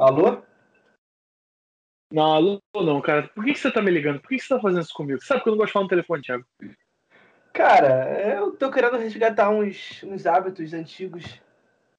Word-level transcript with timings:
Alô? 0.00 0.42
Não, 2.10 2.32
alô 2.32 2.62
não, 2.74 3.02
cara. 3.02 3.28
Por 3.28 3.44
que, 3.44 3.52
que 3.52 3.58
você 3.58 3.70
tá 3.70 3.82
me 3.82 3.90
ligando? 3.90 4.18
Por 4.18 4.30
que, 4.30 4.38
que 4.38 4.42
você 4.42 4.54
tá 4.54 4.58
fazendo 4.58 4.80
isso 4.80 4.94
comigo? 4.94 5.20
Você 5.20 5.26
sabe 5.26 5.42
que 5.42 5.48
eu 5.48 5.50
não 5.50 5.58
gosto 5.58 5.68
de 5.68 5.72
falar 5.74 5.82
no 5.82 5.90
telefone, 5.90 6.22
Thiago. 6.22 6.44
Cara, 7.52 8.34
eu 8.34 8.52
tô 8.56 8.70
querendo 8.70 8.96
resgatar 8.96 9.50
uns, 9.50 10.02
uns 10.02 10.26
hábitos 10.26 10.72
antigos. 10.72 11.38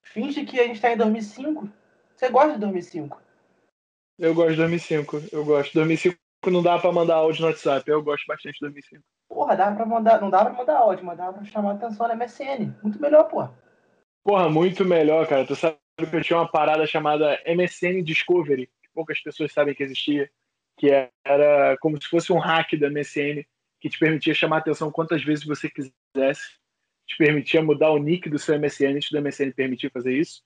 Finge 0.02 0.44
que 0.44 0.58
a 0.58 0.64
gente 0.64 0.80
tá 0.80 0.92
em 0.92 0.96
2005. 0.96 1.68
Você 2.16 2.28
gosta 2.28 2.54
de 2.54 2.58
2005? 2.58 3.22
Eu 4.18 4.34
gosto 4.34 4.50
de 4.50 4.56
2005. 4.56 5.22
Eu 5.30 5.44
gosto. 5.44 5.72
2005 5.72 6.18
não 6.46 6.60
dá 6.60 6.80
pra 6.80 6.90
mandar 6.90 7.14
áudio 7.14 7.42
no 7.42 7.46
WhatsApp. 7.46 7.88
Eu 7.88 8.02
gosto 8.02 8.26
bastante 8.26 8.54
de 8.54 8.60
2005. 8.62 9.00
Porra, 9.28 9.56
dava 9.56 9.76
pra 9.76 9.86
mandar, 9.86 10.20
não 10.20 10.28
dava 10.28 10.50
pra 10.50 10.58
mandar 10.58 10.78
áudio, 10.78 11.06
mas 11.06 11.16
dava 11.16 11.34
pra 11.34 11.44
chamar 11.44 11.74
atenção 11.74 12.08
na 12.08 12.16
MSN. 12.16 12.74
Muito 12.82 13.00
melhor, 13.00 13.28
porra. 13.28 13.54
Porra, 14.24 14.48
muito 14.48 14.84
melhor, 14.84 15.24
cara. 15.28 15.46
Tu 15.46 15.54
sabe 15.54 15.76
que 15.96 16.16
eu 16.16 16.22
tinha 16.22 16.38
uma 16.38 16.48
parada 16.48 16.86
chamada 16.86 17.40
MSN 17.46 18.02
Discovery, 18.02 18.66
que 18.66 18.88
poucas 18.94 19.20
pessoas 19.20 19.52
sabem 19.52 19.74
que 19.74 19.82
existia, 19.82 20.30
que 20.78 20.88
era 21.24 21.76
como 21.78 22.00
se 22.00 22.08
fosse 22.08 22.32
um 22.32 22.38
hack 22.38 22.72
da 22.76 22.90
MSN, 22.90 23.44
que 23.80 23.88
te 23.88 23.98
permitia 23.98 24.34
chamar 24.34 24.58
atenção 24.58 24.90
quantas 24.90 25.22
vezes 25.22 25.44
você 25.44 25.68
quisesse, 25.68 26.56
te 27.06 27.16
permitia 27.16 27.62
mudar 27.62 27.90
o 27.90 27.98
nick 27.98 28.28
do 28.28 28.38
seu 28.38 28.58
MSN 28.58 28.96
antes 28.96 29.10
do 29.10 29.20
MSN 29.20 29.52
permitir 29.52 29.90
fazer 29.90 30.16
isso, 30.16 30.42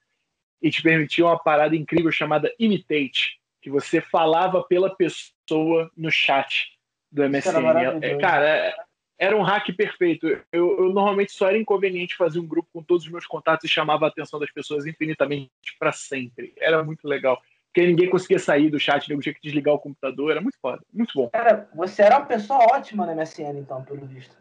e 0.61 0.71
te 0.71 0.83
permitia 0.83 1.27
uma 1.27 1.39
parada 1.39 1.77
incrível 1.77 2.11
chamada 2.11 2.53
Imitate, 2.59 3.39
que 3.61 3.71
você 3.71 4.01
falava 4.01 4.63
pela 4.65 4.95
pessoa 4.95 5.91
no 5.97 6.11
chat 6.11 6.77
do 7.13 7.29
MSN. 7.29 7.99
É, 8.03 8.17
cara, 8.19 8.86
era 9.19 9.37
um 9.37 9.43
hack 9.43 9.75
perfeito. 9.77 10.27
Eu, 10.27 10.43
eu, 10.53 10.93
normalmente 10.93 11.33
só 11.33 11.49
era 11.49 11.59
inconveniente 11.59 12.17
fazer 12.17 12.39
um 12.39 12.47
grupo 12.47 12.69
com 12.73 12.83
todos 12.83 13.05
os 13.05 13.11
meus 13.11 13.27
contatos 13.27 13.65
e 13.65 13.73
chamava 13.73 14.07
a 14.07 14.09
atenção 14.09 14.39
das 14.39 14.51
pessoas 14.51 14.87
infinitamente 14.87 15.51
para 15.79 15.93
sempre. 15.93 16.53
Era 16.59 16.83
muito 16.85 17.07
legal. 17.09 17.41
Porque 17.67 17.87
ninguém 17.87 18.09
conseguia 18.09 18.39
sair 18.39 18.71
do 18.71 18.81
chat, 18.81 19.09
ninguém 19.09 19.23
tinha 19.23 19.35
que 19.35 19.41
desligar 19.43 19.75
o 19.75 19.79
computador. 19.79 20.31
Era 20.31 20.41
muito 20.41 20.59
foda, 20.61 20.83
muito 20.93 21.13
bom. 21.15 21.29
Cara, 21.31 21.69
você 21.75 22.03
era 22.03 22.19
uma 22.19 22.27
pessoa 22.27 22.59
ótima 22.73 23.07
na 23.07 23.15
MSN, 23.15 23.59
então, 23.59 23.83
pelo 23.85 24.07
visto. 24.07 24.35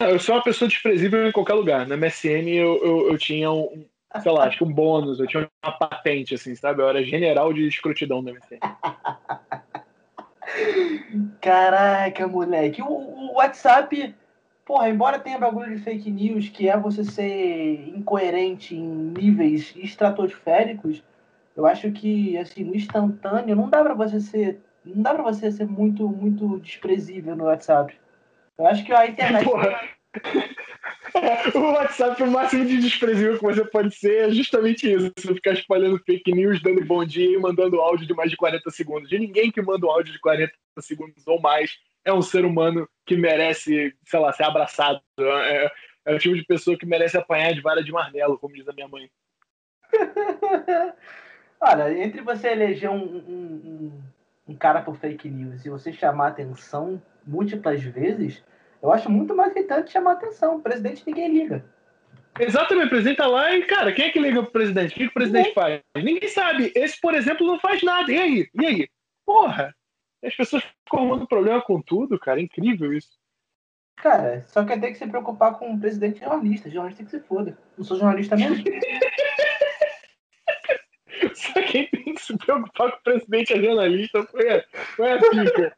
Eu 0.00 0.18
sou 0.18 0.34
uma 0.34 0.42
pessoa 0.42 0.68
desprezível 0.68 1.26
em 1.26 1.32
qualquer 1.32 1.54
lugar. 1.54 1.86
Na 1.86 1.96
MSN 1.96 2.48
eu, 2.48 2.82
eu, 2.82 3.12
eu 3.12 3.18
tinha 3.18 3.50
um, 3.50 3.86
sei 4.22 4.32
lá, 4.32 4.44
acho 4.44 4.58
que 4.58 4.64
um 4.64 4.72
bônus, 4.72 5.20
eu 5.20 5.26
tinha 5.26 5.48
uma 5.62 5.72
patente, 5.72 6.34
assim, 6.34 6.54
sabe? 6.54 6.82
Eu 6.82 6.88
era 6.88 7.04
general 7.04 7.52
de 7.52 7.66
escrotidão 7.66 8.24
da 8.24 8.32
MSN. 8.32 8.58
Caraca, 11.40 12.26
moleque. 12.26 12.82
O, 12.82 12.86
o, 12.86 13.34
WhatsApp, 13.34 14.14
porra, 14.64 14.88
embora 14.88 15.18
tenha 15.18 15.38
bagulho 15.38 15.76
de 15.76 15.82
fake 15.82 16.10
news, 16.10 16.48
que 16.48 16.68
é 16.68 16.76
você 16.76 17.04
ser 17.04 17.88
incoerente 17.88 18.74
em 18.74 18.86
níveis 18.86 19.74
estratosféricos, 19.76 21.02
eu 21.56 21.66
acho 21.66 21.90
que, 21.92 22.36
assim, 22.38 22.64
no 22.64 22.74
instantâneo, 22.74 23.56
não 23.56 23.68
dá 23.68 23.82
pra 23.82 23.94
você 23.94 24.20
ser. 24.20 24.60
Não 24.84 25.02
dá 25.02 25.12
pra 25.12 25.22
você 25.22 25.50
ser 25.52 25.66
muito, 25.66 26.08
muito 26.08 26.58
desprezível 26.60 27.36
no 27.36 27.44
WhatsApp. 27.44 27.94
Eu 28.56 28.66
acho 28.66 28.84
que 28.84 28.92
a 28.92 29.06
internet. 29.06 29.44
Porra. 29.44 29.78
o 31.54 31.60
WhatsApp, 31.72 32.22
o 32.22 32.30
máximo 32.30 32.64
de 32.64 32.78
desprezível 32.78 33.36
que 33.36 33.42
você 33.42 33.64
pode 33.64 33.94
ser 33.94 34.28
é 34.28 34.30
justamente 34.30 34.92
isso. 34.92 35.12
Você 35.16 35.34
ficar 35.34 35.52
espalhando 35.52 36.02
fake 36.04 36.32
news, 36.32 36.62
dando 36.62 36.84
bom 36.84 37.04
dia 37.04 37.30
e 37.32 37.38
mandando 37.38 37.80
áudio 37.80 38.06
de 38.06 38.14
mais 38.14 38.30
de 38.30 38.36
40 38.36 38.70
segundos. 38.70 39.08
De 39.08 39.18
ninguém 39.18 39.50
que 39.50 39.62
manda 39.62 39.86
um 39.86 39.90
áudio 39.90 40.12
de 40.12 40.20
40 40.20 40.52
segundos 40.80 41.26
ou 41.26 41.40
mais 41.40 41.78
é 42.04 42.12
um 42.12 42.22
ser 42.22 42.44
humano 42.44 42.88
que 43.06 43.16
merece, 43.16 43.94
sei 44.04 44.20
lá, 44.20 44.32
ser 44.32 44.44
abraçado. 44.44 45.00
É, 45.18 45.70
é 46.06 46.14
o 46.14 46.18
tipo 46.18 46.34
de 46.34 46.44
pessoa 46.44 46.78
que 46.78 46.86
merece 46.86 47.16
apanhar 47.16 47.52
de 47.52 47.60
vara 47.60 47.82
de 47.82 47.92
marmelo, 47.92 48.38
como 48.38 48.54
diz 48.54 48.68
a 48.68 48.72
minha 48.72 48.88
mãe. 48.88 49.10
Olha, 51.60 51.92
entre 52.02 52.22
você 52.22 52.48
eleger 52.48 52.88
um, 52.88 52.96
um, 52.96 53.22
um, 53.28 54.02
um 54.48 54.56
cara 54.56 54.80
por 54.80 54.96
fake 54.96 55.28
news 55.28 55.64
e 55.64 55.70
você 55.70 55.92
chamar 55.92 56.28
atenção 56.28 57.02
múltiplas 57.26 57.82
vezes, 57.82 58.42
eu 58.82 58.92
acho 58.92 59.10
muito 59.10 59.34
mais 59.34 59.54
irritante 59.54 59.92
chamar 59.92 60.12
atenção. 60.12 60.56
O 60.56 60.62
presidente 60.62 61.02
ninguém 61.06 61.32
liga. 61.32 61.64
Exatamente, 62.38 62.86
o 62.86 62.90
presidente 62.90 63.16
tá 63.16 63.26
lá 63.26 63.54
e, 63.54 63.64
cara, 63.64 63.92
quem 63.92 64.06
é 64.06 64.10
que 64.10 64.18
liga 64.18 64.42
pro 64.42 64.52
presidente? 64.52 64.92
O 64.92 64.94
que, 64.94 65.00
que 65.00 65.10
o 65.10 65.14
presidente 65.14 65.48
ninguém. 65.48 65.54
faz? 65.54 65.82
Ninguém 65.96 66.28
sabe. 66.28 66.72
Esse, 66.74 67.00
por 67.00 67.14
exemplo, 67.14 67.46
não 67.46 67.58
faz 67.58 67.82
nada. 67.82 68.10
E 68.10 68.18
aí? 68.18 68.48
E 68.54 68.66
aí? 68.66 68.88
Porra! 69.26 69.74
As 70.24 70.34
pessoas 70.34 70.62
ficam 70.62 71.00
arrumando 71.00 71.26
problema 71.26 71.60
com 71.62 71.82
tudo, 71.82 72.18
cara. 72.18 72.40
É 72.40 72.42
incrível 72.42 72.92
isso. 72.92 73.10
Cara, 73.96 74.44
só 74.46 74.64
quer 74.64 74.80
ter 74.80 74.92
que 74.92 74.98
se 74.98 75.06
preocupar 75.06 75.58
com 75.58 75.74
o 75.74 75.80
presidente 75.80 76.20
jornalista. 76.20 76.70
Jornalista 76.70 77.02
tem 77.02 77.10
que 77.10 77.18
se 77.18 77.28
foda. 77.28 77.58
Não 77.76 77.84
sou 77.84 77.98
jornalista 77.98 78.36
mesmo. 78.36 78.64
só 81.34 81.62
quem 81.62 81.86
tem 81.88 82.14
que 82.14 82.22
se 82.22 82.36
preocupar 82.38 82.92
com 82.92 82.98
o 82.98 83.02
presidente 83.02 83.52
é 83.52 83.62
jornalista. 83.62 84.22
Foi 84.24 84.48
a, 84.48 84.64
foi 84.96 85.12
a 85.12 85.18
pica. 85.18 85.76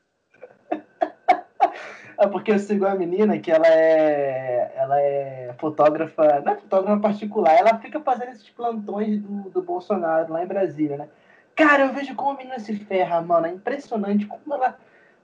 É 2.22 2.26
porque 2.28 2.52
eu 2.52 2.58
sigo 2.58 2.86
a 2.86 2.94
menina 2.94 3.38
que 3.38 3.50
ela 3.50 3.66
é, 3.66 4.72
ela 4.76 5.00
é 5.00 5.54
fotógrafa, 5.58 6.40
não 6.44 6.52
é 6.52 6.56
fotógrafa 6.56 7.00
particular, 7.00 7.54
ela 7.58 7.78
fica 7.78 8.00
fazendo 8.00 8.30
esses 8.30 8.48
plantões 8.50 9.20
do, 9.20 9.50
do 9.50 9.62
Bolsonaro 9.62 10.32
lá 10.32 10.42
em 10.42 10.46
Brasília, 10.46 10.96
né? 10.96 11.08
Cara, 11.54 11.86
eu 11.86 11.92
vejo 11.92 12.14
como 12.14 12.30
a 12.30 12.36
menina 12.36 12.58
se 12.58 12.74
ferra, 12.76 13.20
mano. 13.20 13.46
É 13.46 13.50
impressionante 13.50 14.26
como 14.26 14.54
ela. 14.54 14.78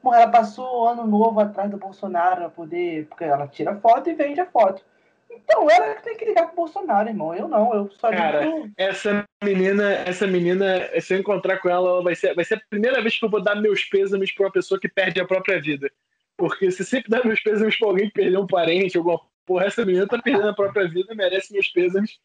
ela 0.04 0.28
passou 0.28 0.82
o 0.82 0.88
ano 0.88 1.06
novo 1.06 1.40
atrás 1.40 1.70
do 1.70 1.78
Bolsonaro 1.78 2.36
pra 2.36 2.50
poder. 2.50 3.06
Porque 3.06 3.24
ela 3.24 3.46
tira 3.46 3.76
foto 3.76 4.10
e 4.10 4.14
vende 4.14 4.40
a 4.40 4.46
foto. 4.46 4.82
Então 5.30 5.70
ela 5.70 5.94
tem 5.96 6.16
que 6.16 6.24
ligar 6.24 6.46
com 6.46 6.52
o 6.52 6.56
Bolsonaro, 6.56 7.08
irmão. 7.08 7.34
Eu 7.34 7.48
não, 7.48 7.74
eu 7.74 7.90
só 7.92 8.10
Cara, 8.10 8.44
essa 8.76 9.24
menina, 9.42 9.92
essa 10.06 10.26
menina, 10.26 10.88
se 11.00 11.14
eu 11.14 11.18
encontrar 11.18 11.58
com 11.58 11.68
ela, 11.68 12.02
vai 12.02 12.14
ser, 12.14 12.34
vai 12.34 12.44
ser 12.44 12.54
a 12.54 12.62
primeira 12.68 13.00
vez 13.00 13.18
que 13.18 13.24
eu 13.24 13.30
vou 13.30 13.42
dar 13.42 13.54
meus 13.54 13.84
pêsames 13.84 14.32
pra 14.34 14.46
uma 14.46 14.52
pessoa 14.52 14.80
que 14.80 14.88
perde 14.88 15.20
a 15.20 15.26
própria 15.26 15.60
vida. 15.60 15.90
Porque 16.38 16.70
se 16.70 16.84
sempre 16.84 17.10
dá 17.10 17.22
meus 17.24 17.40
pêsames 17.40 17.76
pra 17.76 17.88
alguém 17.88 18.06
que 18.06 18.14
perdeu 18.14 18.40
um 18.40 18.46
parente, 18.46 18.96
alguma 18.96 19.20
porra, 19.44 19.66
essa 19.66 19.84
menina 19.84 20.06
tá 20.06 20.22
perdendo 20.22 20.48
a 20.48 20.54
própria 20.54 20.88
vida, 20.88 21.14
merece 21.14 21.52
meus 21.52 21.68
pêsames. 21.68 22.18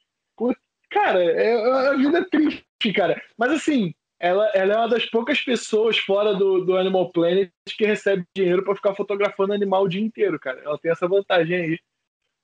Cara, 0.89 1.23
é, 1.23 1.89
a 1.89 1.95
vida 1.95 2.19
é 2.19 2.23
triste, 2.23 2.93
cara. 2.93 3.19
Mas 3.35 3.51
assim, 3.51 3.93
ela, 4.19 4.47
ela 4.53 4.73
é 4.73 4.77
uma 4.77 4.87
das 4.87 5.05
poucas 5.07 5.41
pessoas 5.41 5.97
fora 5.97 6.35
do, 6.35 6.63
do 6.63 6.77
Animal 6.77 7.11
Planet 7.11 7.49
que 7.65 7.85
recebe 7.85 8.23
dinheiro 8.35 8.63
para 8.63 8.75
ficar 8.75 8.93
fotografando 8.93 9.53
animal 9.53 9.83
o 9.83 9.89
dia 9.89 10.01
inteiro, 10.01 10.39
cara. 10.39 10.61
Ela 10.63 10.77
tem 10.77 10.91
essa 10.91 11.07
vantagem 11.07 11.55
aí. 11.55 11.79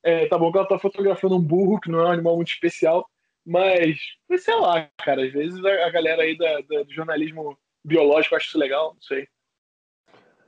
É, 0.04 0.26
tá 0.28 0.38
bom 0.38 0.52
que 0.52 0.58
ela 0.58 0.68
tá 0.68 0.80
fotografando 0.80 1.36
um 1.36 1.42
burro, 1.42 1.80
que 1.80 1.92
não 1.92 2.00
é 2.00 2.06
um 2.06 2.12
animal 2.12 2.36
muito 2.36 2.52
especial, 2.52 3.08
mas, 3.46 4.00
sei 4.38 4.56
lá, 4.56 4.90
cara, 4.98 5.26
às 5.26 5.32
vezes 5.32 5.64
a 5.64 5.90
galera 5.90 6.24
aí 6.24 6.38
da, 6.38 6.62
da, 6.62 6.84
do 6.84 6.94
jornalismo 6.94 7.58
biológico 7.84 8.36
acha 8.36 8.48
isso 8.48 8.58
legal, 8.58 8.94
não 8.94 9.02
sei. 9.02 9.28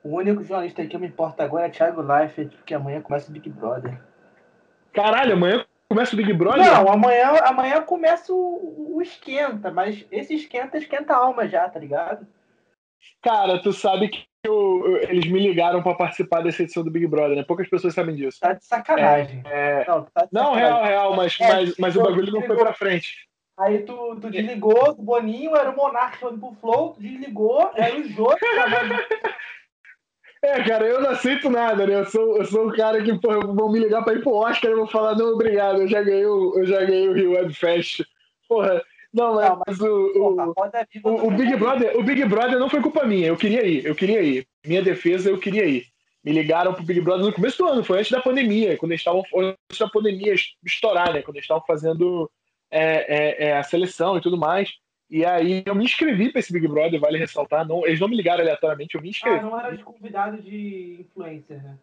O 0.04 0.18
único 0.18 0.44
jornalista 0.44 0.86
que 0.86 0.96
eu 0.96 1.00
me 1.00 1.08
importo 1.08 1.42
agora 1.42 1.68
é 1.68 1.70
Thiago 1.70 2.02
Leifert, 2.02 2.56
porque 2.56 2.74
amanhã 2.74 3.02
começa 3.02 3.30
o 3.30 3.34
Big 3.34 3.50
Brother. 3.50 4.00
Caralho, 4.92 5.34
amanhã 5.34 5.66
começa 5.88 6.14
o 6.14 6.18
Big 6.18 6.34
Brother? 6.34 6.66
Não, 6.66 6.92
amanhã, 6.92 7.38
amanhã 7.44 7.82
começa 7.82 8.34
o, 8.34 8.96
o 8.96 9.02
esquenta, 9.02 9.72
mas 9.72 10.06
esse 10.12 10.34
esquenta 10.34 10.78
esquenta 10.78 11.14
a 11.14 11.18
alma 11.18 11.48
já, 11.48 11.70
tá 11.70 11.80
ligado? 11.80 12.26
Cara, 13.22 13.62
tu 13.62 13.72
sabe 13.72 14.10
que 14.10 14.26
eu, 14.44 14.98
eles 15.04 15.28
me 15.28 15.40
ligaram 15.40 15.84
para 15.84 15.96
participar 15.96 16.42
dessa 16.42 16.64
edição 16.64 16.84
do 16.84 16.90
Big 16.90 17.06
Brother, 17.06 17.38
né? 17.38 17.44
Poucas 17.44 17.70
pessoas 17.70 17.94
sabem 17.94 18.16
disso. 18.16 18.40
Tá 18.40 18.54
de 18.54 18.66
sacanagem. 18.66 19.44
É, 19.46 19.82
é... 19.82 19.86
Não, 19.88 20.04
tá 20.06 20.26
de 20.26 20.30
não 20.32 20.54
sacanagem. 20.54 20.66
real, 20.66 20.84
real, 20.84 21.16
mas, 21.16 21.38
é, 21.40 21.48
mas, 21.48 21.78
mas 21.78 21.96
o 21.96 22.02
bagulho 22.02 22.32
não 22.32 22.42
foi 22.42 22.58
pra 22.58 22.74
frente. 22.74 23.30
Aí 23.60 23.84
tu, 23.84 24.18
tu 24.20 24.32
desligou, 24.32 24.92
o 24.92 25.04
Boninho 25.04 25.56
era 25.56 25.70
o 25.70 25.76
Monarca 25.76 26.18
falando 26.18 26.40
pro 26.40 26.54
Flow, 26.54 26.94
tu 26.94 27.02
desligou, 27.02 27.70
era 27.76 27.96
o 27.96 28.04
Jô 28.08 28.28
É, 30.44 30.64
cara, 30.64 30.88
eu 30.88 31.00
não 31.02 31.12
aceito 31.12 31.50
nada, 31.50 31.86
né? 31.86 31.96
Eu 31.96 32.06
sou, 32.06 32.38
eu 32.38 32.46
sou 32.46 32.68
o 32.68 32.74
cara 32.74 33.04
que, 33.04 33.14
pô, 33.20 33.30
vão 33.54 33.72
me 33.72 33.80
ligar 33.80 34.04
pra 34.04 34.14
ir 34.14 34.24
pro 34.24 34.34
Oscar 34.34 34.72
e 34.72 34.74
eu 34.74 34.80
vou 34.80 34.88
falar, 34.88 35.16
não, 35.16 35.34
obrigado, 35.34 35.82
eu 35.82 35.88
já 35.88 36.02
ganhei 36.02 36.26
o, 36.26 36.58
eu 36.58 36.66
já 36.66 36.84
ganhei 36.84 37.08
o 37.08 37.14
Rio 37.14 37.34
Web 37.34 37.54
Fest. 37.54 38.02
Porra, 38.50 38.82
não, 39.14 39.36
mas, 39.36 39.50
não, 39.50 39.62
mas 39.68 39.80
o, 39.80 39.86
o, 39.86 40.54
o, 41.04 41.28
o, 41.28 41.32
Big 41.32 41.56
Brother, 41.58 41.98
o 41.98 42.04
Big 42.04 42.26
Brother 42.26 42.58
não 42.58 42.70
foi 42.70 42.82
culpa 42.82 43.06
minha, 43.06 43.28
eu 43.28 43.38
queria 43.38 43.66
ir, 43.66 43.86
eu 43.86 43.94
queria 43.94 44.22
ir. 44.22 44.48
Minha 44.66 44.82
defesa, 44.82 45.30
eu 45.30 45.38
queria 45.38 45.66
ir. 45.66 45.86
Me 46.24 46.32
ligaram 46.32 46.74
pro 46.74 46.84
Big 46.84 47.02
Brother 47.02 47.26
no 47.26 47.34
começo 47.34 47.58
do 47.58 47.68
ano, 47.68 47.84
foi 47.84 48.00
antes 48.00 48.12
da 48.12 48.22
pandemia, 48.22 48.78
quando 48.78 48.92
eles 48.92 49.02
estavam, 49.02 49.24
antes 49.36 49.80
da 49.80 49.90
pandemia 49.90 50.34
estourar, 50.66 51.14
né? 51.14 51.22
Quando 51.22 51.36
eles 51.36 51.46
estavam 51.46 51.64
fazendo 51.66 52.30
é, 52.72 53.44
é, 53.44 53.48
é, 53.48 53.58
a 53.58 53.64
seleção 53.64 54.18
e 54.18 54.22
tudo 54.22 54.38
mais. 54.38 54.72
E 55.12 55.26
aí 55.26 55.62
eu 55.66 55.76
me 55.76 55.84
inscrevi 55.84 56.32
para 56.32 56.40
esse 56.40 56.54
Big 56.54 56.66
Brother, 56.70 56.98
vale 56.98 57.18
ressaltar. 57.18 57.68
Não, 57.68 57.86
eles 57.86 58.00
não 58.00 58.08
me 58.08 58.16
ligaram 58.16 58.42
aleatoriamente, 58.42 58.96
eu 58.96 59.02
me 59.02 59.10
inscrevi. 59.10 59.40
Ah, 59.40 59.44
não 59.44 59.60
era 59.60 59.76
de 59.76 59.84
convidado 59.84 60.42
de 60.42 61.02
influencer, 61.02 61.62
né? 61.62 61.78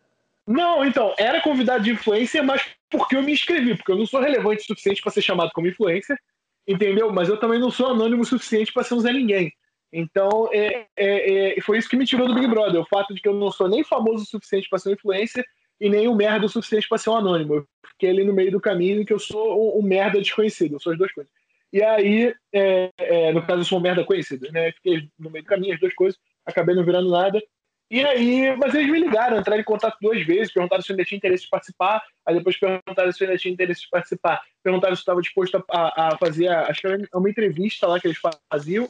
Não, 0.47 0.83
então, 0.83 1.15
era 1.19 1.43
convidado 1.43 1.85
de 1.85 1.91
influencer, 1.91 2.43
mas 2.43 2.65
porque 2.89 3.15
eu 3.15 3.23
me 3.23 3.33
inscrevi, 3.33 3.77
porque 3.77 3.93
eu 3.93 3.99
não 3.99 4.07
sou 4.07 4.19
relevante 4.19 4.63
o 4.63 4.67
suficiente 4.67 5.03
para 5.03 5.13
ser 5.13 5.21
chamado 5.21 5.51
como 5.53 5.67
influencer, 5.67 6.19
entendeu? 6.67 7.13
Mas 7.13 7.29
eu 7.29 7.39
também 7.39 7.61
não 7.61 7.71
sou 7.71 7.89
anônimo 7.89 8.23
o 8.23 8.25
suficiente 8.25 8.73
para 8.73 8.83
ser 8.83 8.95
um 8.95 9.01
Zé 9.01 9.13
Ninguém. 9.13 9.53
Então, 9.93 10.49
é, 10.51 10.87
é, 10.97 11.59
é, 11.59 11.61
foi 11.61 11.77
isso 11.77 11.89
que 11.89 11.97
me 11.97 12.07
tirou 12.07 12.27
do 12.27 12.35
Big 12.35 12.47
Brother, 12.47 12.81
o 12.81 12.87
fato 12.87 13.15
de 13.15 13.21
que 13.21 13.29
eu 13.29 13.35
não 13.35 13.53
sou 13.53 13.69
nem 13.69 13.85
famoso 13.85 14.25
o 14.25 14.27
suficiente 14.27 14.71
para 14.71 14.79
ser 14.79 14.89
um 14.89 14.93
influencer 14.93 15.45
e 15.79 15.91
nem 15.91 16.09
um 16.09 16.15
merda 16.15 16.47
o 16.47 16.49
suficiente 16.49 16.89
para 16.89 16.97
ser 16.97 17.11
um 17.11 17.17
anônimo. 17.17 17.57
Eu 17.57 17.69
fiquei 17.91 18.09
ali 18.09 18.25
no 18.25 18.33
meio 18.33 18.51
do 18.51 18.61
caminho 18.61 19.05
que 19.05 19.13
eu 19.13 19.19
sou 19.19 19.77
um, 19.77 19.81
um 19.81 19.83
merda 19.83 20.19
desconhecido, 20.19 20.77
eu 20.77 20.81
sou 20.81 20.93
as 20.93 20.99
duas 20.99 21.13
coisas. 21.13 21.31
E 21.73 21.83
aí, 21.83 22.35
é, 22.53 22.91
é, 22.99 23.33
no 23.33 23.45
caso, 23.47 23.61
eu 23.61 23.65
sou 23.65 23.79
uma 23.79 23.85
merda 23.85 24.05
conhecida, 24.05 24.51
né? 24.51 24.73
Fiquei 24.73 25.09
no 25.19 25.31
meio 25.31 25.45
do 25.45 25.49
caminho, 25.49 25.75
as 25.75 25.81
duas 25.81 25.95
coisas, 25.95 26.19
acabei 26.47 26.75
não 26.75 26.85
virando 26.85 27.11
nada. 27.11 27.43
E 27.91 28.05
aí, 28.05 28.55
mas 28.57 28.75
eles 28.75 28.91
me 28.91 29.01
ligaram, 29.01 29.39
entraram 29.39 29.61
em 29.61 29.65
contato 29.65 29.97
duas 30.01 30.23
vezes, 30.23 30.53
perguntaram 30.53 30.83
se 30.83 30.91
eu 30.91 30.95
ainda 30.95 31.07
tinha 31.07 31.17
interesse 31.17 31.45
de 31.45 31.49
participar, 31.49 32.03
aí 32.27 32.35
depois 32.35 32.59
perguntaram 32.59 33.11
se 33.11 33.25
eu 33.25 33.29
ainda 33.29 33.41
tinha 33.41 33.53
interesse 33.53 33.83
de 33.83 33.89
participar, 33.89 34.43
perguntaram 34.63 34.95
se 34.95 35.01
eu 35.01 35.03
estava 35.03 35.23
disposto 35.23 35.65
a, 35.71 36.09
a, 36.09 36.19
fazer, 36.19 36.49
acho 36.49 36.83
que 36.83 36.87
era 36.87 37.09
uma 37.15 37.31
entrevista 37.31 37.87
lá 37.87 37.99
que 37.99 38.07
eles 38.07 38.19
faziam, 38.53 38.87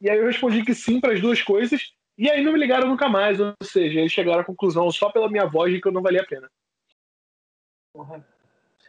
e 0.00 0.10
aí 0.10 0.18
eu 0.18 0.26
respondi 0.26 0.64
que 0.64 0.74
sim 0.74 1.00
para 1.00 1.12
as 1.12 1.20
duas 1.20 1.40
coisas, 1.42 1.92
e 2.18 2.28
aí 2.28 2.42
não 2.42 2.52
me 2.52 2.58
ligaram 2.58 2.88
nunca 2.88 3.08
mais, 3.08 3.38
ou 3.38 3.54
seja, 3.62 4.00
eles 4.00 4.10
chegaram 4.10 4.40
à 4.40 4.44
conclusão 4.44 4.90
só 4.90 5.10
pela 5.10 5.30
minha 5.30 5.46
voz 5.46 5.72
de 5.72 5.80
que 5.80 5.86
eu 5.86 5.92
não 5.92 6.02
valia 6.02 6.22
a 6.22 6.26
pena. 6.26 6.50
Porra, 7.92 8.26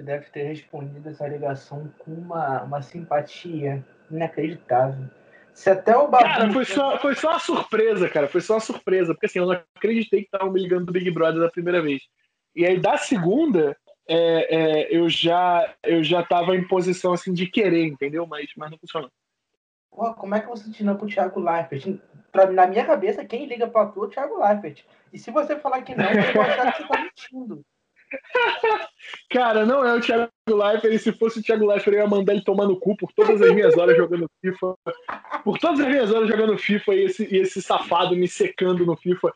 você 0.01 0.03
deve 0.03 0.25
ter 0.31 0.43
respondido 0.43 1.09
essa 1.09 1.27
ligação 1.27 1.89
com 1.99 2.11
uma, 2.11 2.63
uma 2.63 2.81
simpatia 2.81 3.85
inacreditável. 4.09 5.05
Se 5.53 5.69
até 5.69 5.95
o 5.95 6.07
Babu... 6.07 6.23
Cara, 6.23 6.51
foi 6.51 6.65
só, 6.65 6.97
foi 6.97 7.15
só 7.15 7.29
uma 7.29 7.39
surpresa, 7.39 8.09
cara. 8.09 8.27
Foi 8.27 8.41
só 8.41 8.55
uma 8.55 8.59
surpresa. 8.59 9.13
Porque 9.13 9.27
assim, 9.27 9.39
eu 9.39 9.45
não 9.45 9.61
acreditei 9.75 10.21
que 10.21 10.27
estavam 10.27 10.51
me 10.51 10.61
ligando 10.61 10.85
do 10.85 10.91
Big 10.91 11.09
Brother 11.11 11.41
da 11.41 11.49
primeira 11.49 11.81
vez. 11.81 12.01
E 12.55 12.65
aí, 12.65 12.79
da 12.79 12.97
segunda, 12.97 13.77
é, 14.07 14.55
é, 14.55 14.97
eu 14.97 15.09
já 15.09 15.73
eu 15.83 16.03
já 16.03 16.23
tava 16.23 16.55
em 16.55 16.67
posição 16.67 17.13
assim 17.13 17.33
de 17.33 17.45
querer, 17.47 17.85
entendeu? 17.85 18.25
Mas, 18.25 18.49
mas 18.57 18.71
não 18.71 18.77
funcionou. 18.77 19.11
Pô, 19.91 20.13
como 20.13 20.35
é 20.35 20.39
que 20.39 20.47
você 20.47 20.69
ensina 20.69 20.95
pro 20.95 21.07
Thiago 21.07 21.39
Leifert? 21.39 21.99
Pra, 22.31 22.49
na 22.49 22.65
minha 22.65 22.85
cabeça, 22.85 23.25
quem 23.25 23.45
liga 23.45 23.67
pra 23.67 23.85
tu 23.87 24.03
é 24.03 24.07
o 24.07 24.09
Thiago 24.09 24.39
Leifert. 24.41 24.83
E 25.11 25.19
se 25.19 25.31
você 25.31 25.57
falar 25.57 25.81
que 25.81 25.93
não, 25.93 26.05
eu 26.05 26.33
vou 26.33 26.41
achar 26.41 26.71
que 26.71 26.81
você 26.81 26.87
tá 26.87 27.01
mentindo. 27.01 27.65
Cara, 29.29 29.65
não 29.65 29.85
é 29.85 29.93
o 29.93 30.01
Thiago 30.01 30.29
Leifert. 30.47 30.99
Se 30.99 31.11
fosse 31.13 31.39
o 31.39 31.43
Thiago 31.43 31.65
Leifert, 31.65 31.95
eu 31.95 32.01
ia 32.01 32.07
mandar 32.07 32.33
ele 32.33 32.43
tomar 32.43 32.65
no 32.65 32.79
cu 32.79 32.95
por 32.95 33.11
todas 33.13 33.41
as 33.41 33.53
minhas 33.53 33.77
horas 33.77 33.97
jogando 33.97 34.29
FIFA. 34.41 34.75
Por 35.43 35.57
todas 35.57 35.79
as 35.79 35.87
minhas 35.87 36.11
horas 36.11 36.27
jogando 36.27 36.57
FIFA 36.57 36.95
e 36.95 37.03
esse, 37.05 37.27
e 37.33 37.37
esse 37.37 37.61
safado 37.61 38.15
me 38.15 38.27
secando 38.27 38.85
no 38.85 38.95
FIFA. 38.95 39.33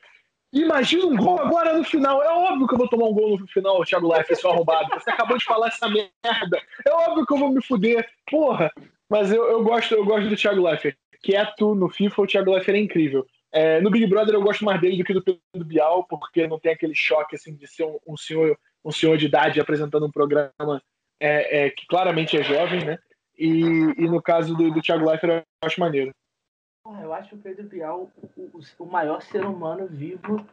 Imagina 0.53 1.05
um 1.05 1.15
gol 1.15 1.39
agora 1.39 1.77
no 1.77 1.83
final. 1.83 2.23
É 2.23 2.29
óbvio 2.29 2.67
que 2.67 2.73
eu 2.73 2.77
vou 2.77 2.87
tomar 2.87 3.05
um 3.07 3.13
gol 3.13 3.37
no 3.37 3.47
final, 3.47 3.83
Thiago 3.83 4.11
Leifert, 4.11 4.39
seu 4.39 4.51
arrombado. 4.51 4.89
Você 4.93 5.09
acabou 5.09 5.37
de 5.37 5.45
falar 5.45 5.67
essa 5.67 5.87
merda. 5.89 6.61
É 6.85 6.91
óbvio 6.91 7.25
que 7.25 7.33
eu 7.33 7.37
vou 7.37 7.51
me 7.51 7.61
fuder. 7.61 8.07
Porra. 8.29 8.71
Mas 9.09 9.31
eu, 9.31 9.43
eu, 9.45 9.63
gosto, 9.63 9.93
eu 9.93 10.05
gosto 10.05 10.29
do 10.29 10.35
Thiago 10.35 10.63
Leifert. 10.63 10.95
Quieto 11.21 11.75
no 11.75 11.89
FIFA, 11.89 12.21
o 12.21 12.27
Thiago 12.27 12.51
Leifert 12.51 12.77
é 12.77 12.81
incrível. 12.81 13.25
É, 13.55 13.79
no 13.79 13.89
Big 13.89 14.05
Brother 14.05 14.35
eu 14.35 14.43
gosto 14.43 14.65
mais 14.65 14.81
dele 14.81 14.97
do 14.97 15.03
que 15.05 15.13
do 15.13 15.23
Pedro 15.23 15.65
Bial, 15.65 16.03
porque 16.03 16.45
não 16.45 16.59
tem 16.59 16.73
aquele 16.73 16.93
choque 16.93 17.37
assim 17.37 17.55
de 17.55 17.65
ser 17.65 17.85
um, 17.85 17.97
um 18.05 18.17
senhor 18.17 18.59
um 18.83 18.91
senhor 18.91 19.17
de 19.17 19.27
idade 19.27 19.61
apresentando 19.61 20.05
um 20.05 20.11
programa 20.11 20.81
é, 21.17 21.67
é, 21.67 21.69
que 21.69 21.87
claramente 21.87 22.37
é 22.37 22.43
jovem, 22.43 22.83
né? 22.83 22.99
E, 23.39 23.61
e 23.97 24.09
no 24.09 24.21
caso 24.21 24.53
do, 24.53 24.69
do 24.71 24.81
Thiago 24.81 25.09
Leifert 25.09 25.45
eu 25.61 25.67
acho 25.67 25.79
maneiro. 25.79 26.13
Eu 27.01 27.13
acho 27.13 27.33
o 27.33 27.37
Pedro 27.37 27.63
Bial 27.63 28.11
o, 28.35 28.59
o, 28.77 28.85
maior 28.85 29.21
ser 29.21 29.45
humano 29.45 29.87
vivo, 29.89 30.45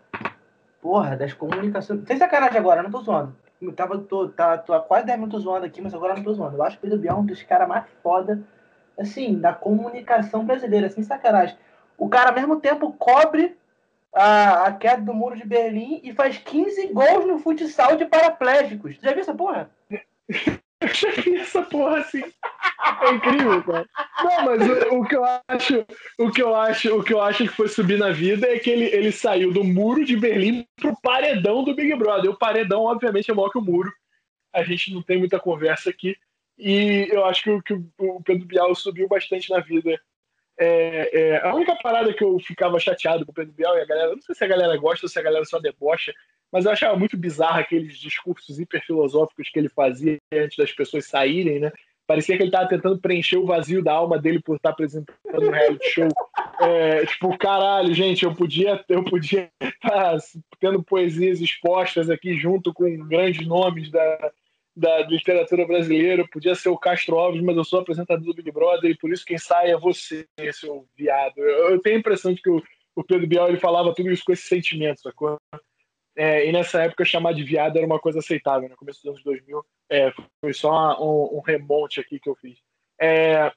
porra, 0.80 1.16
das 1.16 1.32
comunicações. 1.32 2.06
Sem 2.06 2.16
sacanagem 2.16 2.56
agora, 2.56 2.84
não 2.84 2.90
tô 2.90 3.00
zoando. 3.00 3.36
Eu 3.60 3.72
tava, 3.72 3.98
tô, 3.98 4.28
tá, 4.28 4.56
tô 4.56 4.72
há 4.74 4.80
quase 4.80 5.06
10 5.06 5.18
minutos 5.18 5.42
zoando 5.42 5.66
aqui, 5.66 5.82
mas 5.82 5.92
agora 5.92 6.14
não 6.14 6.22
tô 6.22 6.32
zoando. 6.32 6.56
Eu 6.56 6.62
acho 6.62 6.76
o 6.76 6.80
Pedro 6.80 6.98
Bial 6.98 7.18
um 7.18 7.26
dos 7.26 7.42
caras 7.42 7.66
mais 7.66 7.84
foda, 8.00 8.40
assim, 8.96 9.40
da 9.40 9.52
comunicação 9.52 10.46
brasileira, 10.46 10.88
sem 10.88 11.02
sacanagem 11.02 11.56
o 11.96 12.08
cara 12.08 12.30
ao 12.30 12.34
mesmo 12.34 12.60
tempo 12.60 12.92
cobre 12.92 13.56
a, 14.14 14.66
a 14.66 14.72
queda 14.72 15.02
do 15.02 15.14
muro 15.14 15.36
de 15.36 15.46
Berlim 15.46 16.00
e 16.02 16.12
faz 16.12 16.38
15 16.38 16.88
gols 16.88 17.26
no 17.26 17.38
futsal 17.38 17.96
de 17.96 18.04
paraplégicos. 18.04 18.96
Tu 18.98 19.04
já 19.04 19.12
viu 19.12 19.20
essa 19.20 19.34
porra? 19.34 19.70
Essa 21.40 21.62
porra 21.62 21.98
assim. 21.98 22.22
É 23.02 23.10
incrível, 23.12 23.62
cara. 23.62 23.88
Não, 24.22 24.44
mas 24.44 24.68
o, 24.68 24.98
o, 24.98 25.04
que 25.06 25.14
eu 25.14 25.24
acho, 25.24 25.86
o 26.18 26.30
que 26.30 26.42
eu 26.42 26.56
acho, 26.56 26.96
o 26.98 27.04
que 27.04 27.14
eu 27.14 27.20
acho 27.20 27.44
que 27.44 27.54
foi 27.54 27.68
subir 27.68 27.98
na 27.98 28.10
vida 28.10 28.48
é 28.48 28.58
que 28.58 28.68
ele, 28.68 28.86
ele 28.86 29.12
saiu 29.12 29.52
do 29.52 29.62
muro 29.62 30.04
de 30.04 30.16
Berlim 30.16 30.66
pro 30.76 30.96
paredão 31.00 31.62
do 31.62 31.74
Big 31.74 31.94
Brother. 31.94 32.30
O 32.30 32.38
paredão, 32.38 32.82
obviamente, 32.82 33.30
é 33.30 33.34
maior 33.34 33.50
que 33.50 33.58
o 33.58 33.62
muro. 33.62 33.92
A 34.52 34.62
gente 34.64 34.92
não 34.92 35.02
tem 35.02 35.18
muita 35.18 35.38
conversa 35.38 35.88
aqui. 35.88 36.16
E 36.58 37.08
eu 37.10 37.24
acho 37.24 37.42
que, 37.42 37.62
que 37.62 37.74
o 37.98 38.20
Pedro 38.22 38.46
Bial 38.46 38.74
subiu 38.74 39.08
bastante 39.08 39.50
na 39.50 39.60
vida 39.60 40.00
é, 40.62 41.10
é, 41.12 41.46
a 41.46 41.54
única 41.54 41.74
parada 41.82 42.12
que 42.12 42.22
eu 42.22 42.38
ficava 42.38 42.78
chateado 42.78 43.26
com 43.26 43.32
o 43.32 43.34
Pedro 43.34 43.52
Bial 43.52 43.76
e 43.76 43.80
a 43.80 43.86
galera, 43.86 44.14
não 44.14 44.22
sei 44.22 44.34
se 44.34 44.44
a 44.44 44.48
galera 44.48 44.76
gosta 44.76 45.06
ou 45.06 45.10
se 45.10 45.18
a 45.18 45.22
galera 45.22 45.44
só 45.44 45.58
debocha, 45.58 46.12
mas 46.52 46.64
eu 46.64 46.70
achava 46.70 46.96
muito 46.96 47.16
bizarro 47.16 47.58
aqueles 47.58 47.98
discursos 47.98 48.60
hiperfilosóficos 48.60 49.48
que 49.48 49.58
ele 49.58 49.68
fazia 49.68 50.18
antes 50.32 50.56
das 50.56 50.70
pessoas 50.70 51.06
saírem, 51.06 51.58
né? 51.58 51.72
Parecia 52.06 52.36
que 52.36 52.42
ele 52.42 52.50
estava 52.50 52.68
tentando 52.68 53.00
preencher 53.00 53.38
o 53.38 53.46
vazio 53.46 53.82
da 53.82 53.92
alma 53.92 54.18
dele 54.18 54.40
por 54.40 54.56
estar 54.56 54.70
apresentando 54.70 55.16
um 55.34 55.50
reality 55.50 55.88
show. 55.90 56.08
É, 56.60 57.06
tipo, 57.06 57.36
caralho, 57.38 57.94
gente, 57.94 58.24
eu 58.24 58.34
podia 58.34 58.84
eu 58.88 59.02
podia 59.02 59.50
estar 59.60 60.18
tendo 60.60 60.82
poesias 60.82 61.40
expostas 61.40 62.10
aqui 62.10 62.36
junto 62.36 62.72
com 62.72 62.84
grandes 63.06 63.46
nomes 63.46 63.90
da, 63.90 64.32
da 64.74 65.00
literatura 65.00 65.66
brasileira, 65.66 66.26
podia 66.28 66.54
ser 66.54 66.70
o 66.70 66.78
Castro 66.78 67.18
Alves, 67.18 67.42
mas 67.42 67.56
eu 67.56 67.64
sou 67.64 67.80
apresentador 67.80 68.24
do 68.24 68.34
Big 68.34 68.50
Brother 68.50 68.90
e 68.90 68.96
por 68.96 69.12
isso 69.12 69.24
quem 69.24 69.38
sai 69.38 69.70
é 69.70 69.78
você, 69.78 70.26
seu 70.52 70.86
viado. 70.96 71.38
Eu, 71.38 71.72
eu 71.72 71.80
tenho 71.80 71.96
a 71.96 71.98
impressão 71.98 72.32
de 72.32 72.40
que 72.40 72.48
o, 72.48 72.62
o 72.96 73.04
Pedro 73.04 73.26
Bial 73.26 73.48
ele 73.48 73.58
falava 73.58 73.94
tudo 73.94 74.10
isso 74.10 74.24
com 74.24 74.32
esse 74.32 74.48
sentimento, 74.48 75.02
sacou? 75.02 75.38
É, 76.16 76.46
e 76.46 76.52
nessa 76.52 76.82
época 76.82 77.04
chamar 77.04 77.32
de 77.32 77.42
viado 77.42 77.76
era 77.76 77.86
uma 77.86 77.98
coisa 77.98 78.18
aceitável, 78.18 78.68
no 78.68 78.76
começo 78.76 79.00
dos 79.00 79.10
anos 79.10 79.24
2000. 79.24 79.64
É, 79.90 80.12
foi 80.40 80.52
só 80.52 81.00
um, 81.00 81.38
um, 81.38 81.40
remonte 81.40 82.00
aqui 82.00 82.18
que 82.18 82.28
eu 82.28 82.34
fiz. 82.34 82.58
É, 83.00 83.52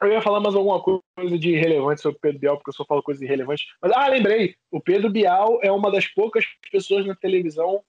eu 0.00 0.12
ia 0.12 0.20
falar 0.20 0.40
mais 0.40 0.54
alguma 0.54 0.82
coisa 0.82 1.38
de 1.38 1.54
relevante 1.56 2.00
sobre 2.00 2.18
o 2.18 2.20
Pedro 2.20 2.40
Bial, 2.40 2.56
porque 2.56 2.70
eu 2.70 2.74
só 2.74 2.84
falo 2.84 3.02
coisas 3.02 3.22
irrelevantes. 3.22 3.66
Mas, 3.80 3.92
ah, 3.92 4.08
lembrei, 4.08 4.56
o 4.70 4.80
Pedro 4.80 5.10
Bial 5.10 5.60
é 5.62 5.70
uma 5.70 5.90
das 5.90 6.06
poucas 6.08 6.44
pessoas 6.70 7.06
na 7.06 7.14
televisão 7.14 7.82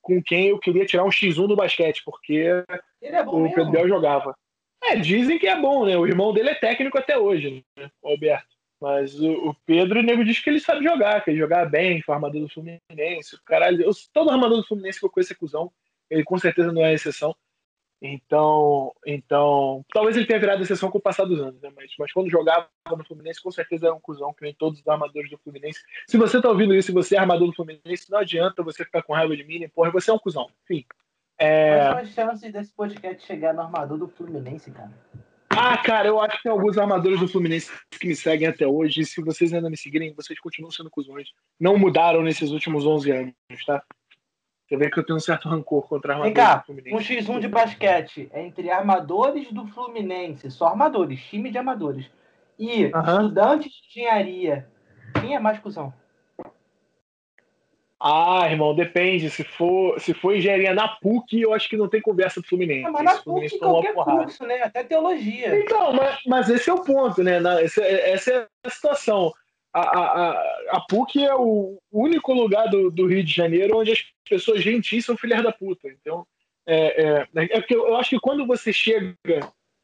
com 0.00 0.22
quem 0.22 0.48
eu 0.48 0.58
queria 0.58 0.86
tirar 0.86 1.04
um 1.04 1.10
X1 1.10 1.46
do 1.46 1.56
basquete, 1.56 2.02
porque 2.04 2.64
é 3.02 3.22
o 3.22 3.40
mesmo. 3.40 3.54
Pedro 3.54 3.70
Biel 3.70 3.88
jogava. 3.88 4.34
É, 4.82 4.96
dizem 4.96 5.38
que 5.38 5.46
é 5.46 5.60
bom, 5.60 5.84
né? 5.84 5.96
O 5.96 6.06
irmão 6.06 6.32
dele 6.32 6.50
é 6.50 6.54
técnico 6.54 6.98
até 6.98 7.18
hoje, 7.18 7.64
né? 7.76 7.90
O 8.02 8.10
Alberto. 8.10 8.48
Mas 8.80 9.14
o, 9.20 9.50
o 9.50 9.54
Pedro, 9.66 10.00
o 10.00 10.02
nego 10.02 10.24
diz 10.24 10.40
que 10.40 10.48
ele 10.48 10.58
sabe 10.58 10.82
jogar, 10.82 11.22
que 11.22 11.30
ele 11.30 11.38
jogava 11.38 11.68
bem, 11.68 12.00
foi 12.00 12.14
armador 12.14 12.40
do 12.40 12.48
Fluminense. 12.48 13.38
Caralho, 13.44 13.82
eu, 13.82 13.90
todo 14.12 14.30
armador 14.30 14.56
do 14.56 14.66
Fluminense 14.66 14.98
que 14.98 15.04
eu 15.04 15.10
conheço 15.10 15.34
é 15.34 15.36
cuzão. 15.36 15.70
Ele 16.08 16.24
com 16.24 16.38
certeza 16.38 16.72
não 16.72 16.84
é 16.84 16.94
exceção. 16.94 17.36
Então, 18.02 18.94
então, 19.06 19.84
talvez 19.92 20.16
ele 20.16 20.26
tenha 20.26 20.40
virado 20.40 20.62
exceção 20.62 20.90
com 20.90 20.96
o 20.96 21.02
passar 21.02 21.26
dos 21.26 21.38
anos, 21.38 21.60
né? 21.60 21.70
Mas, 21.76 21.92
mas 21.98 22.12
quando 22.12 22.30
jogava 22.30 22.66
no 22.88 23.04
Fluminense, 23.04 23.42
com 23.42 23.50
certeza 23.50 23.86
era 23.86 23.94
um 23.94 24.00
cuzão, 24.00 24.32
que 24.32 24.42
nem 24.42 24.54
todos 24.54 24.80
os 24.80 24.88
armadores 24.88 25.30
do 25.30 25.38
Fluminense. 25.38 25.80
Se 26.08 26.16
você 26.16 26.40
tá 26.40 26.48
ouvindo 26.48 26.74
isso, 26.74 26.86
se 26.86 26.92
você 26.92 27.16
é 27.16 27.18
armador 27.18 27.48
do 27.48 27.54
Fluminense, 27.54 28.10
não 28.10 28.18
adianta 28.18 28.62
você 28.62 28.84
ficar 28.84 29.02
com 29.02 29.12
raiva 29.12 29.36
de 29.36 29.44
mim, 29.44 29.68
porra, 29.68 29.90
você 29.90 30.10
é 30.10 30.14
um 30.14 30.18
cuzão. 30.18 30.48
Enfim. 30.64 30.86
É... 31.38 31.76
Quais 31.76 31.88
são 31.88 31.98
as 31.98 32.08
chances 32.08 32.52
desse 32.52 32.72
podcast 32.74 33.26
chegar 33.26 33.52
no 33.52 33.60
armador 33.60 33.98
do 33.98 34.08
Fluminense, 34.08 34.70
cara? 34.70 34.92
Ah, 35.50 35.76
cara, 35.76 36.08
eu 36.08 36.20
acho 36.20 36.36
que 36.36 36.44
tem 36.44 36.52
alguns 36.52 36.78
armadores 36.78 37.20
do 37.20 37.28
Fluminense 37.28 37.70
que 37.90 38.06
me 38.06 38.16
seguem 38.16 38.48
até 38.48 38.66
hoje. 38.66 39.00
E 39.00 39.04
se 39.04 39.20
vocês 39.20 39.52
ainda 39.52 39.68
me 39.68 39.76
seguirem, 39.76 40.14
vocês 40.14 40.38
continuam 40.38 40.70
sendo 40.70 40.88
cuzões. 40.88 41.28
Não 41.58 41.76
mudaram 41.76 42.22
nesses 42.22 42.50
últimos 42.50 42.86
11 42.86 43.10
anos, 43.10 43.34
tá? 43.66 43.82
Você 44.70 44.76
vê 44.76 44.88
que 44.88 45.00
eu 45.00 45.04
tenho 45.04 45.16
um 45.16 45.20
certo 45.20 45.48
rancor 45.48 45.82
contra 45.88 46.12
armadores 46.12 46.36
Vem 46.36 46.44
cá, 46.44 46.56
do 46.58 46.66
Fluminense. 46.66 46.94
Um 46.94 47.16
X1 47.16 47.40
de 47.40 47.48
basquete 47.48 48.30
entre 48.32 48.70
armadores 48.70 49.50
do 49.50 49.66
Fluminense, 49.66 50.48
só 50.48 50.68
armadores, 50.68 51.20
time 51.24 51.50
de 51.50 51.58
amadores, 51.58 52.08
e 52.56 52.84
estudantes 52.84 53.72
de 53.72 54.00
engenharia. 54.00 54.68
Quem 55.20 55.34
é 55.34 55.40
mais 55.40 55.58
cuzão? 55.58 55.92
Ah, 57.98 58.48
irmão, 58.48 58.72
depende. 58.72 59.28
Se 59.28 59.42
for, 59.42 60.00
se 60.00 60.14
for 60.14 60.36
engenharia 60.36 60.72
na 60.72 60.86
PUC, 60.86 61.40
eu 61.40 61.52
acho 61.52 61.68
que 61.68 61.76
não 61.76 61.88
tem 61.88 62.00
conversa 62.00 62.40
do 62.40 62.46
Fluminense. 62.46 62.86
É, 62.86 62.90
mas 62.90 63.02
na 63.02 63.16
PUC 63.16 63.58
qualquer 63.58 63.92
curso, 63.92 64.46
né? 64.46 64.62
Até 64.62 64.84
teologia. 64.84 65.58
Então, 65.58 65.92
mas, 65.92 66.18
mas 66.26 66.48
esse 66.48 66.70
é 66.70 66.72
o 66.72 66.84
ponto, 66.84 67.24
né? 67.24 67.40
essa, 67.60 67.82
essa 67.82 68.30
é 68.30 68.46
a 68.64 68.70
situação 68.70 69.32
a, 69.72 69.80
a, 69.80 70.30
a 70.70 70.80
PUC 70.88 71.24
é 71.24 71.34
o 71.34 71.78
único 71.92 72.32
lugar 72.32 72.68
do, 72.68 72.90
do, 72.90 73.06
Rio 73.06 73.22
de 73.22 73.32
Janeiro 73.32 73.78
onde 73.78 73.92
as 73.92 74.04
pessoas 74.28 74.62
gentis 74.62 75.04
são 75.04 75.16
filhas 75.16 75.42
da 75.42 75.52
puta. 75.52 75.88
Então, 75.88 76.26
é, 76.66 77.02
é, 77.02 77.26
é 77.34 77.60
porque 77.60 77.74
eu 77.74 77.96
acho 77.96 78.10
que 78.10 78.20
quando 78.20 78.46
você 78.46 78.72
chega, 78.72 79.16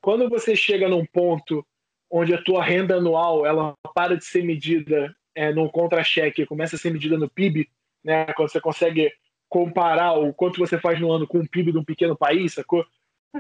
quando 0.00 0.28
você 0.28 0.56
chega 0.56 0.88
num 0.88 1.04
ponto 1.04 1.64
onde 2.10 2.34
a 2.34 2.42
tua 2.42 2.62
renda 2.62 2.96
anual 2.96 3.46
ela 3.46 3.74
para 3.94 4.16
de 4.16 4.24
ser 4.24 4.44
medida 4.44 5.14
é, 5.34 5.52
num 5.52 5.68
contra-cheque 5.68 6.46
começa 6.46 6.76
a 6.76 6.78
ser 6.78 6.90
medida 6.92 7.18
no 7.18 7.28
PIB, 7.28 7.68
né? 8.04 8.26
Quando 8.34 8.50
você 8.50 8.60
consegue 8.60 9.12
comparar 9.48 10.14
o 10.14 10.32
quanto 10.32 10.58
você 10.58 10.78
faz 10.78 11.00
no 11.00 11.12
ano 11.12 11.26
com 11.26 11.38
o 11.38 11.48
PIB 11.48 11.72
de 11.72 11.78
um 11.78 11.84
pequeno 11.84 12.16
país, 12.16 12.54
sacou? 12.54 12.84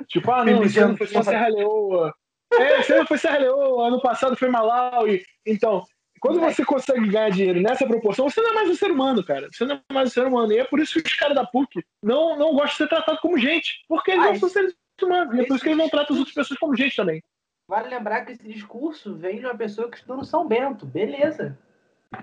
Tipo, 0.06 0.30
ah, 0.30 0.44
não, 0.44 0.62
esse 0.62 0.78
ano 0.78 0.96
foi 0.96 1.06
só 1.06 1.22
Serra 1.22 1.48
Leoa. 1.48 2.14
É, 2.52 2.80
esse 2.80 2.92
ano 2.92 3.06
foi 3.06 3.18
Serra 3.18 3.38
Leoa, 3.38 3.88
ano 3.88 4.00
passado 4.00 4.36
foi 4.36 4.48
Malawi. 4.48 5.24
Então, 5.44 5.84
quando 6.20 6.40
você 6.40 6.64
consegue 6.64 7.08
ganhar 7.08 7.30
dinheiro 7.30 7.60
nessa 7.60 7.86
proporção, 7.86 8.28
você 8.28 8.40
não 8.40 8.50
é 8.50 8.54
mais 8.54 8.70
um 8.70 8.74
ser 8.74 8.90
humano, 8.90 9.24
cara. 9.24 9.48
Você 9.52 9.64
não 9.64 9.76
é 9.76 9.92
mais 9.92 10.10
um 10.10 10.12
ser 10.12 10.26
humano. 10.26 10.52
E 10.52 10.58
é 10.58 10.64
por 10.64 10.80
isso 10.80 11.00
que 11.00 11.08
os 11.08 11.14
caras 11.14 11.34
da 11.34 11.46
PUC 11.46 11.84
não, 12.02 12.36
não 12.36 12.52
gostam 12.52 12.68
de 12.68 12.76
ser 12.76 12.88
tratados 12.88 13.20
como 13.20 13.38
gente. 13.38 13.84
Porque 13.88 14.12
eles 14.12 14.24
não 14.24 14.34
são 14.36 14.48
seres 14.48 14.74
humanos. 15.00 15.34
E 15.34 15.40
é 15.40 15.46
por 15.46 15.54
isso 15.54 15.62
que 15.62 15.68
eles 15.68 15.78
não 15.78 15.88
tratam 15.88 16.14
as 16.14 16.18
outras 16.18 16.34
pessoas 16.34 16.58
como 16.58 16.76
gente 16.76 16.96
também. 16.96 17.22
Vale 17.68 17.88
lembrar 17.88 18.24
que 18.24 18.32
esse 18.32 18.46
discurso 18.46 19.14
vem 19.16 19.40
de 19.40 19.44
uma 19.44 19.56
pessoa 19.56 19.90
que 19.90 19.96
estudou 19.96 20.18
no 20.18 20.24
São 20.24 20.46
Bento. 20.46 20.86
Beleza. 20.86 21.58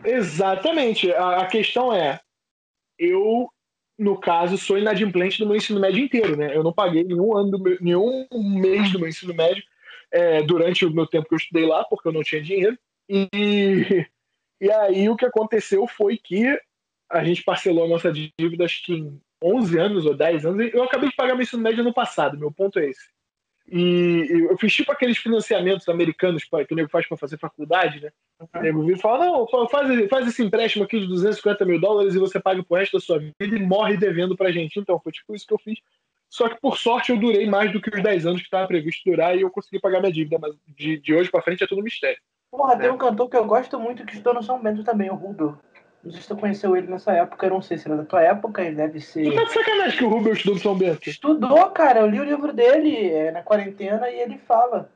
Exatamente. 0.03 1.11
A, 1.11 1.41
a 1.41 1.47
questão 1.47 1.93
é, 1.93 2.19
eu, 2.97 3.49
no 3.97 4.17
caso, 4.19 4.57
sou 4.57 4.77
inadimplente 4.77 5.39
do 5.39 5.45
meu 5.45 5.57
ensino 5.57 5.79
médio 5.79 6.03
inteiro, 6.03 6.37
né? 6.37 6.55
Eu 6.55 6.63
não 6.63 6.73
paguei 6.73 7.03
nenhum 7.03 7.35
ano, 7.35 7.59
meu, 7.59 7.77
nenhum 7.81 8.27
mês 8.31 8.91
do 8.91 8.99
meu 8.99 9.09
ensino 9.09 9.33
médio 9.33 9.63
é, 10.11 10.41
durante 10.43 10.85
o 10.85 10.91
meu 10.91 11.05
tempo 11.05 11.27
que 11.27 11.33
eu 11.33 11.39
estudei 11.39 11.65
lá, 11.65 11.83
porque 11.83 12.07
eu 12.07 12.13
não 12.13 12.23
tinha 12.23 12.41
dinheiro. 12.41 12.77
E, 13.13 14.07
e 14.59 14.71
aí 14.71 15.07
o 15.07 15.15
que 15.15 15.25
aconteceu 15.25 15.85
foi 15.85 16.17
que 16.17 16.59
a 17.11 17.23
gente 17.23 17.43
parcelou 17.43 17.85
a 17.85 17.87
nossa 17.87 18.11
dívida, 18.11 18.65
acho 18.65 18.83
que 18.83 18.93
em 18.93 19.21
11 19.43 19.77
anos 19.77 20.05
ou 20.05 20.15
10 20.15 20.45
anos. 20.45 20.73
Eu 20.73 20.83
acabei 20.83 21.09
de 21.09 21.15
pagar 21.15 21.35
meu 21.35 21.43
ensino 21.43 21.61
médio 21.61 21.83
no 21.83 21.93
passado, 21.93 22.37
meu 22.37 22.51
ponto 22.51 22.79
é 22.79 22.89
esse. 22.89 23.13
E 23.71 24.27
eu 24.49 24.57
fiz 24.57 24.73
tipo 24.73 24.91
aqueles 24.91 25.17
financiamentos 25.17 25.87
americanos 25.87 26.43
que 26.43 26.73
o 26.73 26.75
nego 26.75 26.89
faz 26.89 27.07
para 27.07 27.17
fazer 27.17 27.37
faculdade, 27.37 28.01
né? 28.01 28.11
O 28.53 28.59
nego 28.59 28.83
vira 28.83 28.97
e 28.97 29.01
fala: 29.01 29.25
não, 29.25 29.47
faz, 29.69 30.09
faz 30.09 30.27
esse 30.27 30.43
empréstimo 30.43 30.83
aqui 30.83 30.99
de 30.99 31.07
250 31.07 31.63
mil 31.63 31.79
dólares 31.79 32.13
e 32.13 32.19
você 32.19 32.39
paga 32.39 32.61
pro 32.63 32.77
resto 32.77 32.97
da 32.97 32.99
sua 32.99 33.19
vida 33.19 33.33
e 33.39 33.59
morre 33.59 33.95
devendo 33.95 34.35
pra 34.35 34.51
gente. 34.51 34.79
Então, 34.79 34.99
foi 34.99 35.11
tipo 35.13 35.33
isso 35.33 35.47
que 35.47 35.53
eu 35.53 35.59
fiz. 35.59 35.79
Só 36.29 36.49
que 36.49 36.59
por 36.59 36.77
sorte 36.77 37.11
eu 37.11 37.17
durei 37.17 37.47
mais 37.47 37.71
do 37.71 37.79
que 37.79 37.95
os 37.95 38.01
10 38.01 38.25
anos 38.25 38.41
que 38.41 38.47
estava 38.47 38.67
previsto 38.67 39.09
durar 39.09 39.37
e 39.37 39.41
eu 39.41 39.51
consegui 39.51 39.79
pagar 39.79 39.99
minha 40.01 40.11
dívida, 40.11 40.39
mas 40.39 40.55
de, 40.67 40.97
de 40.97 41.13
hoje 41.13 41.29
para 41.29 41.43
frente 41.43 41.63
é 41.63 41.67
tudo 41.67 41.83
mistério. 41.83 42.19
Porra, 42.55 42.77
tem 42.77 42.91
um 42.91 42.99
cantor 42.99 43.27
que 43.27 43.35
eu 43.35 43.45
gosto 43.45 43.79
muito 43.79 44.05
que 44.05 44.15
estou 44.15 44.31
no 44.31 44.43
São 44.43 44.61
Bento 44.61 44.83
também, 44.83 45.09
o 45.09 45.15
Rubel. 45.15 45.57
Não 46.03 46.11
sei 46.11 46.21
se 46.21 46.27
tu 46.27 46.37
conheceu 46.37 46.77
ele 46.77 46.85
nessa 46.85 47.11
época, 47.11 47.47
eu 47.47 47.49
não 47.49 47.63
sei 47.63 47.79
se 47.79 47.87
era 47.87 47.97
da 47.97 48.05
tua 48.05 48.21
época, 48.21 48.61
ele 48.61 48.75
deve 48.75 49.01
ser. 49.01 49.23
Tu 49.23 49.33
tá 49.33 49.43
de 49.43 49.53
sacanagem 49.53 49.97
que 49.97 50.05
o 50.05 50.09
Rubel 50.09 50.33
estudou 50.33 50.53
no 50.53 50.61
São 50.61 50.77
Bento? 50.77 51.09
Estudou, 51.09 51.71
cara, 51.71 52.01
eu 52.01 52.07
li 52.07 52.19
o 52.19 52.23
livro 52.23 52.53
dele 52.53 53.09
é, 53.09 53.31
na 53.31 53.41
quarentena 53.41 54.07
e 54.07 54.19
ele 54.19 54.37
fala. 54.37 54.87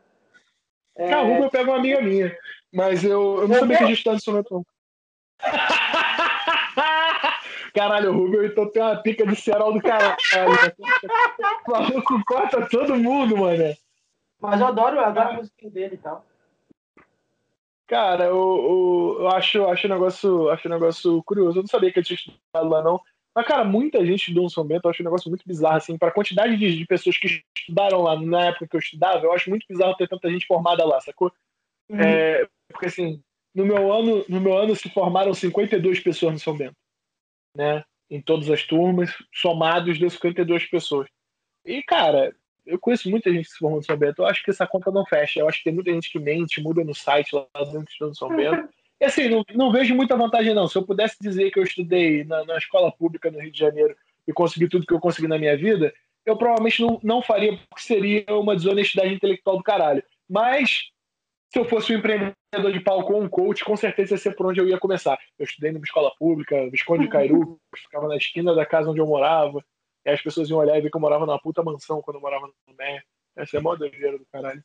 É... 0.96 1.12
Ah, 1.12 1.24
o 1.24 1.34
Rubel 1.34 1.50
pega 1.50 1.72
uma 1.72 1.80
amiga 1.80 2.00
minha, 2.00 2.38
mas 2.72 3.04
eu, 3.04 3.42
eu 3.42 3.48
não 3.48 3.56
eu 3.56 3.62
sabia 3.62 3.78
que 3.78 3.84
a 3.86 3.88
gente 3.88 3.98
estudava 3.98 4.18
no 4.18 4.22
São 4.22 4.36
Bento. 4.36 4.64
Caralho, 7.74 8.12
o 8.12 8.18
Rubel 8.18 8.46
então 8.46 8.70
tem 8.70 8.84
uma 8.84 8.98
pica 8.98 9.26
de 9.26 9.36
cerol 9.36 9.74
do 9.74 9.82
caralho. 9.82 10.16
o 11.68 11.72
maluco 11.72 12.24
corta 12.24 12.68
todo 12.70 12.96
mundo, 12.96 13.36
mano. 13.36 13.76
Mas 14.40 14.62
eu 14.62 14.68
adoro, 14.68 14.98
eu 14.98 15.04
adoro 15.04 15.30
a 15.30 15.34
música 15.34 15.68
dele 15.72 15.96
e 15.96 15.98
tal. 15.98 16.24
Cara, 17.88 18.26
eu, 18.26 18.36
eu, 18.36 19.18
eu 19.22 19.28
acho, 19.30 19.66
acho, 19.66 19.88
um 19.88 19.90
negócio, 19.90 20.50
acho 20.50 20.68
um 20.68 20.72
negócio 20.72 21.24
curioso. 21.24 21.60
Eu 21.60 21.64
não 21.64 21.68
sabia 21.68 21.92
que 21.92 22.00
ele 22.00 22.06
tinha 22.06 22.18
estudado 22.18 22.70
lá, 22.70 22.84
não. 22.84 23.02
Mas, 23.34 23.48
cara, 23.48 23.64
muita 23.64 24.06
gente 24.06 24.34
no 24.34 24.50
São 24.50 24.66
Bento. 24.66 24.86
Eu 24.86 24.92
acho 24.92 25.02
um 25.02 25.06
negócio 25.06 25.30
muito 25.30 25.48
bizarro, 25.48 25.78
assim. 25.78 25.98
Para 25.98 26.10
a 26.10 26.14
quantidade 26.14 26.58
de, 26.58 26.78
de, 26.78 26.86
pessoas 26.86 27.18
que 27.18 27.42
estudaram 27.56 28.02
lá 28.02 28.20
na 28.20 28.48
época 28.48 28.68
que 28.68 28.76
eu 28.76 28.80
estudava, 28.80 29.24
eu 29.24 29.32
acho 29.32 29.50
muito 29.50 29.66
bizarro 29.70 29.96
ter 29.96 30.08
tanta 30.08 30.30
gente 30.30 30.46
formada 30.46 30.86
lá, 30.86 31.00
sacou? 31.00 31.32
Uhum. 31.90 32.02
É, 32.02 32.46
porque, 32.68 32.88
assim, 32.88 33.24
no 33.56 33.66
meu, 33.66 33.94
ano, 33.94 34.26
no 34.28 34.42
meu 34.42 34.58
ano 34.58 34.76
se 34.76 34.90
formaram 34.90 35.34
52 35.34 36.02
pessoas 36.02 36.34
no 36.34 36.40
São 36.40 36.58
Bento. 36.58 36.76
Né? 37.56 37.84
Em 38.10 38.22
todas 38.22 38.50
as 38.50 38.64
turmas, 38.64 39.12
somados 39.34 39.98
deu 39.98 40.10
52 40.10 40.66
pessoas. 40.66 41.08
E, 41.66 41.82
cara, 41.84 42.36
eu 42.68 42.78
conheço 42.80 43.10
muita 43.10 43.32
gente 43.32 43.46
que 43.46 43.52
se 43.52 43.58
formou 43.58 43.80
no 43.80 43.84
São 43.84 43.98
Bento. 43.98 44.22
Eu 44.22 44.28
acho 44.28 44.44
que 44.44 44.52
essa 44.52 44.68
conta 44.68 44.92
não 44.92 45.06
fecha. 45.06 45.40
Eu 45.40 45.48
acho 45.48 45.60
que 45.60 45.64
tem 45.66 45.74
muita 45.74 45.92
gente 45.92 46.12
que 46.12 46.20
mente, 46.20 46.62
muda 46.62 46.84
no 46.84 46.94
site 46.94 47.34
lá 47.34 47.48
dentro 47.72 47.94
do 48.00 48.16
São 48.16 48.30
Bento. 48.36 48.70
E 49.00 49.06
assim, 49.06 49.30
não, 49.30 49.44
não, 49.54 49.72
vejo 49.72 49.96
muita 49.96 50.18
vantagem, 50.18 50.54
não. 50.54 50.68
Se 50.68 50.78
eu 50.78 50.84
pudesse 50.84 51.18
dizer 51.22 51.52
que 51.52 51.60
eu 51.60 51.64
estudei 51.64 52.24
na, 52.24 52.44
na, 52.46 52.58
escola 52.58 52.92
pública 52.92 53.30
no 53.30 53.40
Rio 53.40 53.52
de 53.52 53.60
Janeiro 53.60 53.96
e 54.28 54.34
consegui 54.34 54.68
tudo 54.68 54.86
que 54.86 54.94
eu 54.94 55.00
consegui 55.00 55.28
na 55.28 55.38
minha 55.38 55.56
vida, 55.56 55.94
eu 56.26 56.36
provavelmente 56.36 56.82
não, 56.82 57.00
não 57.04 57.22
faria, 57.22 57.58
porque 57.70 57.86
seria 57.86 58.26
uma 58.30 58.56
desonestidade 58.56 59.14
intelectual 59.14 59.58
do 59.58 59.64
caralho. 59.64 60.04
Mas, 60.28 60.90
se 61.54 61.60
eu 61.60 61.66
fosse 61.66 61.94
um 61.94 62.00
empreendedor 62.00 62.74
de 62.74 62.80
palco 62.80 63.14
ou 63.14 63.22
um 63.22 63.30
coach, 63.30 63.64
com 63.64 63.78
certeza 63.78 64.16
ia 64.16 64.18
ser 64.18 64.36
por 64.36 64.48
onde 64.48 64.60
eu 64.60 64.68
ia 64.68 64.80
começar. 64.80 65.18
Eu 65.38 65.46
estudei 65.46 65.72
numa 65.72 65.86
escola 65.86 66.12
pública, 66.18 66.70
Visconde 66.70 67.04
de 67.04 67.10
Cairu, 67.10 67.60
ficava 67.76 68.08
na 68.08 68.18
esquina 68.18 68.54
da 68.56 68.66
casa 68.66 68.90
onde 68.90 69.00
eu 69.00 69.08
morava. 69.08 69.64
E 70.08 70.10
as 70.10 70.22
pessoas 70.22 70.50
iam 70.50 70.60
olhar 70.60 70.78
e 70.78 70.82
ver 70.82 70.90
que 70.90 70.96
eu 70.96 71.02
morava 71.02 71.26
numa 71.26 71.38
puta 71.38 71.62
mansão 71.62 72.02
quando 72.02 72.16
eu 72.16 72.22
morava 72.22 72.48
no 72.48 72.54
Meia. 72.78 73.04
Essa 73.36 73.58
é 73.58 73.60
mó 73.60 73.76
doideira 73.76 74.18
do 74.18 74.26
caralho. 74.32 74.64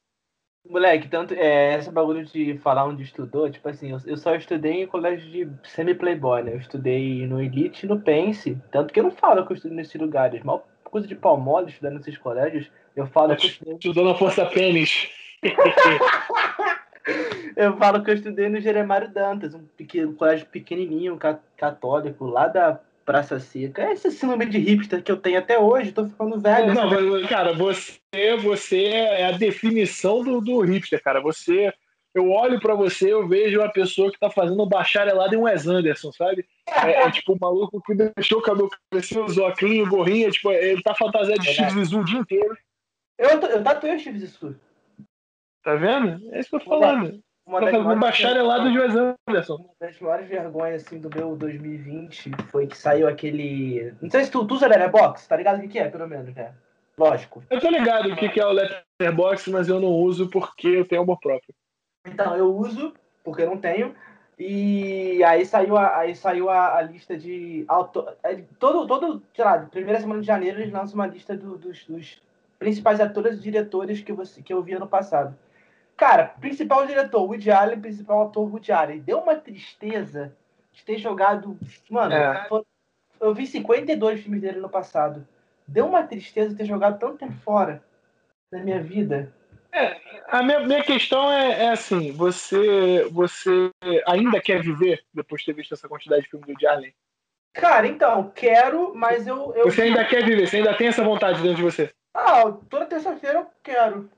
Moleque, 0.65 1.09
tanto 1.09 1.35
é, 1.35 1.75
esse 1.75 1.91
bagulho 1.91 2.25
de 2.25 2.57
falar 2.59 2.85
onde 2.85 3.03
estudou, 3.03 3.51
tipo 3.51 3.69
assim, 3.69 3.91
eu, 3.91 3.99
eu 4.07 4.17
só 4.17 4.37
estudei 4.37 4.85
em 4.85 4.87
colégio 4.87 5.29
de 5.29 5.69
semi-playboy, 5.69 6.45
né? 6.45 6.55
Eu 6.55 6.59
estudei 6.59 7.27
no 7.27 7.43
Elite 7.43 7.85
e 7.85 7.89
no 7.89 8.01
Pense. 8.01 8.57
Tanto 8.71 8.95
que 8.95 9.01
eu 9.01 9.05
não 9.05 9.11
falo 9.11 9.45
que 9.45 9.53
eu 9.53 9.57
estudei 9.57 9.77
nesses 9.77 10.01
lugares. 10.01 10.45
Mal 10.45 10.65
coisa 10.93 11.09
de 11.09 11.17
pau 11.17 11.41
mole 11.41 11.71
estudando 11.71 11.97
nesses 11.97 12.19
colégios, 12.19 12.71
eu 12.95 13.07
falo 13.07 13.35
que 13.35 13.47
eu 13.47 13.51
estudei... 13.51 13.75
Estudou 13.75 14.05
na 14.05 14.15
Força 14.15 14.45
Pênis. 14.45 15.09
eu 17.57 17.75
falo 17.79 18.05
que 18.05 18.11
eu 18.11 18.15
estudei 18.15 18.51
no 18.51 18.61
Jeremário 18.61 19.11
Dantas, 19.11 19.55
um 19.55 19.65
pequeno, 19.77 20.11
um 20.11 20.15
colégio 20.15 20.47
pequenininho, 20.47 21.19
católico, 21.57 22.27
lá 22.27 22.47
da 22.47 22.79
Praça 23.05 23.41
Seca. 23.41 23.83
É 23.83 23.93
esse 23.93 24.11
síndrome 24.11 24.47
de 24.47 24.59
hipster 24.59 25.03
que 25.03 25.11
eu 25.11 25.17
tenho 25.17 25.39
até 25.39 25.59
hoje, 25.59 25.93
tô 25.93 26.07
ficando 26.07 26.41
velho. 26.41 26.75
Não, 26.75 26.91
não 26.91 27.29
cara, 27.29 27.53
você, 27.53 27.99
você 28.43 28.85
é 28.85 29.27
a 29.27 29.33
definição 29.33 30.23
do, 30.23 30.41
do 30.41 30.61
hipster, 30.61 31.03
cara. 31.03 31.21
Você. 31.21 31.73
Eu 32.15 32.31
olho 32.31 32.61
para 32.61 32.75
você, 32.75 33.11
eu 33.11 33.27
vejo 33.27 33.59
uma 33.59 33.73
pessoa 33.73 34.13
que 34.13 34.19
tá 34.19 34.29
fazendo 34.29 34.63
um 34.63 34.69
bacharelado 34.69 35.35
em 35.35 35.39
Wes 35.39 35.67
Anderson, 35.67 36.13
sabe? 36.13 36.47
É, 36.69 37.05
é 37.05 37.11
tipo 37.11 37.33
um 37.33 37.39
maluco 37.41 37.81
que 37.81 37.95
deixou 37.95 38.39
o 38.39 38.43
cabelo 38.43 38.69
crescer, 38.91 39.19
os 39.19 39.39
óculos, 39.39 39.89
gorrinha, 39.89 40.31
tipo, 40.31 40.53
ele 40.53 40.83
tá 40.83 40.95
fantasiado 40.95 41.41
de 41.41 41.71
Zissou 41.71 42.01
o 42.03 42.05
dia 42.05 42.19
inteiro. 42.19 42.55
Eu, 43.17 43.41
eu 43.41 43.65
tatuei 43.65 43.97
o 43.97 43.99
Zissou. 43.99 44.55
Tá 45.65 45.75
vendo? 45.75 46.35
É 46.35 46.41
isso 46.41 46.51
que 46.51 46.57
eu 46.57 46.61
tô 46.61 46.67
falando. 46.67 47.23
Uma 47.53 47.61
das 47.61 47.75
um 47.75 48.01
bacharelado 48.01 48.73
de 48.73 48.79
Wes 48.79 48.95
Anderson. 49.29 49.57
Uma 49.57 49.75
das 49.79 50.01
maiores 50.01 50.27
vergonhas 50.27 50.87
assim, 50.87 50.99
do 50.99 51.11
meu 51.15 51.37
2020 51.37 52.31
foi 52.51 52.67
que 52.67 52.79
saiu 52.79 53.07
aquele. 53.07 53.93
Não 54.01 54.11
sei 54.11 54.25
se 54.25 54.31
tu, 54.31 54.47
tu 54.47 54.55
usa 54.55 54.67
Letterboxd, 54.67 55.29
tá 55.29 55.37
ligado 55.37 55.59
o 55.59 55.61
que, 55.61 55.69
que 55.69 55.79
é, 55.79 55.91
pelo 55.91 56.09
menos, 56.09 56.35
né? 56.35 56.55
Lógico. 56.97 57.43
Eu 57.51 57.61
tô 57.61 57.69
ligado 57.69 58.11
o 58.11 58.17
que, 58.17 58.31
que 58.31 58.41
é 58.41 58.47
o 58.47 58.53
Letterboxd, 58.53 59.51
mas 59.51 59.69
eu 59.69 59.79
não 59.79 59.91
uso 59.91 60.31
porque 60.31 60.67
eu 60.67 60.89
tenho 60.89 61.03
amor 61.03 61.21
próprio. 61.21 61.55
Então, 62.07 62.35
eu 62.35 62.57
uso 62.57 62.95
porque 63.23 63.43
eu 63.43 63.51
não 63.51 63.59
tenho. 63.59 63.95
E 64.39 65.23
aí 65.23 65.45
saiu 65.45 65.77
a, 65.77 65.99
aí 65.99 66.17
saiu 66.17 66.49
a, 66.49 66.79
a 66.79 66.83
lista 66.83 67.19
de. 67.19 67.67
Auto... 67.69 68.09
É, 68.23 68.43
todo, 68.59 68.87
todo, 68.87 69.23
sei 69.37 69.45
lá, 69.45 69.59
primeira 69.59 70.01
semana 70.01 70.23
de 70.23 70.27
janeiro 70.27 70.59
eles 70.59 70.73
lançam 70.73 70.95
uma 70.95 71.07
lista 71.07 71.37
do, 71.37 71.59
dos, 71.59 71.85
dos 71.85 72.23
principais 72.59 72.99
atores 72.99 73.37
e 73.37 73.43
diretores 73.43 74.01
que, 74.01 74.13
você, 74.13 74.41
que 74.41 74.55
eu 74.55 74.63
vi 74.63 74.73
ano 74.73 74.87
passado. 74.87 75.37
Cara, 75.97 76.35
principal 76.41 76.87
diretor, 76.87 77.23
Woody 77.23 77.51
Allen, 77.51 77.81
principal 77.81 78.23
ator, 78.23 78.51
Woody 78.51 78.73
Allen. 78.73 79.01
Deu 79.01 79.19
uma 79.19 79.37
tristeza 79.37 80.35
de 80.73 80.85
ter 80.85 80.99
jogado. 80.99 81.59
Mano, 81.89 82.15
é. 82.15 82.49
eu 83.21 83.35
vi 83.35 83.47
52 83.47 84.21
filmes 84.21 84.41
dele 84.41 84.61
no 84.61 84.69
passado. 84.69 85.27
Deu 85.67 85.87
uma 85.87 86.03
tristeza 86.03 86.51
de 86.51 86.57
ter 86.57 86.65
jogado 86.65 86.99
tanto 86.99 87.19
tempo 87.19 87.35
fora 87.45 87.83
da 88.51 88.59
minha 88.59 88.83
vida. 88.83 89.33
É, 89.73 89.97
a 90.29 90.43
minha, 90.43 90.61
minha 90.61 90.85
questão 90.85 91.33
é, 91.33 91.65
é, 91.65 91.69
assim: 91.71 92.13
você, 92.13 93.09
você 93.11 93.71
ainda 94.07 94.41
quer 94.41 94.61
viver 94.61 95.03
depois 95.15 95.41
de 95.41 95.47
ter 95.47 95.55
visto 95.55 95.73
essa 95.73 95.89
quantidade 95.89 96.23
de 96.23 96.29
filmes 96.29 96.47
do 96.47 96.51
Woody 96.51 96.67
Allen? 96.67 96.95
Cara, 97.55 97.87
então, 97.87 98.31
quero, 98.35 98.95
mas 98.95 99.27
eu. 99.27 99.53
eu 99.55 99.65
você 99.71 99.83
ainda 99.83 100.05
quer 100.05 100.25
viver, 100.25 100.47
você 100.47 100.57
ainda 100.57 100.75
tem 100.75 100.89
essa 100.89 101.05
vontade 101.05 101.43
dentro 101.43 101.57
de 101.57 101.63
você? 101.63 101.91
Ah, 102.15 102.51
toda 102.69 102.87
terça-feira 102.87 103.41
eu 103.41 103.47
quero. 103.63 104.11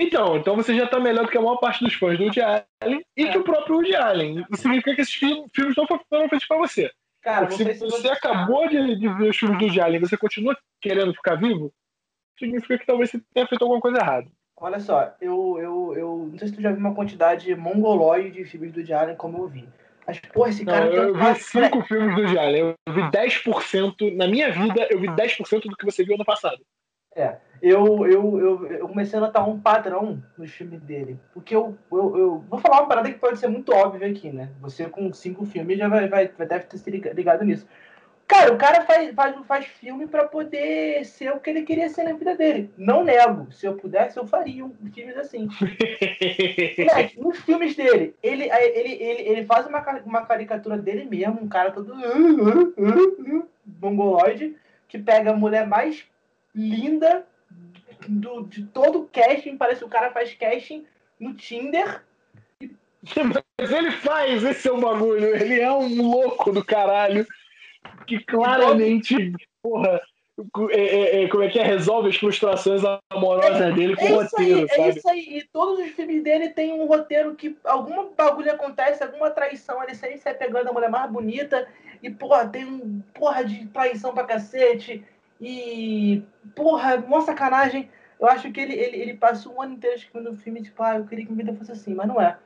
Então, 0.00 0.34
então 0.38 0.56
você 0.56 0.74
já 0.74 0.84
está 0.84 0.98
melhor 0.98 1.26
do 1.26 1.30
que 1.30 1.36
a 1.36 1.42
maior 1.42 1.58
parte 1.58 1.84
dos 1.84 1.92
fãs 1.92 2.16
do 2.16 2.24
Woody 2.24 2.40
Allen 2.40 3.04
e 3.14 3.26
é. 3.26 3.30
que 3.30 3.36
o 3.36 3.44
próprio 3.44 3.76
Woody 3.76 3.94
Allen. 3.94 4.46
Isso 4.50 4.62
significa 4.62 4.94
que 4.94 5.02
esses 5.02 5.14
filmes 5.14 5.76
não 5.76 5.86
foram 5.86 6.28
feitos 6.28 6.48
para 6.48 6.56
você. 6.56 6.90
Cara, 7.20 7.50
se, 7.50 7.74
se 7.74 7.80
você 7.80 8.08
acabou 8.08 8.66
de, 8.66 8.96
de, 8.96 9.08
ver 9.08 9.28
os 9.28 9.36
filmes 9.36 9.58
do 9.58 9.64
Woody 9.66 9.78
Allen 9.78 9.96
e 9.96 10.00
você 10.00 10.16
continua 10.16 10.56
querendo 10.80 11.12
ficar 11.12 11.34
vivo, 11.34 11.70
significa 12.38 12.78
que 12.78 12.86
talvez 12.86 13.10
você 13.10 13.20
tenha 13.34 13.46
feito 13.46 13.60
alguma 13.60 13.80
coisa 13.80 13.98
errada. 13.98 14.26
Olha 14.56 14.80
só, 14.80 15.14
eu, 15.20 15.58
eu, 15.58 15.94
eu 15.94 16.28
não 16.32 16.38
sei 16.38 16.48
se 16.48 16.54
tu 16.54 16.62
já 16.62 16.70
viu 16.70 16.80
uma 16.80 16.94
quantidade 16.94 17.54
mongoloide 17.54 18.30
de 18.30 18.44
filmes 18.46 18.72
do 18.72 18.78
Woody 18.78 18.94
Allen 18.94 19.16
como 19.16 19.36
eu 19.36 19.48
vi. 19.48 19.68
Mas, 20.06 20.18
porra, 20.18 20.48
esse 20.48 20.64
cara. 20.64 20.86
Não, 20.86 20.92
eu 20.94 21.14
vi 21.14 21.34
cinco 21.40 21.82
filmes 21.82 22.14
do 22.14 22.22
Woody 22.22 22.38
Allen. 22.38 22.74
Eu 22.86 22.94
vi 22.94 23.02
10%. 23.02 24.16
Na 24.16 24.26
minha 24.26 24.50
vida, 24.50 24.88
eu 24.90 24.98
vi 24.98 25.08
10% 25.08 25.68
do 25.68 25.76
que 25.76 25.84
você 25.84 26.02
viu 26.02 26.14
ano 26.14 26.24
passado. 26.24 26.58
É 27.14 27.36
eu, 27.62 28.06
eu, 28.06 28.38
eu, 28.38 28.66
eu, 28.66 28.88
comecei 28.88 29.18
a 29.18 29.22
notar 29.22 29.48
um 29.48 29.60
padrão 29.60 30.22
nos 30.36 30.50
filmes 30.50 30.80
dele. 30.80 31.18
Porque 31.34 31.54
eu, 31.54 31.76
eu, 31.92 32.18
eu, 32.18 32.44
vou 32.48 32.58
falar 32.58 32.80
uma 32.80 32.88
parada 32.88 33.12
que 33.12 33.18
pode 33.18 33.38
ser 33.38 33.48
muito 33.48 33.72
óbvia 33.72 34.08
aqui, 34.08 34.30
né? 34.30 34.50
Você 34.60 34.88
com 34.88 35.12
cinco 35.12 35.44
filmes 35.44 35.78
já 35.78 35.88
vai, 35.88 36.08
vai, 36.08 36.28
vai 36.28 36.46
deve 36.46 36.64
ter 36.64 36.78
se 36.78 36.90
ligado 36.90 37.44
nisso. 37.44 37.66
Cara, 38.26 38.52
o 38.52 38.56
cara 38.56 38.82
faz, 38.82 39.12
faz, 39.12 39.34
faz 39.44 39.66
filme 39.66 40.06
para 40.06 40.24
poder 40.28 41.04
ser 41.04 41.32
o 41.32 41.40
que 41.40 41.50
ele 41.50 41.62
queria 41.62 41.88
ser 41.88 42.04
na 42.04 42.12
vida 42.12 42.36
dele. 42.36 42.70
Não 42.78 43.02
nego. 43.02 43.50
Se 43.50 43.66
eu 43.66 43.74
pudesse, 43.74 44.16
eu 44.16 44.26
faria 44.26 44.64
um 44.64 44.72
filmes 44.94 45.16
assim. 45.16 45.48
Moleque, 46.78 47.20
nos 47.20 47.38
filmes 47.40 47.74
dele, 47.74 48.14
ele, 48.22 48.44
ele, 48.44 48.92
ele, 48.92 49.28
ele 49.28 49.44
faz 49.46 49.66
uma, 49.66 49.80
uma 50.06 50.24
caricatura 50.24 50.78
dele 50.78 51.06
mesmo, 51.06 51.42
um 51.42 51.48
cara 51.48 51.72
todo 51.72 51.92
mongoloide, 53.82 54.56
que 54.86 54.96
pega 54.96 55.32
a 55.32 55.36
mulher 55.36 55.66
mais 55.66 56.08
linda 56.54 57.26
do, 58.08 58.44
de 58.44 58.64
todo 58.66 59.08
casting, 59.12 59.56
parece 59.56 59.80
que 59.80 59.86
o 59.86 59.90
cara 59.90 60.10
faz 60.10 60.32
casting 60.34 60.86
no 61.18 61.34
Tinder. 61.34 62.02
Mas 63.58 63.70
ele 63.70 63.90
faz, 63.90 64.42
esse 64.44 64.68
é 64.68 64.72
o 64.72 64.80
bagulho. 64.80 65.34
Ele 65.36 65.60
é 65.60 65.72
um 65.72 66.02
louco 66.02 66.52
do 66.52 66.64
caralho 66.64 67.26
que 68.06 68.18
claramente, 68.24 69.32
porra, 69.62 70.00
é, 70.70 70.80
é, 70.80 71.22
é, 71.22 71.28
como 71.28 71.42
é 71.42 71.48
que 71.48 71.58
é? 71.58 71.62
Resolve 71.62 72.08
as 72.08 72.16
frustrações 72.16 72.82
amorosas 73.10 73.60
é, 73.60 73.72
dele 73.72 73.96
com 73.96 74.06
o 74.06 74.22
roteiro, 74.22 74.60
aí, 74.60 74.68
sabe? 74.68 74.82
É 74.82 74.88
isso 74.90 75.08
aí. 75.08 75.38
E 75.38 75.48
todos 75.52 75.78
os 75.78 75.90
filmes 75.92 76.22
dele 76.22 76.50
tem 76.50 76.72
um 76.72 76.86
roteiro 76.86 77.34
que 77.34 77.56
alguma 77.64 78.08
bagulho 78.16 78.50
acontece, 78.50 79.02
alguma 79.02 79.30
traição, 79.30 79.82
ele 79.82 79.94
sempre 79.94 80.18
sai 80.18 80.34
pegando 80.34 80.68
a 80.68 80.72
mulher 80.72 80.90
mais 80.90 81.10
bonita 81.10 81.68
e, 82.02 82.10
porra, 82.10 82.48
tem 82.48 82.64
um 82.64 83.02
porra 83.14 83.44
de 83.44 83.66
traição 83.66 84.14
pra 84.14 84.24
cacete 84.24 85.04
e, 85.40 86.22
porra, 86.54 86.96
uma 86.96 87.22
sacanagem. 87.22 87.90
Eu 88.20 88.28
acho 88.28 88.52
que 88.52 88.60
ele, 88.60 88.74
ele, 88.74 88.96
ele 88.98 89.14
passou 89.14 89.54
um 89.54 89.62
ano 89.62 89.74
inteiro 89.74 89.96
escrevendo 89.96 90.32
um 90.32 90.36
filme, 90.36 90.62
tipo, 90.62 90.82
ah, 90.82 90.96
eu 90.96 91.06
queria 91.06 91.24
que 91.24 91.32
minha 91.32 91.44
vida 91.44 91.56
fosse 91.56 91.72
assim, 91.72 91.94
mas 91.94 92.06
não 92.06 92.20
é. 92.20 92.36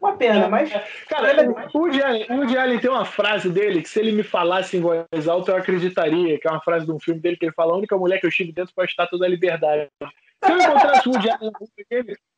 Uma 0.00 0.16
pena, 0.16 0.48
mas. 0.48 0.72
Cara, 1.08 1.48
o 1.72 1.78
Woody 1.78 2.02
Allen, 2.02 2.26
o 2.28 2.34
Woody 2.38 2.58
Allen 2.58 2.80
tem 2.80 2.90
uma 2.90 3.04
frase 3.04 3.48
dele 3.48 3.82
que 3.82 3.88
se 3.88 4.00
ele 4.00 4.10
me 4.10 4.24
falasse 4.24 4.76
em 4.76 4.80
voz 4.80 5.28
alta 5.28 5.52
eu 5.52 5.56
acreditaria, 5.56 6.40
que 6.40 6.48
é 6.48 6.50
uma 6.50 6.60
frase 6.60 6.84
de 6.84 6.90
um 6.90 6.98
filme 6.98 7.20
dele 7.20 7.36
que 7.36 7.44
ele 7.44 7.52
fala: 7.52 7.74
a 7.74 7.76
única 7.76 7.96
mulher 7.96 8.18
que 8.18 8.26
eu 8.26 8.30
estive 8.30 8.50
dentro 8.50 8.74
foi 8.74 8.82
a 8.82 8.88
estátua 8.88 9.16
da 9.16 9.28
liberdade. 9.28 9.88
Se 10.44 10.50
eu 10.50 10.58
encontrasse 10.58 11.08
o 11.08 11.12
Woody 11.12 11.30
Allen 11.30 11.52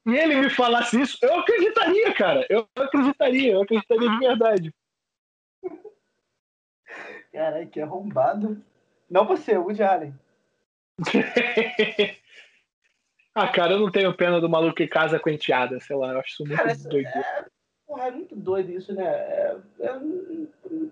e 0.06 0.14
ele 0.14 0.34
me 0.42 0.50
falasse 0.50 1.00
isso, 1.00 1.16
eu 1.22 1.38
acreditaria, 1.38 2.12
cara. 2.12 2.46
Eu 2.50 2.68
acreditaria, 2.76 3.52
eu 3.52 3.62
acreditaria 3.62 4.10
de 4.10 4.18
verdade. 4.18 4.74
Caralho, 7.32 7.68
que 7.68 7.80
arrombado. 7.80 8.62
Não 9.14 9.24
você, 9.24 9.56
o 9.56 9.62
Woody 9.62 9.80
Allen. 9.80 10.12
ah, 13.32 13.46
cara, 13.46 13.74
eu 13.74 13.78
não 13.78 13.88
tenho 13.88 14.12
pena 14.12 14.40
do 14.40 14.48
maluco 14.48 14.74
que 14.74 14.88
casa 14.88 15.20
com 15.20 15.30
enteada, 15.30 15.78
sei 15.78 15.94
lá, 15.94 16.12
eu 16.12 16.18
acho 16.18 16.30
isso 16.30 16.44
muito 16.44 16.56
cara, 16.56 16.74
doido. 16.74 17.06
É, 17.06 17.44
Porra, 17.86 18.08
é 18.08 18.10
muito 18.10 18.34
doido 18.34 18.72
isso, 18.72 18.92
né? 18.92 19.04
É, 19.04 19.56
é 19.82 20.00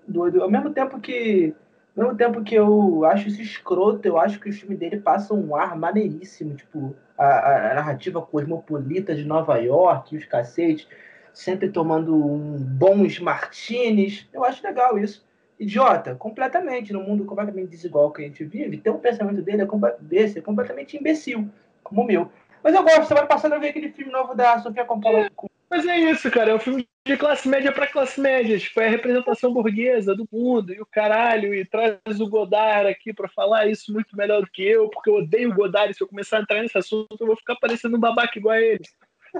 doido. 0.07 0.41
Ao 0.41 0.49
mesmo 0.49 0.73
tempo 0.73 1.01
que. 1.01 1.53
Ao 1.97 2.05
mesmo 2.05 2.17
tempo 2.17 2.45
que 2.45 2.55
eu 2.55 3.05
acho 3.07 3.27
isso 3.27 3.43
escroto, 3.43 4.07
eu 4.07 4.17
acho 4.17 4.39
que 4.39 4.51
o 4.51 4.53
filme 4.53 4.77
dele 4.77 5.01
passa 5.01 5.35
um 5.35 5.57
ar 5.57 5.77
maneiríssimo, 5.77 6.55
tipo, 6.55 6.95
a, 7.19 7.73
a 7.73 7.75
narrativa 7.75 8.23
cosmopolita 8.23 9.17
de 9.17 9.25
Nova 9.25 9.57
York, 9.57 10.17
os 10.17 10.25
cacetes, 10.27 10.87
sempre 11.35 11.69
tomando 11.71 12.15
um 12.15 12.57
bons 12.57 13.19
martinis. 13.19 14.29
Eu 14.33 14.45
acho 14.45 14.63
legal 14.63 14.97
isso. 14.97 15.27
Idiota, 15.59 16.15
completamente, 16.15 16.93
no 16.93 17.03
mundo 17.03 17.25
completamente 17.25 17.71
desigual 17.71 18.11
que 18.11 18.23
a 18.23 18.25
gente 18.25 18.45
vive, 18.45 18.79
ter 18.79 18.91
um 18.91 18.99
pensamento 18.99 19.43
dele 19.43 19.63
é 19.63 19.67
desse 20.01 20.39
é 20.39 20.43
completamente 20.43 20.97
imbecil, 20.97 21.49
como 21.83 22.03
o 22.03 22.05
meu. 22.05 22.31
Mas 22.63 22.75
eu 22.75 22.83
gosto, 22.83 23.07
semana 23.07 23.27
passada 23.27 23.57
eu 23.57 23.61
vi 23.61 23.69
aquele 23.69 23.91
filme 23.91 24.13
novo 24.13 24.35
da 24.35 24.59
Sofia 24.59 24.85
Coppola 24.85 25.29
com 25.35 25.49
mas 25.73 25.87
é 25.87 25.99
isso, 25.99 26.31
cara. 26.31 26.51
É 26.51 26.55
um 26.55 26.59
filme 26.59 26.87
de 27.07 27.17
classe 27.17 27.49
média 27.49 27.73
para 27.73 27.87
classe 27.87 28.21
média. 28.21 28.59
Tipo, 28.59 28.79
é 28.83 28.89
a 28.89 28.91
representação 28.91 29.55
burguesa 29.55 30.15
do 30.15 30.29
mundo 30.31 30.71
e 30.75 30.83
o 30.83 30.87
caralho. 30.87 31.55
E 31.55 31.65
traz 31.65 32.21
o 32.21 32.29
Godard 32.29 32.91
aqui 32.91 33.11
para 33.15 33.27
falar 33.27 33.67
isso 33.69 33.91
muito 33.91 34.15
melhor 34.15 34.43
do 34.43 34.51
que 34.51 34.63
eu, 34.63 34.91
porque 34.91 35.09
eu 35.09 35.15
odeio 35.15 35.51
o 35.51 35.55
Godard. 35.55 35.91
E 35.91 35.95
se 35.95 36.05
eu 36.05 36.07
começar 36.07 36.37
a 36.37 36.41
entrar 36.43 36.61
nesse 36.61 36.77
assunto, 36.77 37.17
eu 37.19 37.27
vou 37.27 37.37
ficar 37.37 37.57
parecendo 37.57 37.97
um 37.97 38.01
babaca 38.01 38.39
igual 38.39 38.55
a 38.55 38.61
ele. 38.61 38.85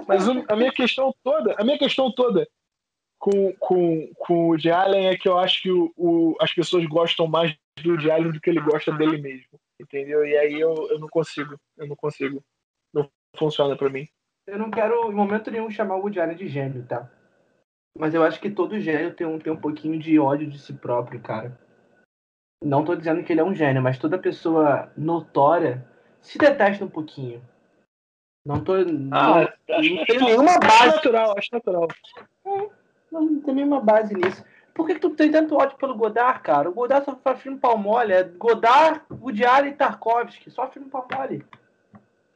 Mas 0.07 0.27
a 0.27 0.55
minha 0.55 0.71
questão 0.71 1.13
toda, 1.23 1.53
a 1.55 1.63
minha 1.63 1.77
questão 1.77 2.11
toda 2.11 2.47
com, 3.23 3.53
com, 3.53 4.11
com 4.17 4.49
o 4.49 4.57
de 4.57 4.69
Allen 4.69 5.07
é 5.07 5.15
que 5.15 5.29
eu 5.29 5.39
acho 5.39 5.61
que 5.61 5.71
o, 5.71 5.93
o, 5.95 6.35
as 6.41 6.53
pessoas 6.53 6.85
gostam 6.85 7.25
mais 7.25 7.55
do 7.81 7.97
de 7.97 8.11
Allen 8.11 8.33
do 8.33 8.41
que 8.41 8.49
ele 8.49 8.59
gosta 8.59 8.91
dele 8.91 9.17
mesmo. 9.17 9.57
Entendeu? 9.79 10.25
E 10.25 10.35
aí 10.35 10.59
eu, 10.59 10.89
eu 10.89 10.99
não 10.99 11.07
consigo. 11.07 11.57
Eu 11.77 11.87
não 11.87 11.95
consigo. 11.95 12.43
Não 12.93 13.09
funciona 13.37 13.77
para 13.77 13.89
mim. 13.89 14.09
Eu 14.45 14.59
não 14.59 14.69
quero, 14.69 15.09
em 15.09 15.15
momento 15.15 15.49
nenhum, 15.49 15.71
chamar 15.71 15.95
o 15.95 16.01
Woody 16.01 16.19
Allen 16.19 16.35
de 16.35 16.49
gênio, 16.49 16.85
tá? 16.85 17.09
Mas 17.97 18.13
eu 18.13 18.23
acho 18.23 18.41
que 18.41 18.49
todo 18.49 18.77
gênio 18.77 19.15
tem 19.15 19.25
um, 19.25 19.39
tem 19.39 19.53
um 19.53 19.61
pouquinho 19.61 19.97
de 19.97 20.19
ódio 20.19 20.49
de 20.49 20.59
si 20.59 20.73
próprio, 20.73 21.21
cara. 21.21 21.57
Não 22.61 22.83
tô 22.83 22.93
dizendo 22.93 23.23
que 23.23 23.31
ele 23.31 23.39
é 23.39 23.45
um 23.45 23.55
gênio, 23.55 23.81
mas 23.81 23.97
toda 23.97 24.19
pessoa 24.19 24.91
notória 24.97 25.87
se 26.21 26.37
detesta 26.37 26.83
um 26.83 26.89
pouquinho. 26.89 27.41
Não 28.45 28.61
tô. 28.61 28.73
Ah, 28.73 28.83
não, 28.83 29.77
acho, 29.77 29.95
não 29.95 30.05
tem 30.05 30.19
nenhuma 30.19 30.59
base. 30.59 30.87
natural, 30.87 31.37
acho 31.37 31.49
natural. 31.53 31.87
É, 32.45 32.82
não 33.21 33.41
tem 33.41 33.55
nenhuma 33.55 33.79
base 33.79 34.13
nisso. 34.13 34.43
Por 34.73 34.87
que, 34.87 34.95
que, 34.95 35.01
tu 35.01 35.11
tem 35.11 35.31
tanto 35.31 35.55
ódio 35.55 35.77
pelo 35.77 35.95
Godard, 35.95 36.41
cara? 36.41 36.69
O 36.69 36.73
Godard 36.73 37.05
só 37.05 37.15
faz 37.23 37.39
filme 37.41 37.59
pau 37.59 37.77
mole. 37.77 38.11
É 38.11 38.23
Godard, 38.23 39.01
Woody 39.11 39.43
e 39.43 39.71
Tarkovsky. 39.73 40.49
Só 40.49 40.67
filme 40.67 40.89
pau 40.89 41.07
mole. 41.11 41.45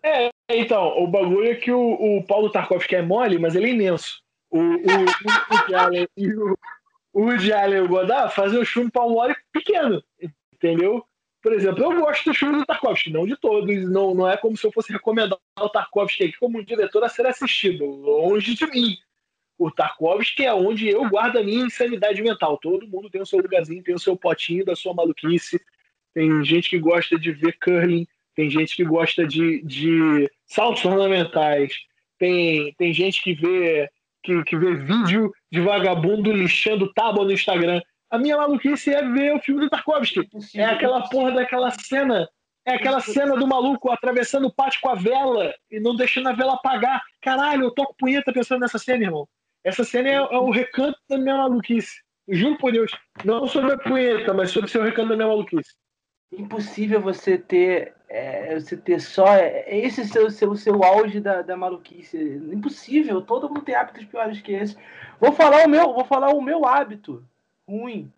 É, 0.04 0.30
então, 0.50 0.98
o 1.00 1.08
bagulho 1.08 1.52
é 1.52 1.56
que 1.56 1.72
o, 1.72 2.18
o 2.18 2.24
Paulo 2.26 2.52
Tarkovsky 2.52 2.96
é 2.96 3.02
mole, 3.02 3.40
mas 3.40 3.56
ele 3.56 3.68
é 3.68 3.74
imenso. 3.74 4.22
O, 4.50 4.60
o, 4.60 4.78
e 6.16 6.34
o, 6.34 6.58
o 7.14 7.30
Allen 7.30 7.82
o 7.82 7.88
Godard 7.88 8.34
fazem 8.34 8.62
o 8.62 8.66
filme 8.66 8.92
pau 8.92 9.10
mole 9.10 9.36
pequeno, 9.52 10.02
entendeu? 10.54 11.04
Por 11.42 11.54
exemplo, 11.54 11.84
eu 11.84 12.02
gosto 12.02 12.26
do 12.26 12.34
filme 12.34 12.58
do 12.58 12.66
Tarkovsky, 12.66 13.12
não 13.12 13.26
de 13.26 13.36
todos, 13.38 13.90
não, 13.90 14.14
não 14.14 14.30
é 14.30 14.38
como 14.38 14.56
se 14.56 14.66
eu 14.66 14.72
fosse 14.72 14.92
recomendar 14.92 15.38
o 15.60 15.70
Tarkovsky 15.70 16.26
aqui 16.26 16.38
como 16.38 16.60
um 16.60 16.64
diretor 16.64 17.04
a 17.04 17.10
ser 17.10 17.26
assistido, 17.26 17.86
longe 17.86 18.54
de 18.54 18.66
mim. 18.68 18.98
O 19.58 19.72
Tarkovsky 19.72 20.46
é 20.46 20.54
onde 20.54 20.88
eu 20.88 21.10
guardo 21.10 21.38
a 21.38 21.44
minha 21.44 21.66
insanidade 21.66 22.22
mental. 22.22 22.58
Todo 22.58 22.88
mundo 22.88 23.10
tem 23.10 23.22
o 23.22 23.26
seu 23.26 23.40
lugarzinho, 23.40 23.84
tem 23.84 23.96
o 23.96 24.00
seu 24.00 24.16
potinho 24.16 24.64
da 24.64 24.76
sua 24.76 24.94
maluquice. 24.94 25.60
Tem 26.14 26.44
gente 26.44 26.70
que 26.70 26.80
gosta 26.80 27.18
de 27.18 27.32
ver 27.32 27.58
curling, 27.60 28.08
tem 28.36 28.50
gente 28.50 28.76
que 28.76 28.84
gosta 28.84 29.26
de, 29.26 29.64
de 29.64 30.32
saltos 30.46 30.86
ornamentais, 30.86 31.74
tem, 32.20 32.74
tem 32.78 32.94
gente 32.94 33.22
que 33.22 33.34
vê, 33.34 33.90
que, 34.24 34.44
que 34.44 34.58
vê 34.58 34.76
vídeo 34.76 35.32
de 35.52 35.62
vagabundo 35.62 36.32
lixando 36.32 36.94
tábua 36.94 37.26
no 37.26 37.32
Instagram. 37.32 37.82
A 38.10 38.18
minha 38.18 38.38
maluquice 38.38 38.94
é 38.94 39.02
ver 39.02 39.36
o 39.36 39.40
filme 39.40 39.62
do 39.62 39.70
Tarkovsky. 39.70 40.28
É 40.56 40.66
aquela 40.66 41.08
porra 41.10 41.32
daquela 41.32 41.72
cena. 41.72 42.28
É 42.66 42.74
aquela 42.74 43.00
cena 43.00 43.36
do 43.36 43.48
maluco 43.48 43.90
atravessando 43.90 44.48
o 44.48 44.54
pátio 44.54 44.82
com 44.82 44.90
a 44.90 44.96
vela 44.96 45.54
e 45.72 45.80
não 45.80 45.96
deixando 45.96 46.30
a 46.30 46.34
vela 46.34 46.56
apagar. 46.56 47.02
Caralho, 47.22 47.64
eu 47.64 47.72
toco 47.72 47.96
punheta 47.98 48.34
pensando 48.34 48.60
nessa 48.60 48.78
cena, 48.78 49.04
irmão. 49.04 49.28
Essa 49.68 49.84
cena 49.84 50.08
é, 50.08 50.14
é 50.14 50.38
o 50.38 50.50
recanto 50.50 50.98
da 51.10 51.18
minha 51.18 51.36
maluquice. 51.36 52.02
Juro 52.26 52.58
por 52.58 52.72
Deus. 52.72 52.90
Não 53.26 53.46
sobre 53.46 53.74
a 53.74 53.78
punheta, 53.78 54.34
mas 54.34 54.50
sobre 54.50 54.70
o 54.70 54.72
seu 54.72 54.82
recanto 54.82 55.10
da 55.10 55.18
minha 55.18 55.28
maluquice. 55.28 55.76
Impossível 56.32 57.02
você 57.02 57.38
ter 57.38 57.94
é, 58.08 58.58
você 58.58 58.78
ter 58.78 59.02
só 59.02 59.28
é, 59.36 59.66
esse 59.78 60.08
seu 60.08 60.32
seu 60.32 60.56
seu 60.56 60.82
auge 60.86 61.20
da, 61.20 61.42
da 61.42 61.58
maluquice. 61.58 62.18
Impossível. 62.18 63.22
Todo 63.22 63.50
mundo 63.50 63.62
tem 63.62 63.76
hábitos 63.76 64.06
piores 64.06 64.40
que 64.40 64.54
esse. 64.54 64.78
Vou 65.20 65.34
falar 65.34 65.66
o 65.66 65.70
meu 65.70 65.94
vou 65.94 66.06
falar 66.06 66.30
o 66.30 66.42
meu 66.42 66.66
hábito 66.66 67.22
ruim. 67.68 68.10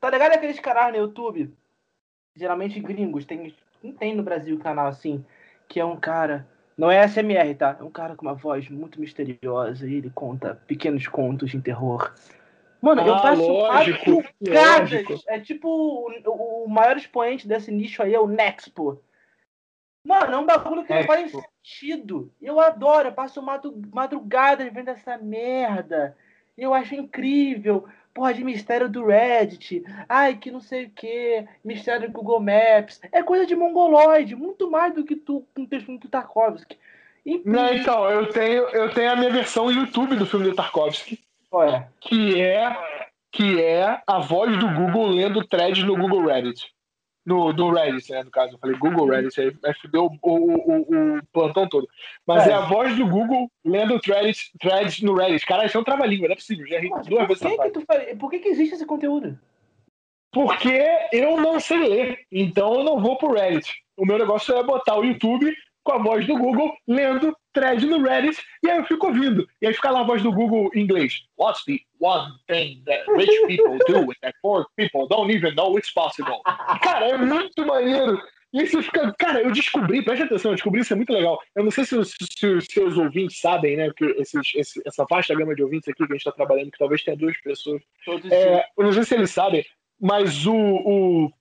Tá 0.00 0.10
ligado 0.10 0.32
aqueles 0.32 0.58
canais 0.58 0.92
no 0.92 0.98
YouTube? 0.98 1.54
Geralmente 2.34 2.80
gringos. 2.80 3.24
Tem 3.24 3.54
não 3.80 3.92
tem 3.92 4.12
no 4.12 4.24
Brasil 4.24 4.58
canal 4.58 4.88
assim 4.88 5.24
que 5.68 5.78
é 5.78 5.84
um 5.84 5.96
cara 5.96 6.48
não 6.76 6.90
é 6.90 7.06
SMR 7.06 7.54
tá 7.54 7.76
é 7.78 7.82
um 7.82 7.90
cara 7.90 8.16
com 8.16 8.26
uma 8.26 8.34
voz 8.34 8.68
muito 8.68 9.00
misteriosa 9.00 9.86
e 9.86 9.94
ele 9.94 10.10
conta 10.10 10.60
pequenos 10.66 11.06
contos 11.08 11.50
de 11.50 11.60
terror 11.60 12.12
Mano, 12.84 13.00
ah, 13.00 13.06
eu 13.06 13.22
passo 13.22 13.48
lógico, 13.48 14.24
lógico. 14.46 15.14
É 15.26 15.40
tipo 15.40 15.66
o, 15.66 16.64
o, 16.64 16.68
maior 16.68 16.98
expoente 16.98 17.48
desse 17.48 17.72
nicho 17.72 18.02
aí 18.02 18.12
é 18.12 18.20
o 18.20 18.26
Nexpo. 18.26 19.02
Mano, 20.06 20.34
é 20.34 20.36
um 20.36 20.44
bagulho 20.44 20.84
que 20.84 20.92
não 20.92 21.02
faz 21.04 21.32
sentido. 21.32 22.30
Eu 22.42 22.60
adoro, 22.60 23.08
eu 23.08 23.12
passo 23.12 23.42
madrugada 23.42 24.68
vendo 24.70 24.88
essa 24.88 25.16
merda. 25.16 26.14
Eu 26.58 26.74
acho 26.74 26.94
incrível. 26.94 27.88
Porra 28.14 28.32
de 28.32 28.44
mistério 28.44 28.88
do 28.88 29.04
Reddit. 29.04 29.82
Ai, 30.08 30.36
que 30.36 30.50
não 30.50 30.60
sei 30.60 30.84
o 30.84 30.90
que. 30.90 31.44
Mistério 31.64 32.06
do 32.08 32.12
Google 32.12 32.40
Maps. 32.40 33.00
É 33.10 33.22
coisa 33.22 33.44
de 33.44 33.56
mongoloide. 33.56 34.36
Muito 34.36 34.70
mais 34.70 34.94
do 34.94 35.04
que 35.04 35.16
tu 35.16 35.44
com 35.52 35.62
o 35.62 35.66
texto 35.66 35.98
do 35.98 36.08
Tarkovsky. 36.08 36.78
Não, 37.44 37.74
então, 37.74 38.08
eu 38.08 38.28
tenho, 38.28 38.62
eu 38.68 38.90
tenho 38.90 39.10
a 39.10 39.16
minha 39.16 39.30
versão 39.30 39.70
YouTube 39.70 40.14
do 40.14 40.26
filme 40.26 40.48
do 40.48 40.54
Tarkovsky. 40.54 41.18
É? 41.62 41.86
Que 42.00 42.40
é, 42.40 42.76
que 43.32 43.60
é 43.60 44.00
a 44.06 44.18
voz 44.20 44.56
do 44.58 44.68
Google 44.68 45.08
lendo 45.08 45.46
thread 45.46 45.84
no 45.84 45.96
Google 45.96 46.26
Reddit. 46.26 46.72
No, 47.24 47.52
do 47.52 47.70
Reddit, 47.70 48.12
né? 48.12 48.22
No 48.22 48.30
caso, 48.30 48.54
eu 48.54 48.58
falei 48.58 48.76
Google 48.76 49.08
Reddit, 49.08 49.40
aí 49.40 49.74
fudeu 49.80 50.10
o, 50.22 50.30
o, 50.30 51.16
o, 51.16 51.20
plantão 51.32 51.66
todo. 51.66 51.88
Mas 52.26 52.46
é. 52.46 52.50
é. 52.50 52.54
a 52.54 52.60
voz 52.60 52.94
do 52.96 53.06
Google 53.06 53.50
lendo 53.64 53.98
threads, 53.98 54.50
threads 54.60 55.00
no 55.00 55.14
Reddit. 55.14 55.46
Cara, 55.46 55.64
isso 55.64 55.76
é 55.76 55.80
um 55.80 55.84
trava-língua, 55.84 56.28
não 56.28 56.34
é 56.34 56.36
possível. 56.36 56.66
Já 56.66 56.78
ri 56.78 56.90
duas 57.08 57.26
vezes 57.26 57.42
que, 57.42 57.70
que 57.70 58.16
Por 58.16 58.30
que, 58.30 58.38
que 58.40 58.48
existe 58.48 58.74
esse 58.74 58.86
conteúdo? 58.86 59.38
Porque 60.30 60.84
eu 61.12 61.40
não 61.40 61.60
sei 61.60 61.78
ler, 61.78 62.26
então 62.30 62.74
eu 62.74 62.84
não 62.84 63.00
vou 63.00 63.16
pro 63.16 63.32
Reddit. 63.32 63.72
O 63.96 64.04
meu 64.04 64.18
negócio 64.18 64.54
é 64.54 64.62
botar 64.62 64.98
o 64.98 65.04
YouTube 65.04 65.54
com 65.82 65.92
a 65.92 65.98
voz 65.98 66.26
do 66.26 66.36
Google 66.36 66.74
lendo 66.88 67.34
thread 67.54 67.86
no 67.86 68.02
Reddit 68.02 68.38
e 68.62 68.70
aí 68.70 68.78
eu 68.78 68.84
fico 68.84 69.06
ouvindo. 69.06 69.48
E 69.62 69.66
aí 69.66 69.72
fica 69.72 69.90
lá 69.90 70.00
a 70.00 70.04
voz 70.04 70.22
do 70.22 70.32
Google 70.32 70.70
em 70.74 70.80
inglês. 70.80 71.22
What's 71.38 71.64
the 71.64 71.78
one 72.00 72.32
thing 72.46 72.82
that 72.84 73.04
rich 73.10 73.30
people 73.46 73.78
do 73.86 74.12
that 74.20 74.36
poor 74.42 74.66
people 74.76 75.06
don't 75.08 75.32
even 75.32 75.54
know 75.54 75.78
it's 75.78 75.92
possible? 75.92 76.42
Cara, 76.82 77.08
é 77.08 77.16
muito 77.16 77.64
maneiro. 77.64 78.20
E 78.52 78.60
aí 78.60 78.68
você 78.68 78.82
fica, 78.82 79.12
cara, 79.18 79.42
eu 79.42 79.50
descobri, 79.50 80.00
preste 80.00 80.22
atenção, 80.22 80.52
eu 80.52 80.54
descobri 80.54 80.80
isso 80.80 80.92
é 80.92 80.96
muito 80.96 81.12
legal. 81.12 81.40
Eu 81.56 81.64
não 81.64 81.72
sei 81.72 81.84
se, 81.84 82.04
se, 82.04 82.14
se 82.20 82.46
os 82.46 82.66
seus 82.66 82.96
ouvintes 82.96 83.40
sabem, 83.40 83.76
né? 83.76 83.90
Que 83.96 84.04
esses, 84.04 84.52
esse, 84.54 84.80
essa 84.86 85.04
vasta 85.10 85.34
gama 85.34 85.56
de 85.56 85.62
ouvintes 85.64 85.88
aqui 85.88 86.06
que 86.06 86.12
a 86.12 86.14
gente 86.14 86.18
está 86.18 86.30
trabalhando, 86.30 86.70
que 86.70 86.78
talvez 86.78 87.02
tenha 87.02 87.16
duas 87.16 87.36
pessoas. 87.40 87.82
É, 88.30 88.64
eu 88.78 88.84
não 88.84 88.92
sei 88.92 89.02
se 89.02 89.14
eles 89.14 89.32
sabem, 89.32 89.66
mas 90.00 90.46
o, 90.46 90.54
o, 90.54 91.32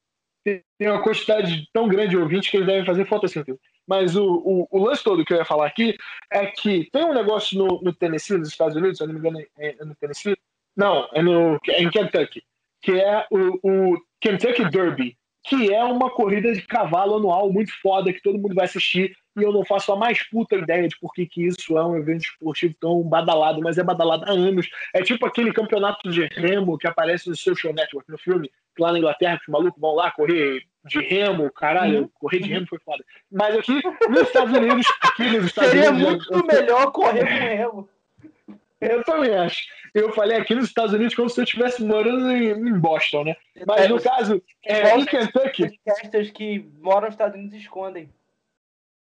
tem 0.43 0.89
uma 0.89 1.03
quantidade 1.03 1.69
tão 1.71 1.87
grande 1.87 2.09
de 2.09 2.17
ouvintes 2.17 2.49
que 2.49 2.57
eles 2.57 2.67
devem 2.67 2.85
fazer 2.85 3.05
fotossíntese. 3.05 3.59
Mas 3.87 4.15
o, 4.15 4.25
o, 4.25 4.67
o, 4.71 4.85
lance 4.85 5.03
todo 5.03 5.25
que 5.25 5.33
eu 5.33 5.37
ia 5.37 5.45
falar 5.45 5.67
aqui 5.67 5.97
é 6.31 6.45
que 6.45 6.89
tem 6.91 7.03
um 7.03 7.13
negócio 7.13 7.57
no, 7.57 7.81
no 7.81 7.93
Tennessee, 7.93 8.37
nos 8.37 8.49
Estados 8.49 8.75
Unidos, 8.75 8.97
se 8.97 9.03
eu 9.03 9.07
não 9.07 9.13
me 9.13 9.19
engano, 9.19 9.39
é, 9.57 9.75
é 9.79 9.85
no 9.85 9.95
Tennessee. 9.95 10.37
Não, 10.75 11.07
é, 11.13 11.21
no, 11.21 11.59
é 11.67 11.83
em 11.83 11.89
Kentucky, 11.89 12.41
que 12.81 12.93
é 12.93 13.27
o, 13.29 13.59
o 13.63 13.97
Kentucky 14.21 14.69
Derby 14.69 15.17
que 15.45 15.73
é 15.73 15.83
uma 15.83 16.09
corrida 16.09 16.53
de 16.53 16.61
cavalo 16.61 17.17
anual 17.17 17.51
muito 17.51 17.71
foda, 17.81 18.13
que 18.13 18.21
todo 18.21 18.39
mundo 18.39 18.55
vai 18.55 18.65
assistir, 18.65 19.13
e 19.37 19.43
eu 19.43 19.51
não 19.51 19.65
faço 19.65 19.91
a 19.91 19.95
mais 19.95 20.23
puta 20.29 20.55
ideia 20.55 20.87
de 20.87 20.97
por 20.99 21.13
que, 21.13 21.25
que 21.25 21.45
isso 21.45 21.77
é 21.77 21.85
um 21.85 21.97
evento 21.97 22.21
esportivo 22.21 22.73
tão 22.79 23.01
badalado, 23.03 23.59
mas 23.61 23.77
é 23.77 23.83
badalado 23.83 24.23
há 24.25 24.31
anos. 24.31 24.69
É 24.93 25.01
tipo 25.01 25.25
aquele 25.25 25.51
campeonato 25.51 26.09
de 26.09 26.27
remo 26.27 26.77
que 26.77 26.87
aparece 26.87 27.29
no 27.29 27.35
Social 27.35 27.73
Network, 27.73 28.09
no 28.09 28.17
filme, 28.17 28.49
lá 28.81 28.91
na 28.91 28.99
Inglaterra, 28.99 29.37
que 29.37 29.49
os 29.49 29.53
malucos 29.53 29.79
vão 29.79 29.95
lá 29.95 30.11
correr 30.11 30.63
de 30.85 30.99
remo, 30.99 31.51
caralho, 31.51 32.01
uhum. 32.01 32.09
correr 32.19 32.39
de 32.39 32.49
remo 32.49 32.67
foi 32.67 32.79
foda. 32.79 33.03
Mas 33.31 33.57
aqui 33.57 33.81
nos 34.09 34.21
Estados 34.21 34.53
Unidos, 34.55 34.85
aqui 35.01 35.23
nos 35.23 35.45
Estados 35.45 35.71
Seria 35.71 35.91
Unidos. 35.91 36.25
Seria 36.25 36.37
muito 36.37 36.47
melhor 36.47 36.91
correr 36.91 37.23
de 37.25 37.31
remo. 37.31 37.89
Eu 38.81 39.03
também 39.03 39.33
acho. 39.33 39.61
Eu 39.93 40.11
falei 40.11 40.37
aqui 40.37 40.53
nos 40.55 40.65
Estados 40.65 40.93
Unidos 40.93 41.15
como 41.15 41.29
se 41.29 41.39
eu 41.39 41.43
estivesse 41.43 41.83
morando 41.83 42.31
em, 42.31 42.73
Boston, 42.77 43.23
né? 43.25 43.35
Mas 43.65 43.87
no 43.89 44.01
caso, 44.01 44.41
é, 44.65 44.97
em 44.97 45.05
Kentucky. 45.05 45.79
Podcasters 45.85 46.31
que 46.31 46.65
moram 46.81 47.05
nos 47.05 47.13
Estados 47.13 47.35
Unidos 47.35 47.57
escondem. 47.57 48.09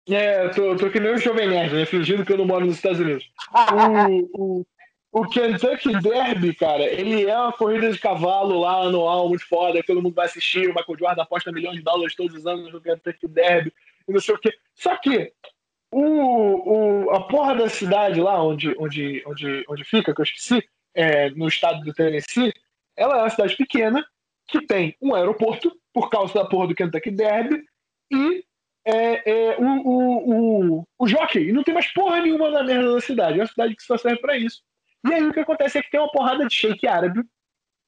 É, 0.09 0.47
eu 0.47 0.51
tô, 0.51 0.77
tô 0.77 0.91
que 0.91 0.99
nem 0.99 1.13
o 1.13 1.19
Jovem 1.19 1.49
Nerd, 1.49 1.75
né? 1.75 1.85
Fingindo 1.85 2.25
que 2.25 2.33
eu 2.33 2.39
não 2.39 2.47
moro 2.47 2.65
nos 2.65 2.77
Estados 2.77 2.99
Unidos. 2.99 3.31
o, 4.33 4.61
o, 4.61 4.67
o 5.19 5.29
Kentucky 5.29 6.01
Derby, 6.01 6.55
cara, 6.55 6.85
ele 6.85 7.27
é 7.27 7.37
uma 7.37 7.53
corrida 7.53 7.91
de 7.91 7.99
cavalo 7.99 8.61
lá 8.61 8.83
anual, 8.83 9.29
muito 9.29 9.47
foda, 9.47 9.83
todo 9.83 10.01
mundo 10.01 10.15
vai 10.15 10.27
assistir. 10.27 10.71
O 10.71 10.75
Michael 10.75 10.99
Jordan 10.99 11.23
aposta 11.23 11.51
milhões 11.51 11.77
de 11.77 11.83
dólares 11.83 12.15
todos 12.15 12.37
os 12.37 12.47
anos 12.47 12.73
no 12.73 12.81
Kentucky 12.81 13.27
Derby 13.27 13.73
e 14.07 14.13
não 14.13 14.21
sei 14.21 14.35
o 14.35 14.39
quê. 14.39 14.55
Só 14.75 14.97
que 14.97 15.33
o, 15.91 17.07
o, 17.07 17.11
a 17.11 17.27
porra 17.27 17.57
da 17.57 17.69
cidade 17.69 18.21
lá 18.21 18.43
onde, 18.43 18.75
onde, 18.79 19.23
onde, 19.27 19.65
onde 19.69 19.85
fica, 19.85 20.15
que 20.15 20.21
eu 20.21 20.25
esqueci, 20.25 20.63
é, 20.95 21.31
no 21.31 21.49
estado 21.49 21.85
do 21.85 21.93
Tennessee, 21.93 22.53
ela 22.97 23.19
é 23.19 23.23
uma 23.23 23.31
cidade 23.31 23.57
pequena 23.57 24.07
que 24.47 24.65
tem 24.67 24.97
um 25.03 25.15
aeroporto, 25.15 25.77
por 25.93 26.09
causa 26.11 26.33
da 26.35 26.45
porra 26.45 26.69
do 26.69 26.75
Kentucky 26.75 27.11
Derby, 27.11 27.65
e 28.11 28.45
é, 28.85 29.31
é, 29.31 29.57
o, 29.59 29.65
o, 29.65 30.79
o, 30.79 30.85
o 30.99 31.09
jockey. 31.09 31.49
E 31.49 31.53
não 31.53 31.63
tem 31.63 31.75
mais 31.75 31.93
porra 31.93 32.21
nenhuma 32.21 32.51
na 32.51 32.63
merda 32.63 32.95
da 32.95 33.01
cidade. 33.01 33.39
É 33.39 33.43
uma 33.43 33.49
cidade 33.49 33.77
que 33.77 33.83
só 33.83 33.99
serve 33.99 34.21
para 34.21 34.37
isso. 34.39 34.63
E 35.07 35.15
aí 35.15 35.27
o 35.27 35.33
que 35.33 35.41
acontece 35.41 35.79
é 35.79 35.83
que 35.83 35.91
tem 35.91 36.01
uma 36.01 36.11
porrada 36.11 36.47
de 36.47 36.55
shake 36.55 36.87
árabe 36.87 37.23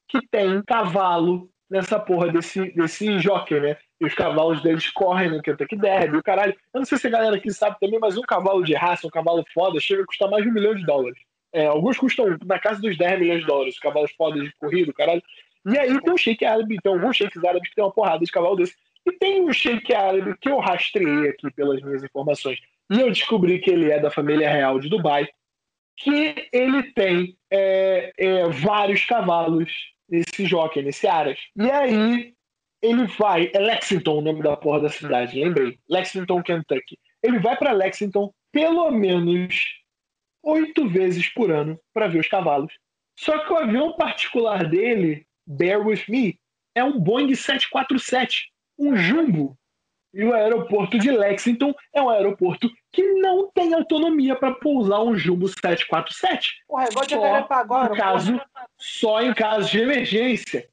que 0.07 0.19
tem 0.27 0.61
cavalo 0.63 1.49
nessa 1.69 1.97
porra 1.97 2.29
desse, 2.29 2.71
desse 2.73 3.17
jockey, 3.19 3.59
né? 3.59 3.77
E 3.99 4.05
os 4.05 4.13
cavalos 4.13 4.61
deles 4.61 4.89
correm 4.89 5.29
no 5.29 5.41
Kentucky 5.41 5.77
Derby, 5.77 6.17
o 6.17 6.23
caralho. 6.23 6.53
Eu 6.73 6.79
não 6.79 6.85
sei 6.85 6.97
se 6.97 7.07
a 7.07 7.09
galera 7.09 7.37
aqui 7.37 7.49
sabe 7.51 7.77
também, 7.79 7.99
mas 7.99 8.17
um 8.17 8.21
cavalo 8.21 8.61
de 8.63 8.73
raça, 8.73 9.07
um 9.07 9.09
cavalo 9.09 9.45
foda, 9.53 9.79
chega 9.79 10.03
a 10.03 10.05
custar 10.05 10.29
mais 10.29 10.43
de 10.43 10.49
um 10.49 10.53
milhão 10.53 10.75
de 10.75 10.85
dólares. 10.85 11.17
É, 11.53 11.67
alguns 11.67 11.97
custam 11.97 12.37
na 12.45 12.59
casa 12.59 12.81
dos 12.81 12.97
10 12.97 13.19
milhões 13.19 13.41
de 13.41 13.47
dólares, 13.47 13.79
cavalos 13.79 14.11
fodas 14.11 14.43
de 14.43 14.53
corrida, 14.57 14.91
caralho. 14.93 15.23
E 15.65 15.77
aí 15.77 16.01
tem 16.01 16.13
um 16.13 16.17
shake 16.17 16.43
árabe, 16.43 16.77
tem 16.81 16.91
alguns 16.91 17.15
shakes 17.15 17.43
árabes 17.43 17.69
que 17.69 17.75
tem 17.75 17.83
uma 17.83 17.91
porrada 17.91 18.25
de 18.25 18.31
cavalo 18.31 18.55
desse. 18.57 18.75
E 19.05 19.11
tem 19.13 19.41
um 19.41 19.53
shake 19.53 19.93
árabe 19.93 20.35
que 20.39 20.49
eu 20.49 20.59
rastreei 20.59 21.29
aqui 21.29 21.49
pelas 21.51 21.81
minhas 21.81 22.03
informações. 22.03 22.59
E 22.91 22.99
eu 22.99 23.09
descobri 23.09 23.59
que 23.59 23.71
ele 23.71 23.91
é 23.91 23.99
da 23.99 24.11
família 24.11 24.49
real 24.49 24.79
de 24.79 24.89
Dubai, 24.89 25.27
que 26.03 26.49
ele 26.51 26.83
tem 26.93 27.37
é, 27.51 28.11
é, 28.17 28.49
vários 28.49 29.05
cavalos 29.05 29.71
nesse 30.09 30.45
jockey, 30.45 30.81
nesse 30.81 31.07
Aras. 31.07 31.39
E 31.55 31.69
aí 31.69 32.33
ele 32.81 33.05
vai. 33.05 33.51
É 33.53 33.59
Lexington 33.59 34.17
o 34.17 34.21
nome 34.21 34.41
da 34.41 34.57
porra 34.57 34.81
da 34.81 34.89
cidade, 34.89 35.39
lembrei. 35.39 35.77
Lexington, 35.89 36.41
Kentucky. 36.41 36.97
Ele 37.21 37.39
vai 37.39 37.55
para 37.55 37.71
Lexington 37.71 38.33
pelo 38.51 38.91
menos 38.91 39.63
oito 40.43 40.89
vezes 40.89 41.29
por 41.29 41.51
ano 41.51 41.79
para 41.93 42.07
ver 42.07 42.19
os 42.19 42.27
cavalos. 42.27 42.73
Só 43.17 43.37
que 43.45 43.53
o 43.53 43.57
avião 43.57 43.95
particular 43.95 44.67
dele, 44.67 45.25
Bear 45.45 45.85
With 45.85 46.03
Me, 46.09 46.39
é 46.75 46.83
um 46.83 46.99
Boeing 46.99 47.33
747, 47.35 48.51
um 48.79 48.95
jumbo. 48.95 49.57
E 50.13 50.23
o 50.23 50.33
aeroporto 50.33 50.97
de 50.97 51.11
Lexington 51.11 51.73
é 51.93 52.01
um 52.01 52.09
aeroporto 52.09 52.69
que 52.91 53.03
não 53.13 53.49
tem 53.51 53.73
autonomia 53.73 54.35
para 54.35 54.53
pousar 54.53 55.01
um 55.01 55.15
jumbo 55.15 55.47
747. 55.47 56.63
Porra, 56.67 56.87
igual 56.89 57.05
de 57.05 57.15
só, 57.15 57.47
agora. 57.51 57.93
Em 57.93 57.97
caso, 57.97 58.41
só 58.77 59.21
em 59.21 59.33
caso 59.33 59.69
de 59.69 59.79
emergência. 59.79 60.67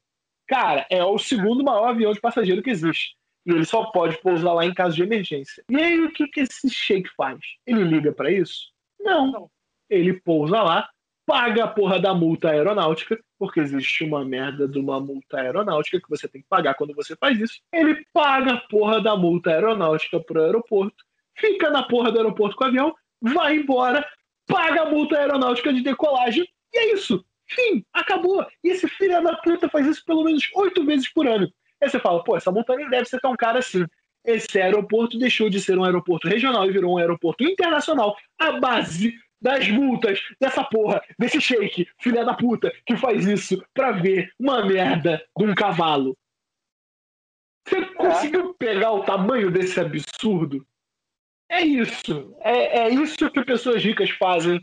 Cara, 0.47 0.85
é 0.89 1.03
o 1.03 1.17
segundo 1.17 1.63
maior 1.63 1.89
avião 1.89 2.11
de 2.11 2.19
passageiro 2.19 2.61
que 2.61 2.71
existe. 2.71 3.15
E 3.45 3.51
ele 3.51 3.65
só 3.65 3.85
pode 3.91 4.17
pousar 4.21 4.53
lá 4.53 4.65
em 4.65 4.73
caso 4.73 4.95
de 4.95 5.03
emergência. 5.03 5.63
E 5.69 5.75
aí, 5.75 6.01
o 6.01 6.11
que, 6.11 6.27
que 6.27 6.41
esse 6.41 6.69
shake 6.69 7.09
faz? 7.15 7.39
Ele 7.65 7.83
liga 7.83 8.11
para 8.11 8.31
isso? 8.31 8.71
Não. 8.99 9.49
Ele 9.89 10.13
pousa 10.13 10.61
lá, 10.61 10.89
paga 11.25 11.63
a 11.63 11.67
porra 11.67 11.99
da 11.99 12.13
multa 12.13 12.49
aeronáutica, 12.49 13.17
porque 13.37 13.59
existe 13.59 14.03
uma 14.03 14.25
merda 14.25 14.67
de 14.67 14.77
uma 14.77 14.99
multa 14.99 15.39
aeronáutica 15.39 16.01
que 16.01 16.09
você 16.09 16.27
tem 16.27 16.41
que 16.41 16.47
pagar 16.49 16.73
quando 16.73 16.93
você 16.93 17.15
faz 17.15 17.39
isso. 17.39 17.61
Ele 17.71 18.03
paga 18.11 18.53
a 18.53 18.61
porra 18.67 19.01
da 19.01 19.15
multa 19.15 19.51
aeronáutica 19.51 20.19
pro 20.19 20.43
aeroporto, 20.43 21.05
fica 21.39 21.69
na 21.69 21.83
porra 21.83 22.11
do 22.11 22.17
aeroporto 22.17 22.55
com 22.55 22.63
o 22.63 22.67
avião, 22.67 22.95
vai 23.21 23.55
embora, 23.55 24.05
paga 24.47 24.83
a 24.83 24.89
multa 24.89 25.17
aeronáutica 25.17 25.73
de 25.73 25.81
decolagem, 25.81 26.47
e 26.73 26.77
é 26.77 26.93
isso. 26.93 27.23
Fim, 27.47 27.83
acabou. 27.93 28.45
E 28.63 28.69
esse 28.69 28.87
filho 28.87 29.21
da 29.23 29.35
puta 29.37 29.67
faz 29.69 29.87
isso 29.87 30.03
pelo 30.05 30.23
menos 30.23 30.47
oito 30.55 30.85
vezes 30.85 31.11
por 31.11 31.27
ano. 31.27 31.51
Aí 31.81 31.89
você 31.89 31.99
fala, 31.99 32.23
pô, 32.23 32.37
essa 32.37 32.51
multa 32.51 32.75
nem 32.75 32.89
deve 32.89 33.05
ser 33.05 33.19
tão 33.19 33.35
cara 33.35 33.59
assim. 33.59 33.85
Esse 34.23 34.61
aeroporto 34.61 35.17
deixou 35.17 35.49
de 35.49 35.59
ser 35.59 35.77
um 35.77 35.83
aeroporto 35.83 36.27
regional 36.27 36.67
e 36.67 36.71
virou 36.71 36.93
um 36.93 36.97
aeroporto 36.97 37.43
internacional 37.43 38.15
à 38.37 38.59
base 38.59 39.17
das 39.41 39.67
multas 39.69 40.19
dessa 40.39 40.63
porra, 40.63 41.01
desse 41.17 41.39
shake, 41.39 41.87
filha 41.99 42.25
da 42.25 42.33
puta, 42.33 42.71
que 42.85 42.97
faz 42.97 43.25
isso 43.25 43.63
pra 43.73 43.91
ver 43.91 44.31
uma 44.37 44.65
merda 44.65 45.23
de 45.37 45.45
um 45.45 45.55
cavalo. 45.55 46.17
Você 47.65 47.77
é. 47.77 47.85
conseguiu 47.85 48.53
pegar 48.55 48.91
o 48.91 49.03
tamanho 49.03 49.49
desse 49.49 49.79
absurdo? 49.79 50.65
É 51.49 51.61
isso. 51.61 52.35
É, 52.41 52.79
é 52.81 52.89
isso 52.89 53.29
que 53.31 53.43
pessoas 53.43 53.83
ricas 53.83 54.09
fazem 54.11 54.61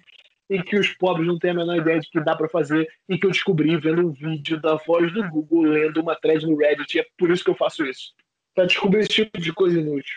e 0.49 0.63
que 0.63 0.79
os 0.79 0.89
pobres 0.95 1.27
não 1.27 1.39
têm 1.39 1.51
a 1.51 1.55
menor 1.55 1.77
ideia 1.77 1.99
de 1.99 2.09
que 2.09 2.21
dá 2.21 2.37
para 2.37 2.49
fazer 2.49 2.89
e 3.09 3.19
que 3.19 3.27
eu 3.27 3.31
descobri 3.31 3.77
vendo 3.77 4.07
um 4.07 4.13
vídeo 4.13 4.61
da 4.61 4.77
voz 4.77 5.13
do 5.13 5.29
Google 5.29 5.63
lendo 5.63 6.01
uma 6.01 6.15
thread 6.15 6.47
no 6.47 6.57
Reddit. 6.57 6.97
E 6.97 7.01
é 7.01 7.07
por 7.19 7.31
isso 7.31 7.45
que 7.45 7.51
eu 7.51 7.57
faço 7.57 7.85
isso. 7.85 8.15
Pra 8.55 8.65
descobrir 8.65 9.01
esse 9.01 9.09
tipo 9.09 9.39
de 9.39 9.53
coisa 9.53 9.81
inútil. 9.81 10.17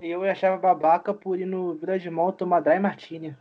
Eu 0.00 0.22
achava 0.24 0.56
babaca 0.56 1.12
por 1.12 1.38
ir 1.38 1.46
no 1.46 1.74
Village 1.74 2.08
Mall 2.10 2.32
tomar 2.32 2.60
Dry 2.60 2.78
Martini. 2.78 3.36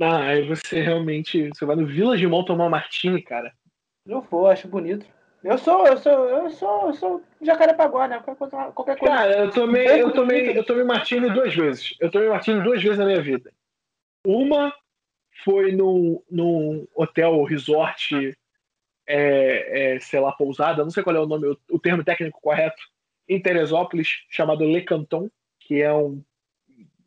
Ah, 0.00 0.24
aí 0.24 0.46
você 0.46 0.80
realmente. 0.80 1.48
Você 1.48 1.64
vai 1.64 1.76
no 1.76 1.86
Village 1.86 2.26
Mall 2.26 2.44
tomar 2.44 2.68
Martini, 2.68 3.22
cara. 3.22 3.52
Não 4.04 4.22
vou, 4.22 4.46
acho 4.46 4.66
bonito. 4.66 5.06
Eu 5.42 5.56
sou, 5.56 5.86
eu 5.86 5.96
sou, 5.98 6.28
eu 6.28 6.50
sou, 6.50 6.86
eu 6.86 6.94
sou 6.94 7.22
Jacarepaguá, 7.40 8.08
né? 8.08 8.18
Qualquer 8.20 8.38
coisa, 8.38 8.72
qualquer 8.72 8.98
coisa. 8.98 9.14
Cara, 9.14 9.38
eu 9.38 9.50
tomei, 9.50 10.02
eu 10.02 10.12
tomei, 10.12 10.58
eu 10.58 10.64
tomei 10.64 10.84
Martini 10.84 11.30
duas 11.30 11.54
vezes. 11.54 11.94
Eu 12.00 12.10
tomei 12.10 12.28
Martini 12.28 12.60
duas 12.62 12.82
vezes 12.82 12.98
na 12.98 13.04
minha 13.04 13.22
vida. 13.22 13.52
Uma 14.26 14.74
foi 15.44 15.70
no, 15.72 16.24
num 16.28 16.86
hotel 16.94 17.42
resort, 17.44 18.36
é, 19.06 19.94
é, 19.94 20.00
sei 20.00 20.18
lá, 20.18 20.32
pousada, 20.32 20.82
não 20.82 20.90
sei 20.90 21.02
qual 21.02 21.14
é 21.14 21.20
o 21.20 21.26
nome, 21.26 21.46
o, 21.46 21.58
o 21.70 21.78
termo 21.78 22.02
técnico 22.02 22.40
correto, 22.40 22.82
em 23.28 23.40
Teresópolis, 23.40 24.24
chamado 24.28 24.64
Le 24.64 24.82
Canton, 24.82 25.30
que 25.60 25.80
é 25.80 25.92
um 25.92 26.22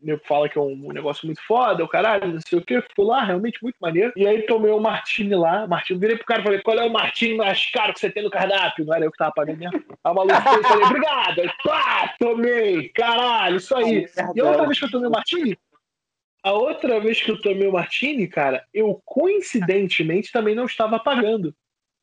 nego 0.01 0.21
fala 0.25 0.49
que 0.49 0.57
é 0.57 0.61
um 0.61 0.91
negócio 0.91 1.25
muito 1.25 1.41
foda, 1.45 1.83
o 1.83 1.87
caralho, 1.87 2.33
não 2.33 2.39
sei 2.41 2.59
o 2.59 2.65
que. 2.65 2.83
Fui 2.95 3.05
lá, 3.05 3.23
realmente 3.23 3.61
muito 3.61 3.75
maneiro. 3.79 4.11
E 4.15 4.27
aí 4.27 4.41
tomei 4.43 4.71
o 4.71 4.77
um 4.77 4.81
Martini 4.81 5.35
lá. 5.35 5.67
Martini, 5.67 5.99
virei 5.99 6.17
pro 6.17 6.25
cara 6.25 6.41
e 6.41 6.43
falei, 6.43 6.61
qual 6.61 6.77
é 6.77 6.85
o 6.85 6.91
Martini 6.91 7.35
mais 7.35 7.69
caro 7.71 7.93
que 7.93 7.99
você 7.99 8.09
tem 8.09 8.23
no 8.23 8.29
cardápio? 8.29 8.85
Não 8.85 8.93
era 8.93 9.05
eu 9.05 9.11
que 9.11 9.17
tava 9.17 9.31
pagando 9.33 9.59
mesmo. 9.59 9.83
Aí 10.03 10.11
o 10.11 10.13
maluco 10.13 10.41
foi 10.41 10.59
e 10.59 10.63
falei, 10.63 10.85
obrigado. 10.85 11.41
Aí, 11.41 11.51
pá, 11.63 12.13
tomei, 12.19 12.89
caralho, 12.89 13.57
isso 13.57 13.75
aí. 13.75 14.07
E 14.35 14.41
a 14.41 14.45
outra 14.45 14.65
vez 14.65 14.79
que 14.79 14.85
eu 14.85 14.91
tomei 14.91 15.07
o 15.07 15.11
Martini, 15.11 15.57
a 16.43 16.53
outra 16.53 16.99
vez 16.99 17.21
que 17.21 17.31
eu 17.31 17.39
tomei 17.39 17.67
o 17.67 17.73
Martini, 17.73 18.27
cara, 18.27 18.65
eu 18.73 18.99
coincidentemente 19.05 20.31
também 20.31 20.55
não 20.55 20.65
estava 20.65 20.99
pagando. 20.99 21.53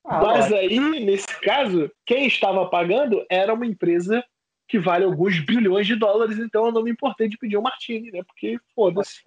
Ah, 0.05 0.23
Mas 0.23 0.53
aí, 0.53 0.79
nesse 0.79 1.27
caso, 1.41 1.91
quem 2.07 2.27
estava 2.27 2.67
pagando 2.67 3.25
era 3.29 3.53
uma 3.53 3.67
empresa 3.67 4.25
que 4.69 4.79
vale 4.79 5.05
alguns 5.05 5.41
bilhões 5.41 5.87
de 5.87 5.97
dólares, 5.97 6.39
então 6.39 6.67
eu 6.67 6.73
não 6.73 6.83
me 6.83 6.91
importei 6.91 7.27
de 7.27 7.39
pedir 7.39 7.57
o 7.57 7.61
um 7.61 7.63
Martini, 7.63 8.11
né? 8.11 8.23
Porque 8.23 8.59
foda-se. 8.75 9.23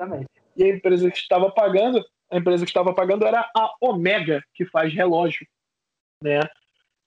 E 0.56 0.64
a 0.64 0.70
empresa 0.70 1.10
que 1.10 1.18
estava 1.18 1.50
pagando, 1.52 2.06
a 2.30 2.38
empresa 2.38 2.64
que 2.64 2.70
estava 2.70 2.94
pagando 2.94 3.26
era 3.26 3.50
a 3.56 3.74
Omega, 3.82 4.44
que 4.54 4.66
faz 4.66 4.94
relógio, 4.94 5.48
né? 6.24 6.42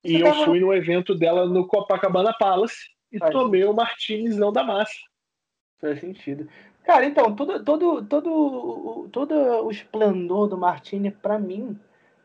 E 0.03 0.19
Você 0.19 0.23
eu 0.23 0.25
tava... 0.25 0.45
fui 0.45 0.61
no 0.61 0.75
evento 0.75 1.15
dela 1.15 1.47
no 1.47 1.67
Copacabana 1.67 2.35
Palace 2.37 2.91
e 3.11 3.19
Faz 3.19 3.31
tomei 3.31 3.61
sentido. 3.61 3.73
o 3.73 3.77
Martins 3.77 4.37
não 4.37 4.53
da 4.53 4.65
massa. 4.65 4.99
Faz 5.81 6.01
sentido. 6.01 6.49
Cara, 6.83 7.07
então, 7.07 7.35
todo, 7.35 7.65
todo, 7.65 8.05
todo, 8.05 9.09
todo 9.11 9.35
o 9.65 9.71
esplendor 9.71 10.49
do 10.49 10.59
Martini, 10.59 11.11
para 11.11 11.39
mim, 11.39 11.79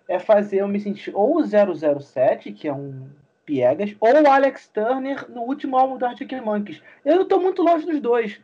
é 0.07 0.19
fazer 0.19 0.61
eu 0.61 0.67
me 0.67 0.79
sentir 0.79 1.15
ou 1.15 1.37
o 1.37 1.43
007, 1.45 2.51
que 2.51 2.67
é 2.67 2.73
um 2.73 3.07
piegas, 3.49 3.95
ou 3.99 4.13
o 4.13 4.29
Alex 4.29 4.67
Turner 4.67 5.25
no 5.27 5.41
último 5.41 5.75
álbum 5.75 5.97
do 5.97 6.05
Arctic 6.05 6.31
Monkeys. 6.33 6.83
Eu 7.03 7.15
não 7.15 7.27
tô 7.27 7.39
muito 7.39 7.63
longe 7.63 7.83
dos 7.83 7.99
dois. 7.99 8.39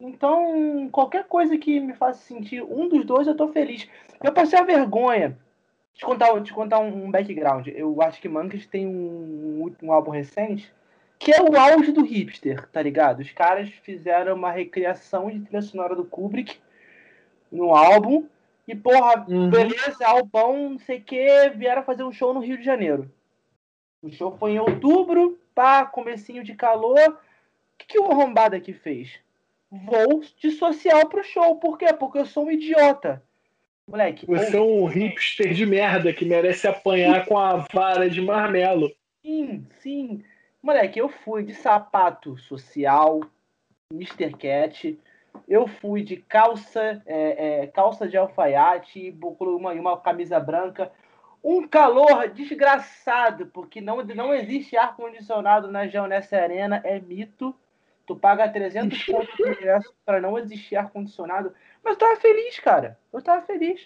Então, 0.00 0.88
qualquer 0.90 1.24
coisa 1.28 1.56
que 1.56 1.78
me 1.78 1.94
faça 1.94 2.20
sentir 2.20 2.60
um 2.62 2.88
dos 2.88 3.04
dois, 3.04 3.28
eu 3.28 3.36
tô 3.36 3.52
feliz. 3.52 3.88
Eu 4.20 4.32
passei 4.32 4.58
a 4.58 4.64
vergonha. 4.64 5.38
Te 5.94 6.04
contar, 6.04 6.42
te 6.42 6.52
contar 6.52 6.80
um 6.80 7.08
background. 7.08 7.68
Eu 7.68 8.02
acho 8.02 8.20
que 8.20 8.28
Monkeys 8.28 8.66
tem 8.66 8.84
um, 8.84 9.72
um 9.80 9.92
álbum 9.92 10.10
recente 10.10 10.72
que 11.20 11.32
é 11.32 11.42
o 11.42 11.56
auge 11.56 11.90
do 11.90 12.04
hipster, 12.04 12.68
tá 12.70 12.80
ligado? 12.80 13.20
Os 13.20 13.32
caras 13.32 13.68
fizeram 13.82 14.36
uma 14.36 14.52
recriação 14.52 15.28
de 15.28 15.40
trilha 15.40 15.62
sonora 15.62 15.96
do 15.96 16.04
Kubrick 16.04 16.58
no 17.50 17.74
álbum. 17.74 18.26
E, 18.68 18.74
porra, 18.74 19.24
uhum. 19.28 19.50
beleza, 19.50 20.06
albão, 20.06 20.70
não 20.70 20.78
sei 20.78 20.98
o 20.98 21.02
que, 21.02 21.50
vieram 21.56 21.82
fazer 21.82 22.04
um 22.04 22.12
show 22.12 22.32
no 22.32 22.40
Rio 22.40 22.58
de 22.58 22.64
Janeiro. 22.64 23.10
O 24.02 24.10
show 24.10 24.36
foi 24.38 24.52
em 24.52 24.58
outubro, 24.58 25.38
pá, 25.54 25.84
comecinho 25.84 26.44
de 26.44 26.54
calor. 26.54 26.98
O 27.08 27.16
que, 27.78 27.86
que 27.86 27.98
o 27.98 28.10
arrombado 28.10 28.54
aqui 28.54 28.72
fez? 28.72 29.18
Vou 29.70 30.22
de 30.38 30.50
social 30.52 31.08
pro 31.08 31.22
show. 31.22 31.56
Por 31.56 31.76
quê? 31.76 31.92
Porque 31.92 32.18
eu 32.18 32.26
sou 32.26 32.46
um 32.46 32.50
idiota. 32.50 33.22
Moleque. 33.88 34.26
Você 34.26 34.56
é 34.56 34.60
um 34.60 34.84
hipster 34.84 35.52
de 35.52 35.64
merda 35.64 36.12
que 36.12 36.24
merece 36.24 36.68
apanhar 36.68 37.24
com 37.26 37.38
a 37.38 37.66
vara 37.72 38.08
de 38.08 38.20
marmelo. 38.20 38.90
Sim, 39.22 39.66
sim. 39.80 40.22
Moleque, 40.62 41.00
eu 41.00 41.08
fui 41.08 41.42
de 41.42 41.54
sapato 41.54 42.36
social, 42.38 43.20
Mr. 43.92 44.32
Cat. 44.36 44.98
Eu 45.46 45.66
fui 45.66 46.02
de 46.02 46.16
calça, 46.16 47.02
é, 47.06 47.62
é, 47.62 47.66
calça 47.68 48.06
de 48.06 48.16
alfaiate, 48.16 49.16
uma, 49.40 49.72
uma 49.72 49.96
camisa 49.98 50.38
branca. 50.38 50.92
Um 51.42 51.66
calor 51.66 52.28
desgraçado, 52.28 53.46
porque 53.46 53.80
não, 53.80 54.02
não 54.02 54.34
existe 54.34 54.76
ar-condicionado 54.76 55.70
na 55.70 55.86
Geonessa 55.86 56.36
Arena, 56.36 56.80
é 56.84 56.98
mito. 57.00 57.54
Tu 58.06 58.16
paga 58.16 58.48
300 58.48 59.02
pontos 59.04 59.36
de 59.36 59.48
ingresso 59.48 59.94
para 60.04 60.20
não 60.20 60.38
existir 60.38 60.76
ar-condicionado. 60.76 61.52
Mas 61.82 61.92
eu 61.92 61.98
tava 61.98 62.16
feliz, 62.16 62.58
cara. 62.58 62.98
Eu 63.12 63.22
tava 63.22 63.42
feliz. 63.42 63.84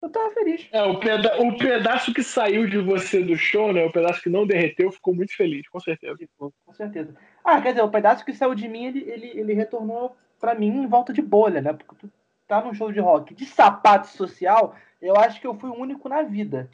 Eu 0.00 0.10
tava 0.10 0.30
feliz. 0.30 0.68
É, 0.72 0.82
o, 0.82 1.00
peda 1.00 1.42
o 1.42 1.56
pedaço 1.56 2.14
que 2.14 2.22
saiu 2.22 2.68
de 2.68 2.78
você 2.78 3.22
do 3.22 3.36
show, 3.36 3.72
né? 3.72 3.84
O 3.84 3.92
pedaço 3.92 4.22
que 4.22 4.28
não 4.28 4.46
derreteu, 4.46 4.92
ficou 4.92 5.14
muito 5.14 5.36
feliz, 5.36 5.68
com 5.68 5.80
certeza. 5.80 6.16
com 6.36 6.72
certeza. 6.72 7.14
Ah, 7.44 7.60
quer 7.60 7.70
dizer, 7.70 7.82
o 7.82 7.90
pedaço 7.90 8.24
que 8.24 8.32
saiu 8.32 8.54
de 8.54 8.68
mim, 8.68 8.86
ele, 8.86 9.00
ele, 9.10 9.26
ele 9.40 9.52
retornou 9.54 10.16
para 10.38 10.54
mim 10.54 10.68
em 10.68 10.86
volta 10.86 11.12
de 11.12 11.20
bolha, 11.20 11.60
né? 11.60 11.72
Porque 11.72 11.96
tu 11.96 12.12
tá 12.48 12.60
num 12.60 12.74
show 12.74 12.90
de 12.90 12.98
rock 12.98 13.34
de 13.34 13.46
sapato 13.46 14.08
social, 14.08 14.74
eu 15.00 15.16
acho 15.16 15.40
que 15.40 15.46
eu 15.46 15.54
fui 15.54 15.70
o 15.70 15.78
único 15.78 16.08
na 16.08 16.22
vida. 16.22 16.68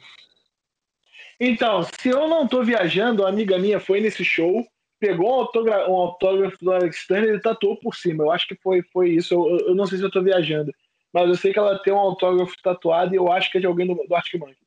Então, 1.39 1.83
se 1.99 2.09
eu 2.09 2.27
não 2.27 2.47
tô 2.47 2.63
viajando, 2.63 3.21
uma 3.21 3.29
amiga 3.29 3.59
minha 3.59 3.79
foi 3.79 3.99
nesse 3.99 4.23
show, 4.23 4.65
pegou 4.99 5.29
um, 5.29 5.41
autógrafo, 5.41 5.91
um 5.91 5.95
autógrafo 5.95 6.57
do 6.63 6.71
Alex 6.71 7.05
Turner 7.05 7.35
e 7.35 7.41
tatuou 7.41 7.77
por 7.77 7.93
cima. 7.95 8.23
Eu 8.23 8.31
acho 8.31 8.47
que 8.47 8.55
foi, 8.55 8.81
foi 8.81 9.09
isso. 9.09 9.33
Eu, 9.33 9.67
eu 9.67 9.75
não 9.75 9.85
sei 9.85 9.97
se 9.97 10.03
eu 10.03 10.11
tô 10.11 10.23
viajando 10.23 10.71
mas 11.15 11.29
eu 11.29 11.35
sei 11.37 11.53
que 11.53 11.59
ela 11.59 11.79
tem 11.79 11.93
um 11.93 11.97
autógrafo 11.97 12.61
tatuado 12.61 13.13
e 13.13 13.17
eu 13.17 13.31
acho 13.31 13.49
que 13.49 13.57
é 13.57 13.61
de 13.61 13.65
alguém 13.65 13.87
do, 13.87 13.95
do 13.95 14.13
Arctic 14.13 14.37
Monkeys. 14.37 14.59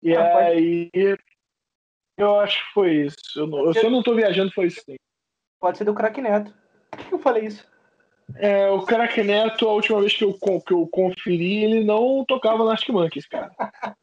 E 0.00 0.14
ah, 0.14 0.36
aí 0.36 0.88
eu 2.16 2.38
acho 2.38 2.64
que 2.64 2.72
foi 2.72 2.92
isso. 3.06 3.16
Eu 3.34 3.48
não, 3.48 3.72
se 3.72 3.84
eu 3.84 3.90
não 3.90 4.00
tô 4.00 4.14
viajando, 4.14 4.52
foi 4.52 4.68
isso 4.68 4.80
sim. 4.84 4.94
Pode 5.58 5.76
ser 5.76 5.82
do 5.82 5.92
Crack 5.92 6.20
Neto. 6.20 6.54
Por 6.92 7.04
que 7.04 7.14
eu 7.14 7.18
falei 7.18 7.46
isso? 7.46 7.68
É, 8.36 8.68
o 8.70 8.82
Crack 8.82 9.22
Neto, 9.22 9.68
a 9.68 9.72
última 9.72 10.00
vez 10.00 10.14
que 10.14 10.24
eu, 10.24 10.34
que 10.34 10.72
eu 10.72 10.86
conferi, 10.88 11.64
ele 11.64 11.84
não 11.84 12.24
tocava 12.24 12.70
Arctic 12.70 12.90
Monkeys, 12.90 13.26
cara. 13.26 13.50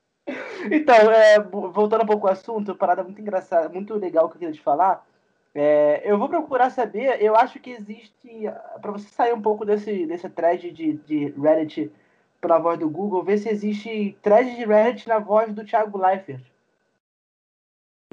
então, 0.72 1.12
é, 1.12 1.40
voltando 1.40 2.04
um 2.04 2.08
pouco 2.08 2.28
ao 2.28 2.34
assunto, 2.34 2.76
parada 2.76 3.04
muito 3.04 3.22
engraçada, 3.22 3.70
muito 3.70 3.94
legal 3.96 4.28
que 4.28 4.36
eu 4.36 4.40
queria 4.40 4.54
te 4.54 4.62
falar. 4.62 5.06
É, 5.54 6.02
eu 6.04 6.18
vou 6.18 6.28
procurar 6.28 6.70
saber, 6.70 7.22
eu 7.22 7.36
acho 7.36 7.60
que 7.60 7.70
existe, 7.70 8.44
para 8.82 8.92
você 8.92 9.08
sair 9.08 9.34
um 9.34 9.42
pouco 9.42 9.64
desse, 9.64 10.06
desse 10.06 10.28
thread 10.30 10.72
de, 10.72 10.94
de 10.94 11.28
Reddit 11.40 11.92
pela 12.42 12.58
voz 12.58 12.78
do 12.78 12.90
Google, 12.90 13.24
ver 13.24 13.38
se 13.38 13.48
existe 13.48 14.18
thread 14.22 14.56
de 14.56 14.66
Reddit 14.66 15.08
na 15.08 15.20
voz 15.20 15.54
do 15.54 15.64
Thiago 15.64 15.98
Leifert. 15.98 16.44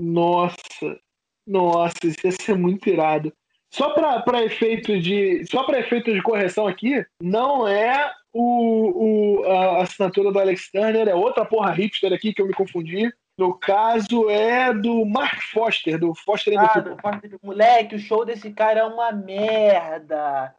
Nossa, 0.00 1.00
nossa, 1.46 1.94
isso 2.04 2.24
ia 2.24 2.32
ser 2.32 2.56
muito 2.56 2.88
irado. 2.88 3.32
Só 3.72 3.90
para 3.90 4.44
efeito 4.44 5.00
de 5.00 5.46
só 5.46 5.64
para 5.64 5.80
efeito 5.80 6.12
de 6.12 6.20
correção 6.20 6.66
aqui, 6.66 7.04
não 7.20 7.66
é 7.66 8.12
o, 8.30 9.40
o, 9.40 9.44
a 9.50 9.82
assinatura 9.82 10.30
do 10.30 10.38
Alex 10.38 10.70
Turner, 10.70 11.08
é 11.08 11.14
outra 11.14 11.44
porra 11.44 11.72
hipster 11.72 12.12
aqui 12.12 12.34
que 12.34 12.42
eu 12.42 12.46
me 12.46 12.52
confundi. 12.52 13.10
No 13.36 13.54
caso 13.54 14.28
é 14.28 14.74
do 14.74 15.06
Mark 15.06 15.40
Foster, 15.40 15.98
do 15.98 16.14
Foster 16.14 16.54
ah, 16.58 16.80
do 16.80 16.96
Foster. 17.00 17.38
Moleque, 17.42 17.96
o 17.96 17.98
show 17.98 18.26
desse 18.26 18.52
cara 18.52 18.80
é 18.80 18.84
uma 18.84 19.10
merda. 19.10 20.54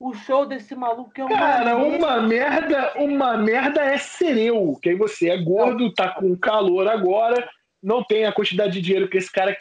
O 0.00 0.12
show 0.12 0.44
desse 0.44 0.74
maluco 0.74 1.12
é 1.16 1.24
uma 1.24 1.38
Cara, 1.38 1.76
uma 1.76 2.20
merda, 2.20 2.92
uma 2.96 3.36
merda 3.36 3.80
é 3.80 3.96
ser 3.96 4.36
eu. 4.36 4.76
Que 4.82 4.90
aí 4.90 4.94
você 4.96 5.30
é 5.30 5.36
gordo, 5.36 5.94
tá 5.94 6.08
com 6.08 6.36
calor 6.36 6.88
agora, 6.88 7.48
não 7.82 8.02
tem 8.02 8.24
a 8.24 8.32
quantidade 8.32 8.72
de 8.72 8.80
dinheiro 8.80 9.08
que 9.08 9.18
esse 9.18 9.30
cara, 9.30 9.56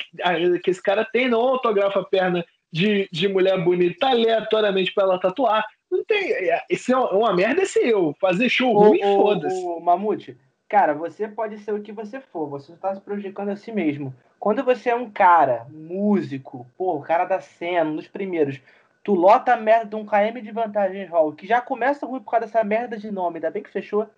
que 0.64 0.70
esse 0.70 0.82
cara 0.82 1.06
tem, 1.06 1.30
não 1.30 1.40
autografa 1.40 2.00
a 2.00 2.06
perna 2.06 2.46
de, 2.72 3.08
de 3.12 3.28
mulher 3.28 3.64
bonita 3.64 4.08
aleatoriamente 4.08 4.94
para 4.94 5.04
ela 5.04 5.20
tatuar. 5.20 5.66
Não 5.90 6.04
tem. 6.04 6.34
Isso 6.70 6.92
é 6.92 6.98
uma 6.98 7.34
merda, 7.34 7.62
é 7.62 7.66
ser 7.66 7.88
eu. 7.88 8.16
Fazer 8.20 8.50
show 8.50 8.74
ruim, 8.74 9.00
foda-se. 9.02 9.64
Mamute, 9.82 10.38
Cara, 10.70 10.94
você 10.94 11.30
pode 11.30 11.60
ser 11.60 11.74
o 11.74 11.82
que 11.82 11.94
você 11.94 12.20
for, 12.20 12.50
você 12.50 12.74
está 12.74 12.94
se 12.94 13.00
prejudicando 13.00 13.50
a 13.50 13.56
si 13.56 13.72
mesmo. 13.72 14.14
Quando 14.38 14.64
você 14.64 14.90
é 14.90 14.96
um 14.96 15.10
cara, 15.10 15.66
músico, 15.70 16.68
pô, 16.78 16.96
o 16.96 17.02
cara 17.02 17.24
da 17.24 17.40
cena, 17.40 17.90
um 17.90 17.96
dos 17.96 18.08
primeiros, 18.08 18.60
tu 19.02 19.14
lota 19.14 19.54
a 19.54 19.58
merda 19.58 19.86
de 19.86 19.96
um 19.96 20.06
KM 20.06 20.42
de 20.42 20.52
vantagem 20.52 21.06
hall, 21.06 21.32
que 21.32 21.48
já 21.48 21.62
começa 21.62 22.06
ruim 22.06 22.20
por 22.20 22.32
causa 22.32 22.48
dessa 22.48 22.64
merda 22.66 22.98
de 22.98 23.10
nome, 23.10 23.38
ainda 23.38 23.50
bem 23.50 23.64
que 23.64 23.70
fechou, 23.70 24.10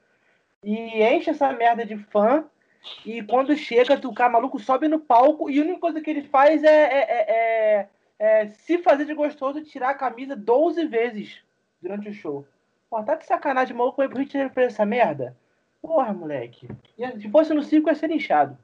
e 0.63 1.03
enche 1.03 1.29
essa 1.29 1.53
merda 1.53 1.85
de 1.85 1.95
fã, 1.95 2.43
e 3.05 3.21
quando 3.23 3.55
chega, 3.55 3.99
o 4.07 4.13
cara 4.13 4.31
maluco 4.31 4.59
sobe 4.59 4.87
no 4.87 4.99
palco, 4.99 5.49
e 5.49 5.59
a 5.59 5.63
única 5.63 5.79
coisa 5.79 6.01
que 6.01 6.09
ele 6.09 6.23
faz 6.23 6.63
é, 6.63 6.67
é, 6.67 6.99
é, 6.99 7.89
é, 8.19 8.41
é 8.41 8.47
se 8.49 8.77
fazer 8.79 9.05
de 9.05 9.13
gostoso 9.13 9.63
tirar 9.63 9.89
a 9.89 9.95
camisa 9.95 10.35
12 10.35 10.85
vezes 10.85 11.39
durante 11.81 12.09
o 12.09 12.13
show. 12.13 12.45
Pô, 12.89 13.03
tá 13.03 13.15
de 13.15 13.25
sacanagem, 13.25 13.75
maluco, 13.75 14.01
aí 14.01 14.09
pro 14.09 14.19
Rio 14.19 14.27
de 14.27 14.61
essa 14.61 14.85
merda? 14.85 15.37
Porra, 15.81 16.11
moleque. 16.11 16.67
Se 17.19 17.29
fosse 17.29 17.53
no 17.53 17.63
circo, 17.63 17.89
ia 17.89 17.95
ser 17.95 18.09
inchado. 18.11 18.57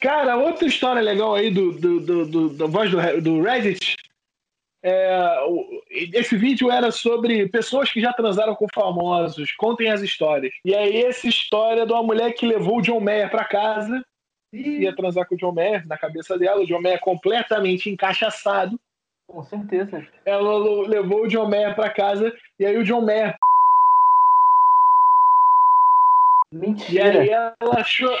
Cara, 0.00 0.36
outra 0.36 0.68
história 0.68 1.02
legal 1.02 1.34
aí 1.34 1.50
do, 1.50 1.72
do, 1.72 2.00
do, 2.00 2.26
do 2.26 2.50
da 2.50 2.66
voz 2.66 2.90
do, 2.90 3.20
do 3.20 3.42
Reddit. 3.42 3.96
É, 4.82 5.38
esse 5.90 6.36
vídeo 6.36 6.70
era 6.70 6.90
sobre 6.90 7.48
pessoas 7.48 7.90
que 7.90 8.00
já 8.00 8.12
transaram 8.12 8.54
com 8.54 8.66
famosos. 8.72 9.52
Contem 9.52 9.90
as 9.90 10.00
histórias. 10.02 10.52
E 10.64 10.74
aí, 10.74 11.02
essa 11.02 11.26
história 11.26 11.84
de 11.84 11.92
uma 11.92 12.02
mulher 12.02 12.32
que 12.32 12.46
levou 12.46 12.78
o 12.78 12.82
John 12.82 13.00
Mayer 13.00 13.30
pra 13.30 13.44
casa. 13.44 14.02
E... 14.52 14.82
Ia 14.82 14.94
transar 14.94 15.26
com 15.26 15.34
o 15.34 15.38
John 15.38 15.52
Mayer 15.52 15.86
na 15.86 15.98
cabeça 15.98 16.38
dela. 16.38 16.62
O 16.62 16.66
John 16.66 16.80
Mayer 16.80 17.00
completamente 17.00 17.90
encaixaçado. 17.90 18.78
Com 19.26 19.42
certeza. 19.42 20.06
Ela 20.24 20.86
levou 20.86 21.24
o 21.24 21.28
John 21.28 21.48
Mayer 21.48 21.74
pra 21.74 21.90
casa. 21.90 22.32
E 22.58 22.64
aí, 22.64 22.76
o 22.76 22.84
John 22.84 23.02
Mayer 23.02 23.36
Mentira. 26.52 27.24
E 27.24 27.30
aí 27.30 27.30
ela 27.30 27.80
achou, 27.80 28.18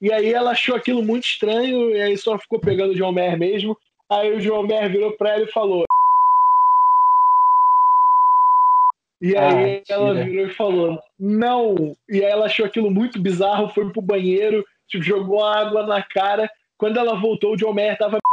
e 0.00 0.12
aí 0.12 0.32
ela 0.32 0.50
achou 0.52 0.76
aquilo 0.76 1.02
muito 1.02 1.24
estranho, 1.24 1.90
e 1.90 2.00
aí 2.00 2.16
só 2.16 2.38
ficou 2.38 2.60
pegando 2.60 2.92
o 2.92 2.94
John 2.94 3.12
Mayer 3.12 3.36
mesmo. 3.36 3.76
Aí 4.10 4.34
o 4.34 4.40
John 4.40 4.66
Mayer 4.66 4.90
virou 4.90 5.16
pra 5.16 5.34
ela 5.34 5.44
e 5.44 5.52
falou. 5.52 5.84
E 9.20 9.36
aí 9.36 9.78
ah, 9.78 9.92
ela 9.92 10.14
virou 10.14 10.46
e 10.46 10.54
falou, 10.54 11.00
não. 11.18 11.74
E 12.08 12.24
aí 12.24 12.30
ela 12.30 12.46
achou 12.46 12.64
aquilo 12.64 12.90
muito 12.90 13.20
bizarro, 13.20 13.68
foi 13.70 13.92
pro 13.92 14.00
banheiro, 14.00 14.64
tipo, 14.86 15.02
jogou 15.02 15.44
água 15.44 15.86
na 15.86 16.02
cara. 16.02 16.48
Quando 16.78 16.98
ela 16.98 17.20
voltou, 17.20 17.52
o 17.52 17.56
John 17.56 17.74
Mayer 17.74 17.98
tava. 17.98 18.18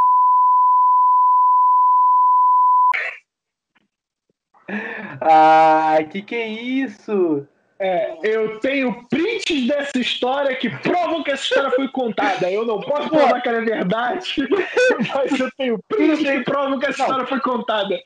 Ah, 5.22 5.98
que 6.12 6.22
que 6.22 6.36
é 6.36 6.48
isso? 6.48 7.48
É, 7.78 8.18
eu 8.24 8.60
tenho 8.60 9.06
prints 9.10 9.68
dessa 9.68 10.00
história 10.00 10.56
que 10.56 10.70
provam 10.70 11.24
que 11.24 11.32
essa 11.32 11.44
história 11.44 11.72
foi 11.72 11.90
contada. 11.90 12.50
Eu 12.50 12.66
não 12.66 12.80
posso 12.80 13.10
provar 13.10 13.42
que 13.42 13.50
ela 13.50 13.58
é 13.58 13.66
verdade, 13.66 14.36
mas 15.14 15.40
eu 15.40 15.52
tenho 15.58 15.80
prints 15.88 16.20
que 16.20 16.40
provam 16.42 16.80
que 16.80 16.86
essa 16.86 17.00
não. 17.00 17.06
história 17.06 17.28
foi 17.28 17.40
contada. 17.42 18.00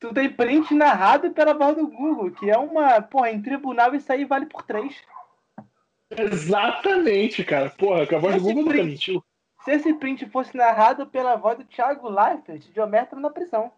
Tu 0.00 0.12
tem 0.12 0.28
print 0.28 0.74
narrado 0.74 1.30
pela 1.30 1.54
voz 1.54 1.76
do 1.76 1.86
Google, 1.86 2.30
que 2.30 2.50
é 2.50 2.56
uma. 2.56 3.00
Porra, 3.00 3.30
em 3.30 3.40
tribunal 3.40 3.94
isso 3.94 4.12
aí 4.12 4.24
vale 4.24 4.46
por 4.46 4.62
três. 4.62 4.94
Exatamente, 6.10 7.44
cara. 7.44 7.70
Porra, 7.70 8.06
que 8.06 8.14
a 8.14 8.18
voz 8.18 8.36
do 8.36 8.42
Google 8.42 8.64
nunca 8.64 8.82
mentiu. 8.82 9.24
se 9.64 9.70
esse 9.70 9.94
print 9.94 10.26
fosse 10.26 10.56
narrado 10.56 11.06
pela 11.06 11.36
voz 11.36 11.58
do 11.58 11.64
Thiago 11.64 12.08
Leifert, 12.08 12.62
Geometra 12.74 13.18
na 13.18 13.30
prisão. 13.30 13.72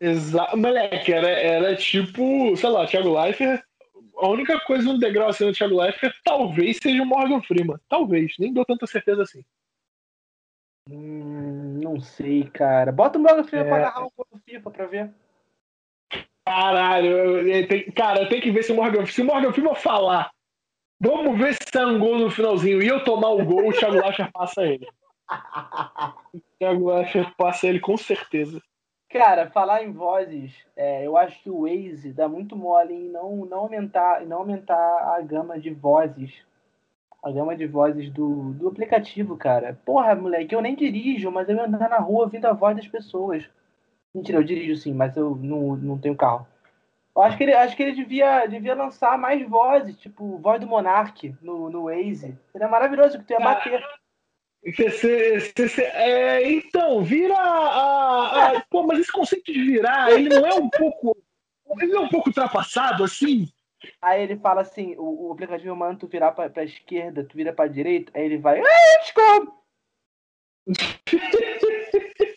Exato, 0.00 0.56
moleque, 0.56 1.12
era, 1.12 1.28
era 1.28 1.74
tipo, 1.74 2.56
sei 2.56 2.68
lá, 2.68 2.86
Thiago 2.86 3.12
Leifert. 3.12 3.65
A 4.18 4.28
única 4.28 4.58
coisa 4.60 4.84
no 4.84 4.98
degrau 4.98 5.28
assim 5.28 5.46
do 5.46 5.52
Thiago 5.52 5.80
Leifert 5.80 6.14
talvez 6.24 6.78
seja 6.82 7.02
o 7.02 7.06
Morgan 7.06 7.42
Freeman. 7.42 7.78
Talvez, 7.88 8.34
nem 8.38 8.52
dou 8.52 8.64
tanta 8.64 8.86
certeza 8.86 9.22
assim. 9.22 9.42
Hum, 10.90 11.80
não 11.82 12.00
sei, 12.00 12.44
cara. 12.44 12.92
Bota 12.92 13.18
o 13.18 13.22
Morgan 13.22 13.44
Freeman 13.44 13.66
é... 13.66 13.70
pra 13.70 13.80
narrar 13.80 14.04
um 14.04 14.10
pouco 14.10 14.40
FIFA 14.44 14.70
pra 14.70 14.86
ver. 14.86 15.14
Caralho, 16.46 17.08
eu, 17.08 17.48
eu 17.48 17.68
tenho, 17.68 17.92
cara, 17.92 18.22
eu 18.22 18.28
tenho 18.28 18.40
que 18.40 18.52
ver 18.52 18.62
se 18.62 18.72
o 18.72 18.76
Morgan, 18.76 19.04
se 19.04 19.20
o 19.20 19.24
Morgan 19.24 19.52
Freeman 19.52 19.74
falar. 19.74 20.30
Vamos 21.00 21.38
ver 21.38 21.54
se 21.54 21.60
sai 21.70 21.84
um 21.84 21.98
gol 21.98 22.18
no 22.18 22.30
finalzinho 22.30 22.82
e 22.82 22.86
eu 22.86 23.04
tomar 23.04 23.30
o 23.30 23.44
gol, 23.44 23.68
o 23.68 23.72
Thiago 23.72 24.00
Leifert 24.00 24.30
passa 24.32 24.62
ele. 24.62 24.86
O 26.32 26.40
Thiago 26.58 26.94
Leifert 26.94 27.34
passa 27.36 27.66
ele 27.66 27.80
com 27.80 27.96
certeza. 27.96 28.62
Cara, 29.08 29.48
falar 29.50 29.84
em 29.84 29.92
vozes, 29.92 30.52
é, 30.76 31.06
eu 31.06 31.16
acho 31.16 31.40
que 31.42 31.48
o 31.48 31.62
Waze 31.62 32.12
dá 32.12 32.28
muito 32.28 32.56
mole 32.56 32.92
em 32.92 33.08
não, 33.08 33.46
não, 33.46 33.58
aumentar, 33.58 34.26
não 34.26 34.38
aumentar 34.38 35.14
a 35.16 35.20
gama 35.20 35.58
de 35.58 35.70
vozes. 35.70 36.34
A 37.22 37.30
gama 37.30 37.56
de 37.56 37.66
vozes 37.66 38.10
do, 38.10 38.52
do 38.52 38.68
aplicativo, 38.68 39.36
cara. 39.36 39.78
Porra, 39.84 40.14
moleque, 40.14 40.54
eu 40.54 40.60
nem 40.60 40.74
dirijo, 40.74 41.30
mas 41.30 41.48
eu 41.48 41.60
andar 41.60 41.88
na 41.88 41.98
rua 41.98 42.24
ouvindo 42.24 42.46
a 42.46 42.52
voz 42.52 42.76
das 42.76 42.86
pessoas. 42.86 43.48
Mentira, 44.14 44.38
eu 44.38 44.44
dirijo 44.44 44.80
sim, 44.80 44.92
mas 44.92 45.16
eu 45.16 45.36
não, 45.36 45.76
não 45.76 45.98
tenho 45.98 46.16
carro. 46.16 46.46
Eu 47.14 47.22
acho 47.22 47.36
que 47.36 47.44
ele, 47.44 47.54
acho 47.54 47.76
que 47.76 47.82
ele 47.82 47.92
devia, 47.92 48.46
devia 48.46 48.74
lançar 48.74 49.16
mais 49.16 49.46
vozes, 49.48 49.96
tipo, 49.98 50.36
voz 50.38 50.60
do 50.60 50.66
Monark 50.66 51.34
no, 51.40 51.70
no 51.70 51.84
Waze. 51.84 52.38
Seria 52.52 52.68
maravilhoso 52.68 53.18
que 53.18 53.24
tu 53.24 53.32
ia 53.32 53.40
bater. 53.40 53.82
É, 55.94 56.50
então, 56.50 57.04
vira 57.04 57.36
a, 57.36 58.56
a, 58.56 58.60
Pô, 58.68 58.84
mas 58.84 58.98
esse 58.98 59.12
conceito 59.12 59.52
de 59.52 59.62
virar, 59.62 60.10
ele 60.10 60.28
não 60.28 60.44
é 60.44 60.54
um 60.54 60.68
pouco. 60.68 61.16
Ele 61.80 61.94
é 61.94 62.00
um 62.00 62.08
pouco 62.08 62.30
ultrapassado, 62.30 63.04
assim? 63.04 63.48
Aí 64.02 64.22
ele 64.22 64.36
fala 64.36 64.62
assim: 64.62 64.96
o, 64.96 65.28
o 65.28 65.32
aplicativo 65.32 65.76
manda 65.76 65.98
tu 65.98 66.08
virar 66.08 66.32
pra, 66.32 66.50
pra 66.50 66.64
esquerda, 66.64 67.22
tu 67.24 67.36
vira 67.36 67.52
pra 67.52 67.68
direita, 67.68 68.10
aí 68.14 68.24
ele 68.24 68.38
vai. 68.38 68.60
Ah, 68.60 68.98
desculpa! 69.02 69.52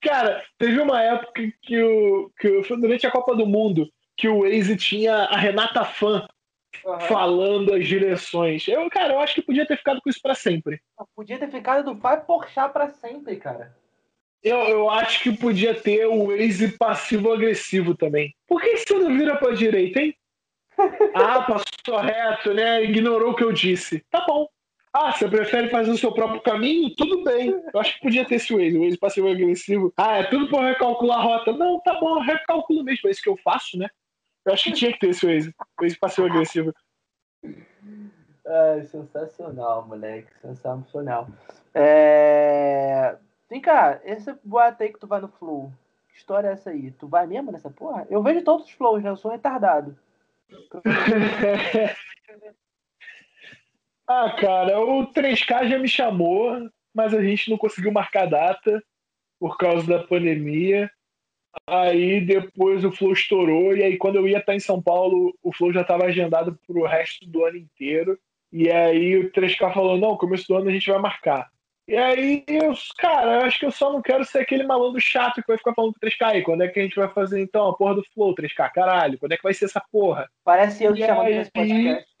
Cara, 0.00 0.44
teve 0.58 0.80
uma 0.80 1.02
época 1.02 1.42
que 1.62 1.82
o. 1.82 2.30
Que, 2.38 2.60
durante 2.76 3.06
a 3.06 3.10
Copa 3.10 3.34
do 3.34 3.46
Mundo, 3.46 3.88
que 4.16 4.28
o 4.28 4.40
Waze 4.40 4.76
tinha 4.76 5.14
a 5.14 5.36
Renata 5.36 5.84
Fã 5.84 6.28
uhum. 6.84 7.00
falando 7.00 7.74
as 7.74 7.86
direções. 7.86 8.66
Eu, 8.68 8.88
cara, 8.90 9.14
eu 9.14 9.20
acho 9.20 9.34
que 9.34 9.42
podia 9.42 9.66
ter 9.66 9.76
ficado 9.76 10.00
com 10.00 10.10
isso 10.10 10.20
para 10.22 10.34
sempre. 10.34 10.80
Podia 11.14 11.38
ter 11.38 11.50
ficado 11.50 11.84
do 11.84 11.96
pai 11.96 12.20
Porchat 12.24 12.72
para 12.72 12.88
sempre, 12.88 13.36
cara. 13.36 13.74
Eu, 14.42 14.58
eu 14.58 14.90
acho 14.90 15.22
que 15.22 15.36
podia 15.36 15.72
ter 15.72 16.06
o 16.06 16.26
Waze 16.26 16.76
passivo-agressivo 16.76 17.94
também. 17.94 18.34
Por 18.46 18.60
que 18.60 18.76
você 18.76 18.94
não 18.94 19.16
vira 19.16 19.36
pra 19.36 19.52
direita, 19.52 20.00
hein? 20.00 20.16
ah, 21.14 21.42
passou 21.42 22.00
reto, 22.00 22.52
né? 22.52 22.82
Ignorou 22.82 23.30
o 23.30 23.36
que 23.36 23.44
eu 23.44 23.52
disse. 23.52 24.04
Tá 24.10 24.24
bom. 24.26 24.48
Ah, 24.92 25.12
você 25.12 25.26
prefere 25.28 25.70
fazer 25.70 25.90
o 25.90 25.96
seu 25.96 26.12
próprio 26.12 26.42
caminho? 26.42 26.94
Tudo 26.96 27.22
bem. 27.22 27.54
Eu 27.72 27.80
acho 27.80 27.94
que 27.94 28.02
podia 28.02 28.24
ter 28.26 28.34
esse 28.34 28.52
Waze, 28.52 28.76
o 28.76 28.82
Waze 28.82 28.98
passivo 28.98 29.30
agressivo. 29.30 29.92
Ah, 29.96 30.18
é 30.18 30.24
tudo 30.24 30.48
por 30.48 30.60
recalcular 30.60 31.18
a 31.18 31.22
rota. 31.22 31.52
Não, 31.52 31.80
tá 31.80 31.94
bom, 31.98 32.16
eu 32.16 32.22
recalculo 32.22 32.82
mesmo. 32.82 33.08
É 33.08 33.12
isso 33.12 33.22
que 33.22 33.28
eu 33.28 33.36
faço, 33.38 33.78
né? 33.78 33.88
Eu 34.44 34.52
acho 34.52 34.64
que 34.64 34.72
tinha 34.72 34.92
que 34.92 34.98
ter 34.98 35.10
esse 35.10 35.26
Waze, 35.26 35.54
Waze 35.80 35.98
passivo 35.98 36.26
agressivo. 36.26 36.72
Ai, 38.46 38.82
sensacional, 38.84 39.86
moleque. 39.86 40.28
Sensacional. 40.40 41.28
É... 41.74 43.16
Vem 43.48 43.60
cá, 43.60 44.00
esse 44.04 44.34
boato 44.44 44.82
aí 44.82 44.92
que 44.92 44.98
tu 44.98 45.06
vai 45.06 45.20
no 45.20 45.28
Flow. 45.28 45.72
Que 46.08 46.18
história 46.18 46.48
é 46.48 46.52
essa 46.52 46.70
aí? 46.70 46.90
Tu 46.92 47.06
vai 47.06 47.26
mesmo 47.26 47.52
nessa 47.52 47.70
porra? 47.70 48.06
Eu 48.10 48.22
vejo 48.22 48.42
todos 48.42 48.66
os 48.66 48.72
flows, 48.72 49.02
né? 49.02 49.10
Eu 49.10 49.16
sou 49.16 49.30
retardado. 49.30 49.96
Ah, 54.04 54.34
cara, 54.38 54.80
o 54.80 55.06
3K 55.06 55.68
já 55.68 55.78
me 55.78 55.88
chamou, 55.88 56.68
mas 56.92 57.14
a 57.14 57.22
gente 57.22 57.48
não 57.50 57.56
conseguiu 57.56 57.92
marcar 57.92 58.26
data 58.26 58.82
por 59.38 59.56
causa 59.56 59.86
da 59.86 60.02
pandemia. 60.06 60.90
Aí 61.66 62.20
depois 62.20 62.84
o 62.84 62.92
Flow 62.92 63.12
estourou, 63.12 63.76
e 63.76 63.82
aí 63.82 63.96
quando 63.96 64.16
eu 64.16 64.26
ia 64.26 64.38
estar 64.38 64.54
em 64.54 64.60
São 64.60 64.82
Paulo, 64.82 65.36
o 65.42 65.52
Flow 65.52 65.72
já 65.72 65.82
estava 65.82 66.04
agendado 66.04 66.58
para 66.66 66.78
o 66.78 66.86
resto 66.86 67.26
do 67.26 67.44
ano 67.44 67.56
inteiro. 67.56 68.18
E 68.52 68.70
aí 68.70 69.16
o 69.16 69.30
3K 69.30 69.72
falou: 69.72 69.96
não, 69.96 70.16
começo 70.16 70.46
do 70.48 70.56
ano 70.56 70.68
a 70.68 70.72
gente 70.72 70.90
vai 70.90 70.98
marcar. 70.98 71.50
E 71.88 71.96
aí, 71.96 72.44
eu, 72.46 72.72
cara, 72.96 73.40
eu 73.40 73.40
acho 73.42 73.58
que 73.58 73.66
eu 73.66 73.72
só 73.72 73.92
não 73.92 74.00
quero 74.00 74.24
ser 74.24 74.38
aquele 74.38 74.62
malandro 74.62 75.00
chato 75.00 75.42
que 75.42 75.48
vai 75.48 75.58
ficar 75.58 75.74
falando 75.74 75.94
com 75.94 76.06
3K. 76.06 76.26
aí. 76.26 76.42
quando 76.42 76.62
é 76.62 76.68
que 76.68 76.78
a 76.78 76.82
gente 76.82 76.94
vai 76.94 77.08
fazer 77.08 77.40
então 77.40 77.68
a 77.68 77.76
porra 77.76 77.96
do 77.96 78.04
Flow 78.14 78.34
3K? 78.34 78.70
Caralho, 78.72 79.18
quando 79.18 79.32
é 79.32 79.36
que 79.36 79.42
vai 79.42 79.52
ser 79.52 79.64
essa 79.64 79.82
porra? 79.90 80.30
Parece 80.44 80.84
eu 80.84 80.94
te 80.94 81.04
chamando 81.04 81.30
nesse 81.30 81.50
podcast. 81.50 82.12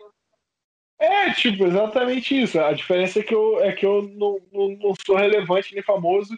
É, 0.98 1.30
tipo, 1.32 1.64
exatamente 1.64 2.42
isso. 2.42 2.60
A 2.60 2.72
diferença 2.72 3.20
é 3.20 3.22
que 3.22 3.34
eu, 3.34 3.62
é 3.62 3.72
que 3.72 3.84
eu 3.84 4.02
não, 4.14 4.38
não, 4.52 4.68
não 4.76 4.94
sou 5.04 5.16
relevante 5.16 5.74
nem 5.74 5.82
famoso. 5.82 6.36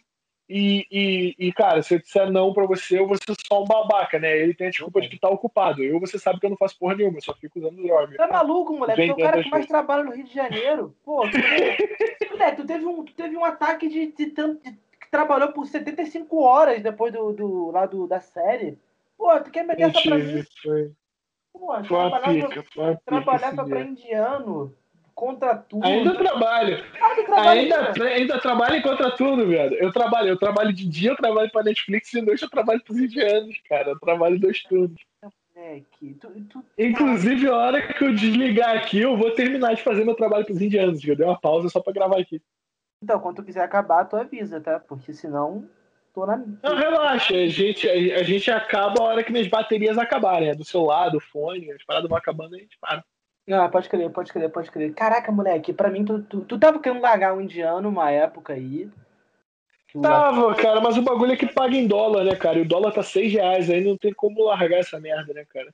E, 0.57 0.87
e, 0.89 1.35
e, 1.49 1.53
cara, 1.53 1.83
se 1.83 1.97
eu 1.97 1.99
disser 1.99 2.31
não 2.31 2.55
pra 2.55 2.65
você, 2.65 2.97
eu 2.97 3.09
vou 3.09 3.17
ser 3.17 3.35
só 3.45 3.61
um 3.61 3.67
babaca, 3.67 4.21
né? 4.21 4.39
Ele 4.39 4.55
tem 4.55 4.69
a 4.69 4.71
desculpa 4.71 5.01
de 5.01 5.09
que 5.09 5.19
tá 5.19 5.29
ocupado. 5.29 5.83
Eu, 5.83 5.99
você 5.99 6.17
sabe 6.17 6.39
que 6.39 6.47
eu 6.47 6.51
não 6.51 6.57
faço 6.57 6.79
porra 6.79 6.95
nenhuma, 6.95 7.19
eu 7.19 7.23
só 7.23 7.35
fico 7.35 7.59
usando 7.59 7.83
droga. 7.83 8.17
Tá 8.17 8.29
maluco, 8.29 8.73
moleque? 8.73 9.05
Tu 9.05 9.11
é 9.11 9.13
o 9.13 9.17
cara 9.17 9.43
que 9.43 9.51
mais 9.51 9.67
trabalha 9.67 10.05
no 10.05 10.13
Rio 10.13 10.23
de 10.23 10.33
Janeiro. 10.33 10.95
Pô, 11.05 11.23
tu, 11.23 11.31
moleque, 12.31 12.63
tu, 12.63 12.67
teve, 12.69 12.87
um, 12.87 13.05
tu 13.05 13.13
teve 13.15 13.37
um 13.37 13.45
ataque 13.45 13.89
de, 13.89 14.13
de, 14.13 14.27
de, 14.27 14.55
de, 14.59 14.73
que 15.01 15.11
trabalhou 15.11 15.51
por 15.51 15.67
75 15.67 16.41
horas 16.41 16.81
depois 16.81 17.13
do, 17.13 17.33
do, 17.33 17.71
lá 17.73 17.85
do, 17.87 18.07
da 18.07 18.21
série. 18.21 18.79
Pô, 19.19 19.37
tu 19.41 19.51
quer 19.51 19.65
meter 19.65 19.91
essa 19.91 20.03
pra 20.03 20.19
mim? 20.19 20.45
Foi. 20.63 20.93
Pô, 21.53 21.73
trabalhava 23.05 23.65
para 23.65 23.81
indiano 23.81 24.73
contra 25.15 25.57
tudo. 25.57 25.87
Ainda 25.87 26.15
trabalho. 26.15 26.85
ainda, 27.31 27.93
ainda 28.05 28.41
trabalho 28.41 28.83
contra 28.83 29.11
tudo, 29.13 29.47
velho. 29.47 29.75
Eu 29.77 29.93
trabalho, 29.93 30.29
eu 30.29 30.39
trabalho 30.39 30.73
de 30.73 30.89
dia, 30.89 31.11
eu 31.11 31.17
trabalho 31.17 31.51
para 31.51 31.65
Netflix 31.65 32.13
e 32.13 32.21
de 32.21 32.27
noite 32.27 32.43
eu 32.43 32.51
trabalho 32.51 32.83
para 32.83 32.93
os 32.93 32.99
indianos, 32.99 33.57
cara. 33.69 33.91
Eu 33.91 33.99
trabalho 33.99 34.39
dois 34.39 34.63
turnos. 34.63 35.01
Tu, 36.01 36.41
tu... 36.51 36.65
Inclusive, 36.77 37.49
a 37.49 37.57
hora 37.57 37.81
que 37.81 38.05
eu 38.05 38.15
desligar 38.15 38.77
aqui, 38.77 39.01
eu 39.01 39.17
vou 39.17 39.31
terminar 39.31 39.75
de 39.75 39.83
fazer 39.83 40.05
meu 40.05 40.15
trabalho 40.15 40.45
para 40.45 40.53
os 40.53 40.61
indianos. 40.61 41.03
Eu 41.05 41.17
dei 41.17 41.25
uma 41.25 41.41
pausa 41.41 41.69
só 41.69 41.81
para 41.81 41.93
gravar 41.93 42.19
aqui. 42.19 42.43
Então, 43.03 43.21
quando 43.21 43.37
tu 43.37 43.45
quiser 43.45 43.63
acabar, 43.63 44.05
tu 44.05 44.17
avisa, 44.17 44.61
tá? 44.61 44.81
Porque 44.81 45.13
senão 45.13 45.69
tô 46.13 46.27
na. 46.27 46.37
Não, 46.37 46.77
relaxa, 46.77 47.35
a 47.35 47.47
gente, 47.47 47.89
a, 47.89 47.93
a, 47.93 48.23
gente 48.23 48.51
acaba 48.51 49.01
a 49.01 49.05
hora 49.05 49.25
que 49.25 49.31
minhas 49.31 49.49
baterias 49.49 49.97
acabarem, 49.97 50.49
né? 50.49 50.55
Do 50.55 50.65
celular, 50.65 51.11
do 51.11 51.21
fone, 51.21 51.71
as 51.71 51.85
paradas 51.85 52.09
vão 52.09 52.19
acabando, 52.19 52.57
a 52.57 52.59
gente 52.59 52.77
para. 52.81 53.05
Ah, 53.51 53.69
pode 53.69 53.89
crer, 53.89 54.11
pode 54.11 54.33
crer, 54.33 54.51
pode 54.51 54.71
crer. 54.71 54.95
Caraca, 54.95 55.31
moleque, 55.31 55.73
pra 55.73 55.91
mim, 55.91 56.05
tu, 56.05 56.23
tu, 56.23 56.41
tu 56.43 56.59
tava 56.59 56.79
querendo 56.81 57.03
largar 57.03 57.35
um 57.35 57.41
indiano 57.41 57.89
uma 57.89 58.11
época 58.11 58.55
aí. 58.55 58.89
Tava, 60.01 60.55
cara, 60.57 60.81
mas 60.81 60.97
o 60.97 61.03
bagulho 61.03 61.33
é 61.33 61.37
que 61.37 61.53
paga 61.53 61.77
em 61.77 61.87
dólar, 61.87 62.25
né, 62.25 62.35
cara? 62.35 62.59
E 62.59 62.63
o 62.63 62.69
dólar 62.69 62.93
tá 62.93 63.03
6 63.03 63.33
reais, 63.33 63.71
aí 63.71 63.85
não 63.85 63.97
tem 63.97 64.13
como 64.13 64.45
largar 64.45 64.79
essa 64.79 64.99
merda, 64.99 65.33
né, 65.33 65.45
cara? 65.49 65.73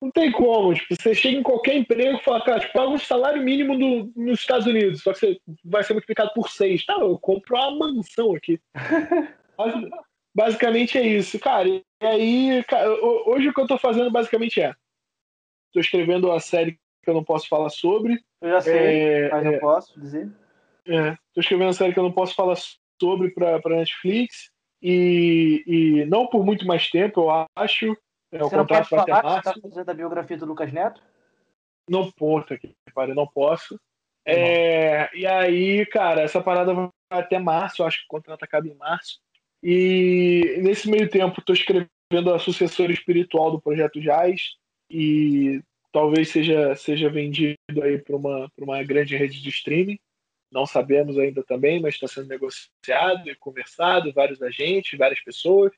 Não 0.00 0.10
tem 0.10 0.30
como, 0.30 0.74
tipo, 0.74 0.94
você 0.94 1.14
chega 1.14 1.38
em 1.38 1.42
qualquer 1.42 1.74
emprego 1.74 2.18
e 2.18 2.22
fala, 2.22 2.44
cara, 2.44 2.60
tipo, 2.60 2.74
paga 2.74 2.90
um 2.90 2.98
salário 2.98 3.42
mínimo 3.42 3.78
do, 3.78 4.12
nos 4.14 4.40
Estados 4.40 4.66
Unidos, 4.66 5.02
só 5.02 5.12
que 5.12 5.18
você 5.18 5.40
vai 5.64 5.82
ser 5.82 5.94
multiplicado 5.94 6.32
por 6.34 6.50
6. 6.50 6.84
Tá, 6.84 6.98
eu 7.00 7.18
compro 7.18 7.56
uma 7.56 7.92
mansão 7.92 8.34
aqui. 8.34 8.60
Basicamente 10.34 10.98
é 10.98 11.02
isso, 11.02 11.38
cara. 11.40 11.66
E 11.66 11.82
aí, 12.02 12.62
cara, 12.64 12.90
hoje 13.26 13.48
o 13.48 13.54
que 13.54 13.60
eu 13.60 13.66
tô 13.66 13.78
fazendo 13.78 14.10
basicamente 14.10 14.60
é. 14.60 14.74
Tô 15.72 15.80
escrevendo 15.80 16.30
a 16.30 16.38
série 16.38 16.78
que 17.06 17.10
eu 17.10 17.14
não 17.14 17.24
posso 17.24 17.48
falar 17.48 17.70
sobre. 17.70 18.20
Eu 18.42 18.50
já 18.50 18.60
sei, 18.60 18.74
é, 18.74 19.30
mas 19.30 19.46
é, 19.46 19.54
eu 19.54 19.60
posso 19.60 20.00
dizer. 20.00 20.28
É, 20.88 21.16
tô 21.32 21.40
escrevendo 21.40 21.70
a 21.70 21.72
série 21.72 21.92
que 21.92 21.98
eu 22.00 22.02
não 22.02 22.12
posso 22.12 22.34
falar 22.34 22.56
sobre 23.00 23.30
pra, 23.30 23.60
pra 23.60 23.76
Netflix. 23.76 24.50
E, 24.82 25.62
e 25.66 26.04
não 26.06 26.26
por 26.26 26.44
muito 26.44 26.66
mais 26.66 26.90
tempo, 26.90 27.20
eu 27.20 27.46
acho. 27.56 27.96
É, 28.32 28.42
o 28.42 28.48
Você 28.48 28.56
não 28.56 28.66
pode 28.66 28.88
falar 28.88 29.04
que 29.04 29.42
tá 29.44 29.54
fazendo 29.62 29.88
a 29.88 29.94
biografia 29.94 30.36
do 30.36 30.46
Lucas 30.46 30.72
Neto? 30.72 31.00
Não 31.88 32.10
posso 32.10 32.52
aqui, 32.52 32.74
não 33.14 33.26
posso. 33.26 33.80
É, 34.26 35.08
e 35.16 35.24
aí, 35.24 35.86
cara, 35.86 36.22
essa 36.22 36.42
parada 36.42 36.74
vai 36.74 36.90
até 37.08 37.38
março, 37.38 37.84
acho 37.84 38.00
que 38.00 38.06
o 38.06 38.08
contrato 38.08 38.42
acaba 38.42 38.66
em 38.66 38.74
março. 38.74 39.20
E 39.62 40.58
nesse 40.60 40.90
meio 40.90 41.08
tempo 41.08 41.38
estou 41.38 41.54
escrevendo 41.54 42.34
a 42.34 42.38
sucessora 42.40 42.92
espiritual 42.92 43.52
do 43.52 43.60
projeto 43.60 44.00
Jazz 44.00 44.56
e 44.90 45.62
talvez 45.96 46.28
seja, 46.28 46.76
seja 46.76 47.08
vendido 47.08 47.56
aí 47.82 47.96
para 47.96 48.14
uma, 48.14 48.52
uma 48.58 48.82
grande 48.82 49.16
rede 49.16 49.40
de 49.40 49.48
streaming. 49.48 49.98
Não 50.52 50.66
sabemos 50.66 51.18
ainda 51.18 51.42
também, 51.42 51.80
mas 51.80 51.94
está 51.94 52.06
sendo 52.06 52.28
negociado 52.28 53.30
e 53.30 53.34
conversado, 53.36 54.12
vários 54.12 54.42
agentes, 54.42 54.98
várias 54.98 55.24
pessoas. 55.24 55.72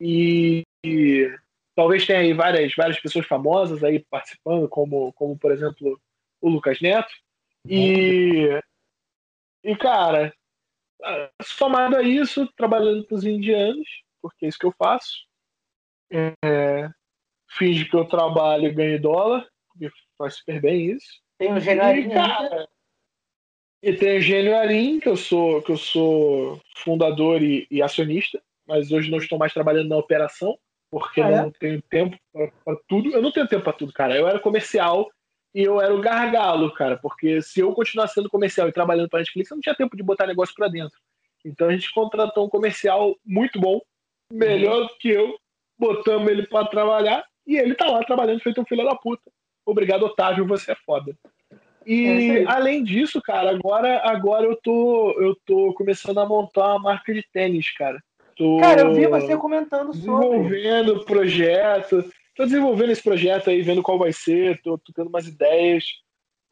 E, 0.00 0.64
e, 0.84 1.32
talvez 1.76 2.04
tenha 2.04 2.18
aí 2.18 2.32
várias, 2.32 2.74
várias 2.74 2.98
pessoas 2.98 3.24
famosas 3.24 3.84
aí 3.84 4.04
participando, 4.10 4.68
como, 4.68 5.12
como 5.12 5.38
por 5.38 5.52
exemplo 5.52 5.96
o 6.40 6.48
Lucas 6.48 6.80
Neto. 6.80 7.12
E, 7.64 8.48
e 9.62 9.76
cara, 9.76 10.34
somado 11.40 11.94
a 11.94 12.02
isso, 12.02 12.52
trabalhando 12.56 13.04
para 13.04 13.14
os 13.14 13.24
indianos, 13.24 13.88
porque 14.20 14.44
é 14.44 14.48
isso 14.48 14.58
que 14.58 14.66
eu 14.66 14.74
faço. 14.76 15.24
É, 16.10 16.90
finge 17.56 17.84
que 17.84 17.94
eu 17.94 18.04
trabalho 18.04 18.66
e 18.66 18.74
ganho 18.74 19.00
dólar, 19.00 19.51
porque 19.72 19.90
faz 20.16 20.36
super 20.36 20.60
bem 20.60 20.92
isso. 20.92 21.20
Tem 21.38 21.52
o 21.52 21.60
Gênio 21.60 21.84
e, 23.82 23.90
e 23.90 23.96
tem 23.96 24.18
o 24.18 24.20
Gênio 24.20 24.56
Arim, 24.56 25.00
que 25.00 25.08
eu 25.08 25.16
sou, 25.16 25.60
que 25.62 25.72
eu 25.72 25.76
sou 25.76 26.60
fundador 26.76 27.42
e, 27.42 27.66
e 27.70 27.82
acionista, 27.82 28.40
mas 28.66 28.92
hoje 28.92 29.10
não 29.10 29.18
estou 29.18 29.38
mais 29.38 29.52
trabalhando 29.52 29.88
na 29.88 29.96
operação, 29.96 30.56
porque 30.90 31.20
ah, 31.20 31.28
é? 31.28 31.42
não 31.42 31.50
tenho 31.50 31.82
tempo 31.82 32.16
para 32.32 32.76
tudo. 32.86 33.10
Eu 33.10 33.20
não 33.20 33.32
tenho 33.32 33.48
tempo 33.48 33.64
para 33.64 33.72
tudo, 33.72 33.92
cara. 33.92 34.16
Eu 34.16 34.28
era 34.28 34.38
comercial 34.38 35.10
e 35.54 35.62
eu 35.62 35.80
era 35.80 35.94
o 35.94 36.00
gargalo, 36.00 36.72
cara, 36.72 36.96
porque 36.96 37.42
se 37.42 37.60
eu 37.60 37.74
continuasse 37.74 38.14
sendo 38.14 38.30
comercial 38.30 38.68
e 38.68 38.72
trabalhando 38.72 39.08
para 39.08 39.18
a 39.18 39.22
Netflix, 39.22 39.50
eu 39.50 39.56
não 39.56 39.62
tinha 39.62 39.74
tempo 39.74 39.96
de 39.96 40.02
botar 40.02 40.26
negócio 40.26 40.54
para 40.54 40.68
dentro. 40.68 40.96
Então 41.44 41.68
a 41.68 41.72
gente 41.72 41.92
contratou 41.92 42.46
um 42.46 42.48
comercial 42.48 43.16
muito 43.24 43.60
bom, 43.60 43.80
melhor 44.32 44.86
do 44.86 44.96
que 44.98 45.08
eu, 45.08 45.36
botamos 45.78 46.30
ele 46.30 46.46
para 46.46 46.68
trabalhar 46.68 47.24
e 47.46 47.56
ele 47.56 47.74
tá 47.74 47.90
lá 47.90 48.04
trabalhando 48.04 48.40
feito 48.40 48.60
um 48.60 48.64
filho 48.64 48.84
da 48.84 48.94
puta. 48.94 49.30
Obrigado, 49.64 50.04
Otávio, 50.04 50.46
você 50.46 50.72
é 50.72 50.76
foda. 50.86 51.16
E 51.86 52.06
é 52.06 52.44
além 52.46 52.84
disso, 52.84 53.20
cara, 53.20 53.50
agora, 53.50 54.00
agora 54.04 54.46
eu 54.46 54.56
tô 54.56 55.20
eu 55.20 55.36
tô 55.44 55.74
começando 55.74 56.18
a 56.18 56.26
montar 56.26 56.68
uma 56.68 56.78
marca 56.78 57.12
de 57.12 57.24
tênis, 57.32 57.72
cara. 57.76 58.02
Tô 58.36 58.58
cara, 58.60 58.82
eu 58.82 58.94
vi 58.94 59.06
você 59.06 59.36
comentando 59.36 59.92
sobre. 59.94 60.38
Desenvolvendo 60.38 61.04
projeto. 61.04 62.04
Tô 62.34 62.44
desenvolvendo 62.44 62.90
esse 62.90 63.02
projeto 63.02 63.50
aí, 63.50 63.60
vendo 63.60 63.82
qual 63.82 63.98
vai 63.98 64.12
ser, 64.12 64.60
tô, 64.62 64.78
tô 64.78 64.92
tendo 64.92 65.08
umas 65.08 65.26
ideias. 65.26 65.84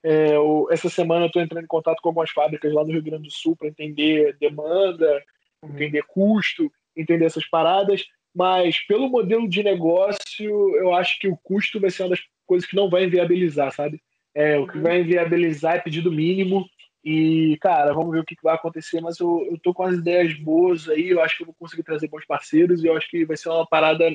É, 0.03 0.35
eu, 0.35 0.67
essa 0.71 0.89
semana 0.89 1.27
eu 1.27 1.31
tô 1.31 1.41
entrando 1.41 1.65
em 1.65 1.69
contato 1.69 2.01
com 2.03 2.09
algumas 2.09 2.31
fábricas 2.31 2.73
lá 2.73 2.85
no 2.85 2.93
Rio 2.93 3.03
Grande 3.03 3.29
do 3.29 3.33
Sul 3.33 3.57
para 3.57 3.69
entender 3.69 4.37
demanda, 4.39 5.23
uhum. 5.63 5.71
entender 5.71 6.03
custo, 6.07 6.71
entender 6.97 7.25
essas 7.25 7.49
paradas. 7.49 8.05
Mas 8.35 8.79
pelo 8.87 9.09
modelo 9.09 9.49
de 9.49 9.63
negócio, 9.63 10.77
eu 10.77 10.95
acho 10.95 11.19
que 11.19 11.29
o 11.29 11.37
custo 11.37 11.81
vai 11.81 11.91
ser 11.91 12.05
uma 12.05 12.11
das 12.11 12.21
coisas 12.47 12.69
que 12.69 12.77
não 12.77 12.89
vai 12.89 13.05
inviabilizar, 13.05 13.73
sabe? 13.73 14.01
É, 14.35 14.59
o 14.59 14.67
que 14.67 14.77
uhum. 14.77 14.83
vai 14.83 15.01
inviabilizar 15.01 15.77
é 15.77 15.81
pedido 15.81 16.13
mínimo. 16.13 16.69
E, 17.05 17.57
cara, 17.61 17.93
vamos 17.93 18.13
ver 18.13 18.21
o 18.21 18.25
que 18.25 18.37
vai 18.43 18.55
acontecer. 18.55 19.01
Mas 19.01 19.19
eu, 19.19 19.47
eu 19.51 19.59
tô 19.59 19.75
com 19.75 19.83
as 19.83 19.95
ideias 19.95 20.35
boas 20.35 20.89
aí. 20.89 21.09
Eu 21.09 21.21
acho 21.23 21.37
que 21.37 21.43
eu 21.43 21.47
vou 21.47 21.55
conseguir 21.59 21.83
trazer 21.83 22.09
bons 22.09 22.25
parceiros. 22.27 22.83
E 22.83 22.87
eu 22.87 22.97
acho 22.97 23.09
que 23.09 23.25
vai 23.25 23.37
ser 23.37 23.49
uma 23.49 23.67
parada 23.67 24.15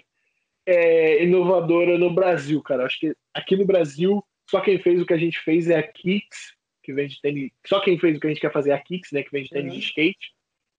é, 0.66 1.24
inovadora 1.24 1.98
no 1.98 2.14
Brasil, 2.14 2.62
cara. 2.62 2.86
Acho 2.86 3.00
que 3.00 3.16
aqui 3.34 3.56
no 3.56 3.66
Brasil, 3.66 4.24
só 4.50 4.62
quem 4.62 4.80
fez 4.80 5.02
o 5.02 5.06
que 5.06 5.14
a 5.14 5.18
gente 5.18 5.40
fez 5.40 5.70
é 5.70 5.78
a 5.78 5.84
Kicks, 5.84 6.54
que 6.84 6.94
vende 6.94 7.20
tênis. 7.22 7.52
Só 7.66 7.80
quem 7.80 7.98
fez 8.00 8.18
o 8.18 8.20
que 8.20 8.28
a 8.28 8.30
gente 8.30 8.42
quer 8.42 8.52
fazer 8.52 8.72
é 8.72 8.74
a 8.74 8.82
Kicks, 8.82 9.12
né? 9.12 9.24
Que 9.24 9.32
vende 9.32 9.50
tênis 9.50 9.74
uhum. 9.74 9.80
de 9.80 9.86
skate. 9.86 10.35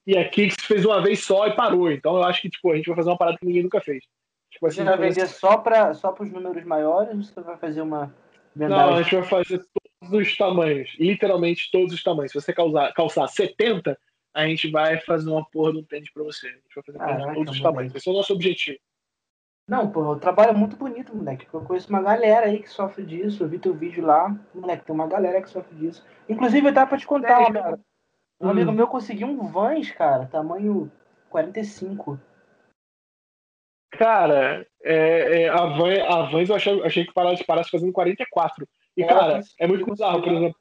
E 0.06 0.16
a 0.16 0.28
Kicks 0.28 0.64
fez 0.64 0.84
uma 0.84 1.02
vez 1.02 1.24
só 1.24 1.46
e 1.46 1.56
parou. 1.56 1.90
Então 1.90 2.16
eu 2.16 2.24
acho 2.24 2.42
que 2.42 2.50
tipo, 2.50 2.70
a 2.70 2.76
gente 2.76 2.86
vai 2.86 2.96
fazer 2.96 3.10
uma 3.10 3.18
parada 3.18 3.38
que 3.38 3.46
ninguém 3.46 3.62
nunca 3.62 3.80
fez. 3.80 4.04
Tipo, 4.50 4.68
assim, 4.68 4.76
você 4.76 4.84
vai 4.84 4.96
vender 4.96 5.26
só 5.26 5.58
para 5.58 5.92
só 5.94 6.14
os 6.18 6.30
números 6.30 6.64
maiores 6.64 7.14
ou 7.14 7.22
você 7.22 7.40
vai 7.40 7.56
fazer 7.56 7.82
uma 7.82 8.14
vendagem? 8.54 8.86
Não, 8.86 8.94
a 8.94 9.02
gente 9.02 9.14
vai 9.16 9.24
fazer 9.24 9.60
todos 10.00 10.18
os 10.18 10.36
tamanhos. 10.36 10.94
Literalmente 10.98 11.70
todos 11.70 11.92
os 11.92 12.02
tamanhos. 12.02 12.32
Se 12.32 12.40
você 12.40 12.52
calçar, 12.52 12.92
calçar 12.94 13.26
70, 13.26 13.98
a 14.32 14.46
gente 14.46 14.70
vai 14.70 14.98
fazer 15.00 15.28
uma 15.28 15.44
porra 15.44 15.72
de 15.72 15.78
um 15.78 15.82
tênis 15.82 16.10
para 16.10 16.22
você. 16.22 16.46
A 16.46 16.50
gente 16.50 16.74
vai 16.74 16.84
fazer 16.84 16.98
Caraca, 16.98 17.34
todos 17.34 17.54
os 17.54 17.60
tamanhos. 17.60 17.94
Esse 17.94 18.08
é 18.08 18.12
o 18.12 18.14
nosso 18.14 18.32
objetivo. 18.32 18.78
Não, 19.68 19.90
pô, 19.90 20.12
o 20.12 20.20
trabalho 20.20 20.50
é 20.50 20.54
muito 20.54 20.76
bonito, 20.76 21.14
moleque. 21.14 21.46
Eu 21.52 21.60
conheço 21.62 21.90
uma 21.90 22.00
galera 22.00 22.46
aí 22.46 22.60
que 22.60 22.70
sofre 22.70 23.04
disso. 23.04 23.42
Eu 23.42 23.48
vi 23.48 23.58
teu 23.58 23.74
vídeo 23.74 24.06
lá. 24.06 24.34
Moleque, 24.54 24.84
tem 24.84 24.94
uma 24.94 25.08
galera 25.08 25.42
que 25.42 25.50
sofre 25.50 25.74
disso. 25.74 26.06
Inclusive, 26.28 26.70
dá 26.70 26.86
pra 26.86 26.96
te 26.96 27.06
contar, 27.06 27.42
é, 27.42 27.52
cara. 27.52 27.80
Um 28.40 28.46
hum. 28.46 28.50
amigo 28.50 28.72
meu 28.72 28.86
conseguiu 28.86 29.26
um 29.26 29.46
Vans, 29.46 29.90
cara, 29.90 30.26
tamanho 30.26 30.90
45. 31.30 32.20
Cara, 33.92 34.66
é, 34.82 35.42
é, 35.42 35.48
a, 35.48 35.64
Van, 35.66 36.02
a 36.04 36.22
Vans 36.30 36.48
eu 36.48 36.56
achei, 36.56 36.82
achei 36.82 37.06
que 37.06 37.14
parasse, 37.14 37.44
parasse 37.44 37.70
fazendo 37.70 37.92
44. 37.92 38.68
E, 38.96 39.02
é, 39.02 39.06
cara, 39.06 39.40
é 39.58 39.66
muito 39.66 39.86
bizarro, 39.86 40.22
por 40.22 40.32
exemplo. 40.32 40.56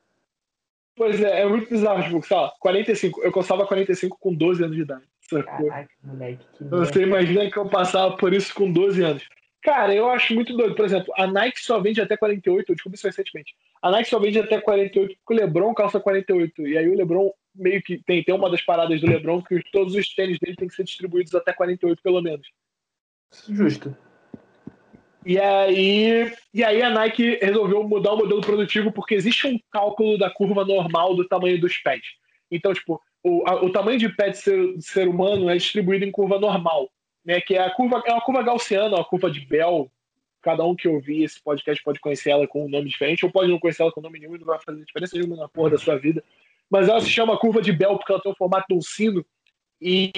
Pois 0.95 1.21
é, 1.21 1.41
é 1.41 1.45
muito 1.45 1.69
bizarro, 1.69 2.03
tipo, 2.03 2.25
sei 2.25 2.37
lá, 2.37 2.53
45. 2.59 3.21
Eu 3.21 3.31
custava 3.31 3.67
45 3.67 4.17
com 4.19 4.33
12 4.33 4.63
anos 4.63 4.75
de 4.75 4.81
idade. 4.83 5.05
Caraca, 5.29 5.89
moleque. 6.03 6.45
Que 6.53 6.63
Você 6.63 7.03
imagina 7.03 7.49
que 7.49 7.57
eu 7.57 7.67
passava 7.67 8.15
por 8.15 8.33
isso 8.33 8.53
com 8.53 8.71
12 8.71 9.03
anos. 9.03 9.27
Cara, 9.65 9.95
eu 9.95 10.07
acho 10.11 10.35
muito 10.35 10.55
doido. 10.55 10.75
Por 10.75 10.85
exemplo, 10.85 11.11
a 11.17 11.25
Nike 11.25 11.59
só 11.59 11.79
vende 11.79 11.99
até 11.99 12.15
48, 12.15 12.69
eu 12.69 12.75
descobri 12.75 12.97
isso 12.97 13.07
recentemente. 13.07 13.55
A 13.81 13.89
Nike 13.89 14.11
só 14.11 14.19
vende 14.19 14.37
até 14.37 14.61
48 14.61 15.15
porque 15.17 15.33
o 15.33 15.43
LeBron 15.43 15.73
calça 15.73 15.99
48. 15.99 16.67
E 16.67 16.77
aí 16.77 16.87
o 16.87 16.95
LeBron 16.95 17.31
meio 17.55 17.81
que 17.81 17.97
tem, 17.97 18.23
tem 18.23 18.35
uma 18.35 18.47
das 18.47 18.61
paradas 18.61 19.01
do 19.01 19.07
LeBron 19.07 19.41
que 19.41 19.59
todos 19.71 19.95
os 19.95 20.07
tênis 20.13 20.37
dele 20.37 20.55
têm 20.55 20.67
que 20.67 20.75
ser 20.75 20.83
distribuídos 20.83 21.33
até 21.33 21.51
48 21.51 21.99
pelo 22.03 22.21
menos. 22.21 22.47
Justo. 23.49 23.97
E 25.25 25.39
aí, 25.39 26.31
e 26.53 26.63
aí 26.63 26.83
a 26.83 26.91
Nike 26.91 27.39
resolveu 27.41 27.83
mudar 27.87 28.13
o 28.13 28.17
modelo 28.17 28.41
produtivo 28.41 28.91
porque 28.91 29.15
existe 29.15 29.47
um 29.47 29.59
cálculo 29.71 30.15
da 30.15 30.29
curva 30.29 30.63
normal 30.63 31.15
do 31.15 31.27
tamanho 31.27 31.59
dos 31.59 31.75
pés. 31.77 32.03
Então, 32.51 32.71
tipo, 32.71 33.01
o, 33.23 33.43
a, 33.49 33.65
o 33.65 33.71
tamanho 33.71 33.97
de 33.97 34.09
pé 34.09 34.29
de 34.29 34.37
ser, 34.37 34.77
de 34.77 34.85
ser, 34.85 35.07
humano 35.07 35.49
é 35.49 35.57
distribuído 35.57 36.05
em 36.05 36.11
curva 36.11 36.37
normal, 36.39 36.87
né? 37.25 37.41
Que 37.41 37.55
é 37.55 37.61
a 37.61 37.71
curva, 37.71 38.03
é 38.05 38.11
uma 38.11 38.21
curva 38.21 38.43
gaussiana, 38.43 38.97
uma 38.97 39.05
curva 39.05 39.29
de 39.29 39.39
Bell. 39.41 39.91
Cada 40.41 40.63
um 40.63 40.75
que 40.75 40.87
ouvir 40.87 41.23
esse 41.23 41.41
podcast 41.41 41.83
pode 41.83 41.99
conhecer 41.99 42.29
ela 42.29 42.47
com 42.47 42.65
um 42.65 42.69
nome 42.69 42.87
diferente, 42.87 43.25
ou 43.25 43.31
pode 43.31 43.49
não 43.49 43.59
conhecer 43.59 43.81
ela 43.81 43.91
com 43.91 44.01
nome 44.01 44.19
nenhum 44.19 44.35
e 44.35 44.39
não 44.39 44.45
vai 44.45 44.59
fazer 44.59 44.85
diferença 44.85 45.17
nenhuma 45.17 45.35
na 45.35 45.47
porra 45.47 45.71
da 45.71 45.77
sua 45.77 45.97
vida. 45.97 46.23
Mas 46.69 46.87
ela 46.87 47.01
se 47.01 47.09
chama 47.09 47.37
curva 47.37 47.61
de 47.61 47.71
Bell 47.71 47.97
porque 47.97 48.11
ela 48.11 48.21
tem 48.21 48.31
o 48.31 48.35
formato 48.35 48.67
de 48.69 48.75
um 48.75 48.81
sino 48.81 49.25
e, 49.81 50.11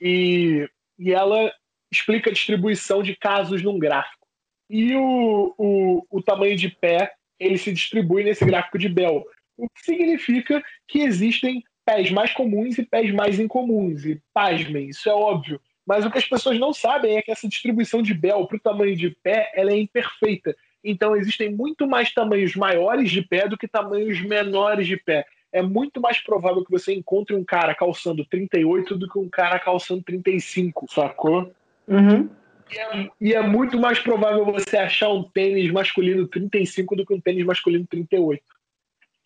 e, 0.00 0.68
e 0.98 1.12
ela 1.12 1.52
explica 1.90 2.30
a 2.30 2.32
distribuição 2.32 3.02
de 3.02 3.14
casos 3.16 3.62
num 3.62 3.78
gráfico. 3.78 4.26
E 4.70 4.94
o, 4.94 5.54
o, 5.56 6.06
o 6.10 6.22
tamanho 6.22 6.56
de 6.56 6.68
pé 6.68 7.12
ele 7.38 7.56
se 7.56 7.72
distribui 7.72 8.24
nesse 8.24 8.44
gráfico 8.44 8.78
de 8.78 8.88
Bell, 8.88 9.24
o 9.56 9.68
que 9.68 9.82
significa 9.82 10.62
que 10.86 11.00
existem 11.00 11.62
pés 11.84 12.10
mais 12.10 12.32
comuns 12.32 12.76
e 12.78 12.84
pés 12.84 13.12
mais 13.12 13.38
incomuns. 13.38 14.04
E 14.04 14.20
pasmem, 14.34 14.88
isso 14.88 15.08
é 15.08 15.14
óbvio. 15.14 15.60
Mas 15.88 16.04
o 16.04 16.10
que 16.10 16.18
as 16.18 16.28
pessoas 16.28 16.58
não 16.58 16.74
sabem 16.74 17.16
é 17.16 17.22
que 17.22 17.30
essa 17.30 17.48
distribuição 17.48 18.02
de 18.02 18.12
Bell 18.12 18.46
para 18.46 18.58
o 18.58 18.60
tamanho 18.60 18.94
de 18.94 19.08
pé 19.08 19.50
ela 19.54 19.72
é 19.72 19.78
imperfeita. 19.78 20.54
Então 20.84 21.16
existem 21.16 21.50
muito 21.50 21.88
mais 21.88 22.12
tamanhos 22.12 22.54
maiores 22.54 23.10
de 23.10 23.22
pé 23.22 23.48
do 23.48 23.56
que 23.56 23.66
tamanhos 23.66 24.20
menores 24.20 24.86
de 24.86 24.98
pé. 24.98 25.24
É 25.50 25.62
muito 25.62 25.98
mais 25.98 26.20
provável 26.20 26.62
que 26.62 26.70
você 26.70 26.92
encontre 26.92 27.34
um 27.34 27.42
cara 27.42 27.74
calçando 27.74 28.22
38 28.26 28.96
do 28.96 29.08
que 29.08 29.18
um 29.18 29.30
cara 29.30 29.58
calçando 29.58 30.02
35, 30.02 30.92
sacou? 30.92 31.50
Uhum. 31.88 32.28
E 32.70 32.78
é, 32.78 33.10
e 33.18 33.32
é 33.32 33.40
muito 33.40 33.80
mais 33.80 33.98
provável 33.98 34.44
você 34.44 34.76
achar 34.76 35.08
um 35.08 35.22
tênis 35.22 35.72
masculino 35.72 36.28
35 36.28 36.96
do 36.96 37.06
que 37.06 37.14
um 37.14 37.20
tênis 37.20 37.46
masculino 37.46 37.86
38. 37.86 38.42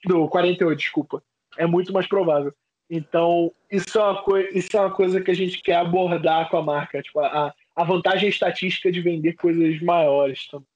Do 0.04 0.28
48, 0.28 0.78
desculpa 0.78 1.20
é 1.56 1.66
muito 1.66 1.92
mais 1.92 2.06
provável. 2.06 2.54
Então, 2.94 3.50
isso 3.70 3.98
é 3.98 4.02
uma, 4.02 4.40
isso 4.52 4.76
é 4.76 4.80
uma 4.80 4.94
coisa 4.94 5.18
que 5.18 5.30
a 5.30 5.34
gente 5.34 5.62
quer 5.62 5.76
abordar 5.76 6.50
com 6.50 6.58
a 6.58 6.62
marca, 6.62 7.00
tipo, 7.00 7.20
a, 7.20 7.50
a 7.74 7.84
vantagem 7.84 8.28
estatística 8.28 8.92
de 8.92 9.00
vender 9.00 9.32
coisas 9.32 9.80
maiores 9.80 10.46
também. 10.48 10.66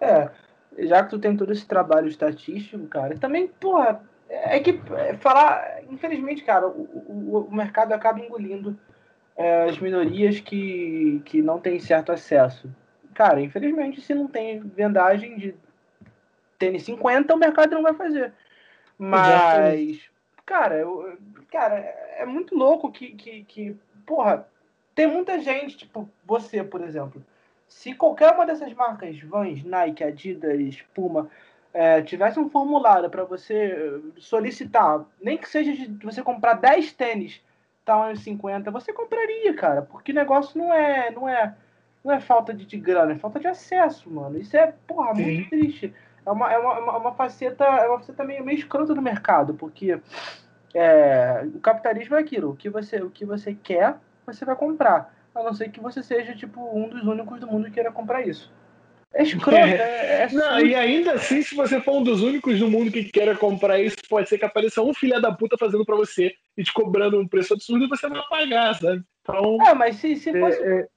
É, 0.00 0.30
já 0.78 1.04
que 1.04 1.10
tu 1.10 1.18
tem 1.18 1.36
todo 1.36 1.52
esse 1.52 1.68
trabalho 1.68 2.08
estatístico, 2.08 2.86
cara, 2.86 3.18
também, 3.18 3.48
porra, 3.48 4.00
é 4.30 4.58
que 4.60 4.80
é, 4.96 5.14
falar, 5.18 5.82
infelizmente, 5.90 6.42
cara, 6.42 6.66
o, 6.68 6.80
o, 7.06 7.48
o 7.50 7.54
mercado 7.54 7.92
acaba 7.92 8.20
engolindo 8.20 8.74
é, 9.36 9.64
as 9.64 9.78
minorias 9.78 10.40
que, 10.40 11.20
que 11.26 11.42
não 11.42 11.60
têm 11.60 11.78
certo 11.80 12.12
acesso. 12.12 12.74
Cara, 13.12 13.42
infelizmente, 13.42 14.00
se 14.00 14.14
não 14.14 14.26
tem 14.26 14.60
vendagem 14.60 15.36
de 15.36 15.54
tênis 16.58 16.84
50, 16.84 17.34
o 17.34 17.38
mercado 17.38 17.72
não 17.72 17.82
vai 17.82 17.92
fazer. 17.92 18.32
Mas, 18.96 20.08
cara, 20.44 20.76
eu, 20.76 21.16
cara, 21.50 21.76
é 22.16 22.24
muito 22.26 22.56
louco 22.56 22.90
que, 22.90 23.12
que, 23.14 23.44
que, 23.44 23.76
porra, 24.06 24.46
tem 24.94 25.06
muita 25.06 25.38
gente, 25.40 25.76
tipo, 25.76 26.08
você, 26.24 26.62
por 26.62 26.82
exemplo. 26.82 27.24
Se 27.66 27.94
qualquer 27.94 28.32
uma 28.32 28.46
dessas 28.46 28.72
marcas, 28.74 29.18
Vans, 29.20 29.64
Nike, 29.64 30.04
Adidas, 30.04 30.82
Puma, 30.94 31.28
é, 31.72 32.02
tivesse 32.02 32.38
um 32.38 32.48
formulário 32.48 33.10
para 33.10 33.24
você 33.24 34.00
solicitar, 34.18 35.04
nem 35.20 35.36
que 35.36 35.48
seja 35.48 35.72
de 35.72 36.04
você 36.04 36.22
comprar 36.22 36.54
10 36.54 36.92
tênis 36.92 37.42
tamanho 37.84 38.16
50, 38.16 38.70
você 38.70 38.92
compraria, 38.92 39.52
cara, 39.54 39.82
porque 39.82 40.12
o 40.12 40.14
negócio 40.14 40.58
não 40.58 40.72
é, 40.72 41.10
não 41.10 41.28
é, 41.28 41.54
não 42.02 42.12
é 42.12 42.20
falta 42.20 42.54
de, 42.54 42.64
de 42.64 42.78
grana, 42.78 43.12
é 43.12 43.18
falta 43.18 43.38
de 43.38 43.46
acesso, 43.46 44.10
mano. 44.10 44.38
Isso 44.38 44.56
é, 44.56 44.72
porra, 44.86 45.14
Sim. 45.14 45.22
muito 45.22 45.50
triste 45.50 45.94
é 46.26 46.30
uma, 46.30 46.52
é 46.52 46.58
uma, 46.58 46.78
uma, 46.78 46.98
uma 46.98 47.14
faceta, 47.14 47.64
é 47.64 47.88
uma 47.88 47.98
faceta 47.98 48.24
meio, 48.24 48.44
meio 48.44 48.58
escrota 48.58 48.94
do 48.94 49.02
mercado, 49.02 49.54
porque 49.54 49.98
é, 50.74 51.46
o 51.54 51.60
capitalismo 51.60 52.16
é 52.16 52.20
aquilo, 52.20 52.50
o 52.50 52.56
que, 52.56 52.68
você, 52.68 53.00
o 53.02 53.10
que 53.10 53.24
você 53.24 53.54
quer, 53.54 53.96
você 54.26 54.44
vai 54.44 54.56
comprar. 54.56 55.14
A 55.34 55.42
não 55.42 55.52
ser 55.52 55.70
que 55.70 55.80
você 55.80 56.02
seja, 56.02 56.34
tipo, 56.34 56.60
um 56.60 56.88
dos 56.88 57.02
únicos 57.02 57.40
do 57.40 57.46
mundo 57.46 57.66
que 57.66 57.72
queira 57.72 57.90
comprar 57.90 58.26
isso. 58.26 58.52
É 59.12 59.22
escroto. 59.22 59.56
É, 59.56 60.22
é 60.22 60.28
não, 60.32 60.58
e 60.58 60.74
ainda 60.74 61.12
assim, 61.12 61.40
se 61.40 61.54
você 61.54 61.80
for 61.80 61.98
um 61.98 62.02
dos 62.02 62.20
únicos 62.20 62.58
no 62.58 62.68
mundo 62.68 62.90
que 62.90 63.04
queira 63.04 63.36
comprar 63.36 63.78
isso, 63.78 63.96
pode 64.08 64.28
ser 64.28 64.38
que 64.38 64.44
apareça 64.44 64.82
um 64.82 64.92
filho 64.92 65.20
da 65.20 65.32
puta 65.32 65.56
fazendo 65.56 65.84
pra 65.84 65.94
você 65.94 66.32
e 66.56 66.64
te 66.64 66.72
cobrando 66.72 67.20
um 67.20 67.28
preço 67.28 67.54
absurdo 67.54 67.84
e 67.84 67.88
você 67.88 68.08
vai 68.08 68.22
pagar, 68.28 68.74
sabe? 68.74 69.04
Então, 69.22 69.58
é, 69.62 69.74
mas 69.74 69.96
se, 69.96 70.16
se 70.16 70.32
fosse. 70.38 70.60
É, 70.60 70.80
é... 70.80 70.88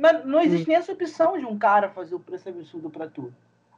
Mas 0.00 0.24
não 0.24 0.40
existe 0.40 0.68
nem 0.68 0.76
essa 0.76 0.92
opção 0.92 1.38
de 1.38 1.44
um 1.44 1.58
cara 1.58 1.88
fazer 1.88 2.14
o 2.14 2.20
preço 2.20 2.48
absurdo 2.48 2.90
pra 2.90 3.08
tu. 3.08 3.32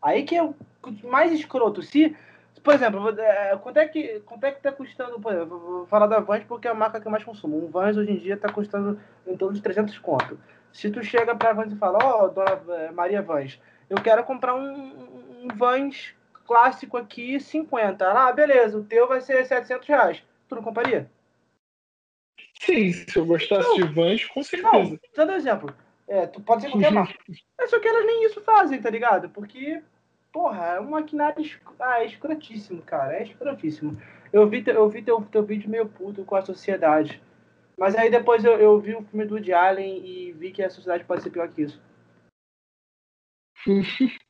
Aí 0.07 0.23
que 0.23 0.37
é 0.37 0.43
o 0.45 0.55
mais 1.03 1.33
escroto. 1.33 1.83
Se, 1.83 2.17
por 2.63 2.73
exemplo, 2.73 3.09
é, 3.21 3.57
quanto 3.57 3.79
é 3.79 3.89
que, 3.89 4.21
quanto 4.21 4.45
é 4.45 4.53
que 4.53 4.63
tá 4.63 4.71
custando, 4.71 5.19
por 5.19 5.33
exemplo, 5.33 5.59
vou 5.59 5.87
falar 5.87 6.07
da 6.07 6.21
Vans 6.21 6.45
porque 6.45 6.69
é 6.69 6.71
a 6.71 6.75
marca 6.75 7.01
que 7.01 7.09
eu 7.09 7.11
mais 7.11 7.25
consumo. 7.25 7.57
Um 7.57 7.69
Vans 7.69 7.97
hoje 7.97 8.13
em 8.13 8.19
dia 8.19 8.37
tá 8.37 8.49
custando 8.49 9.01
em 9.27 9.37
torno 9.37 9.57
de 9.57 9.61
300 9.61 9.99
conto. 9.99 10.39
Se 10.73 10.93
tu 10.93 11.03
chega 11.03 11.35
pra 11.35 11.53
Vans 11.53 11.73
e 11.73 11.77
fala, 11.77 11.99
ó, 12.01 12.25
oh, 12.25 12.29
dona 12.29 12.63
é, 12.77 12.93
Maria 12.93 13.21
Vans, 13.21 13.61
eu 13.91 14.01
quero 14.01 14.23
comprar 14.23 14.55
um, 14.55 15.43
um 15.43 15.49
Vans 15.57 16.15
clássico 16.47 16.97
aqui, 16.97 17.41
50. 17.41 18.07
Ah, 18.07 18.33
beleza, 18.33 18.79
o 18.79 18.85
teu 18.85 19.09
vai 19.09 19.21
ser 19.21 19.45
700 19.45 19.89
reais. 19.89 20.23
Tu 20.49 20.55
não 20.55 20.63
compraria? 20.63 21.11
Sim, 22.61 22.93
se 22.93 23.19
eu 23.19 23.27
gostasse 23.27 23.69
não. 23.69 23.75
de 23.75 23.93
Vans, 23.93 24.25
com 24.27 24.45
certeza. 24.45 24.73
Não, 24.73 24.99
dando 25.17 25.33
exemplo. 25.33 25.75
É, 26.07 26.29
tu 26.29 26.41
pode 26.41 26.63
ser 26.63 26.71
qualquer 26.71 26.93
marca. 26.93 27.19
É 27.59 27.67
só 27.67 27.81
que 27.81 27.89
elas 27.89 28.07
nem 28.07 28.25
isso 28.25 28.41
fazem, 28.43 28.81
tá 28.81 28.89
ligado? 28.89 29.29
Porque, 29.31 29.83
porra, 30.37 30.75
é 30.75 30.81
um 30.81 30.91
maquinário 30.91 31.43
ah, 31.81 32.03
é 32.03 32.05
escrotíssimo, 32.05 32.83
cara. 32.83 33.15
É 33.17 33.23
escrotíssimo. 33.23 33.97
Eu 34.31 34.47
vi, 34.47 34.63
eu 34.67 34.87
vi 34.91 35.01
teu, 35.01 35.23
teu 35.23 35.43
vídeo 35.43 35.71
meio 35.71 35.89
puto 35.89 36.27
com 36.27 36.37
a 36.37 36.43
sociedade. 36.43 37.23
Mas 37.79 37.97
aí 37.97 38.11
depois 38.11 38.45
eu, 38.45 38.53
eu 38.53 38.79
vi 38.79 38.95
o 38.95 39.03
filme 39.03 39.25
do 39.25 39.37
Woody 39.37 39.55
Allen 39.55 40.05
e 40.05 40.33
vi 40.33 40.53
que 40.53 40.63
a 40.63 40.69
sociedade 40.69 41.05
pode 41.05 41.23
ser 41.23 41.31
pior 41.31 41.49
que 41.49 41.63
isso. 41.63 41.81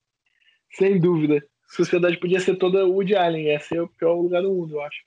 Sem 0.75 1.01
dúvida. 1.01 1.39
A 1.39 1.75
sociedade 1.75 2.19
podia 2.19 2.39
ser 2.39 2.55
toda 2.55 2.87
Woody 2.87 3.17
Allen. 3.17 3.47
Ia 3.47 3.59
ser 3.59 3.81
o 3.81 3.89
pior 3.89 4.15
lugar 4.15 4.43
do 4.43 4.53
mundo, 4.53 4.77
eu 4.77 4.83
acho. 4.83 5.03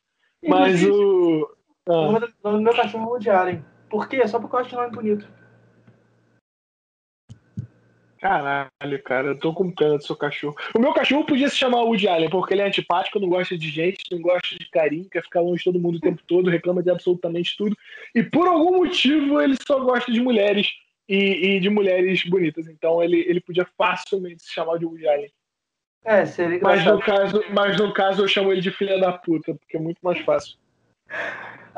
Mas 0.46 0.84
o. 0.84 1.50
Ah. 1.88 1.94
O 1.94 2.12
nome 2.12 2.28
do 2.44 2.62
meu 2.62 2.76
cachorro 2.76 3.06
é 3.06 3.08
Woody 3.08 3.30
Allen. 3.30 3.66
Por 3.90 4.10
quê? 4.10 4.28
Só 4.28 4.38
porque 4.38 4.54
eu 4.54 4.60
acho 4.60 4.76
o 4.76 4.82
nome 4.82 4.94
bonito. 4.94 5.39
Caralho, 8.20 9.04
cara, 9.06 9.28
eu 9.28 9.40
tô 9.40 9.54
com 9.54 9.72
pena 9.72 9.98
do 9.98 10.04
seu 10.04 10.16
cachorro. 10.16 10.56
O 10.76 10.80
meu 10.80 10.94
cachorro 10.94 11.26
podia 11.26 11.48
se 11.48 11.56
chamar 11.56 11.84
Woody 11.84 12.08
Allen, 12.08 12.30
porque 12.30 12.54
ele 12.54 12.62
é 12.62 12.68
antipático, 12.68 13.20
não 13.20 13.30
gosta 13.30 13.58
de 13.58 13.70
gente, 13.70 14.00
não 14.12 14.22
gosta 14.22 14.58
de 14.58 14.70
carinho, 14.70 15.10
quer 15.10 15.24
ficar 15.24 15.40
longe 15.40 15.60
de 15.60 15.64
todo 15.64 15.80
mundo 15.80 15.96
o 15.96 16.02
tempo 16.02 16.22
todo, 16.28 16.50
reclama 16.50 16.84
de 16.84 16.90
absolutamente 16.90 17.56
tudo. 17.56 17.78
E 18.14 18.22
por 18.22 18.46
algum 18.46 18.78
motivo 18.78 19.40
ele 19.40 19.56
só 19.66 19.80
gosta 19.80 20.12
de 20.12 20.20
mulheres 20.20 20.68
e, 21.08 21.56
e 21.56 21.60
de 21.62 21.70
mulheres 21.70 22.24
bonitas. 22.26 22.68
Então 22.68 23.02
ele, 23.02 23.22
ele 23.22 23.40
podia 23.40 23.66
facilmente 23.78 24.44
se 24.44 24.54
chamar 24.54 24.78
de 24.80 24.86
Woody 24.86 25.08
Allen. 25.08 25.32
É, 26.04 26.26
seria 26.26 26.60
mas 26.62 26.86
no 26.86 27.00
caso 27.00 27.44
Mas 27.52 27.78
no 27.78 27.94
caso 27.94 28.24
eu 28.24 28.28
chamo 28.28 28.52
ele 28.52 28.62
de 28.62 28.72
filha 28.72 29.00
da 29.00 29.14
puta, 29.14 29.54
porque 29.56 29.78
é 29.78 29.80
muito 29.80 30.00
mais 30.02 30.20
fácil. 30.20 30.58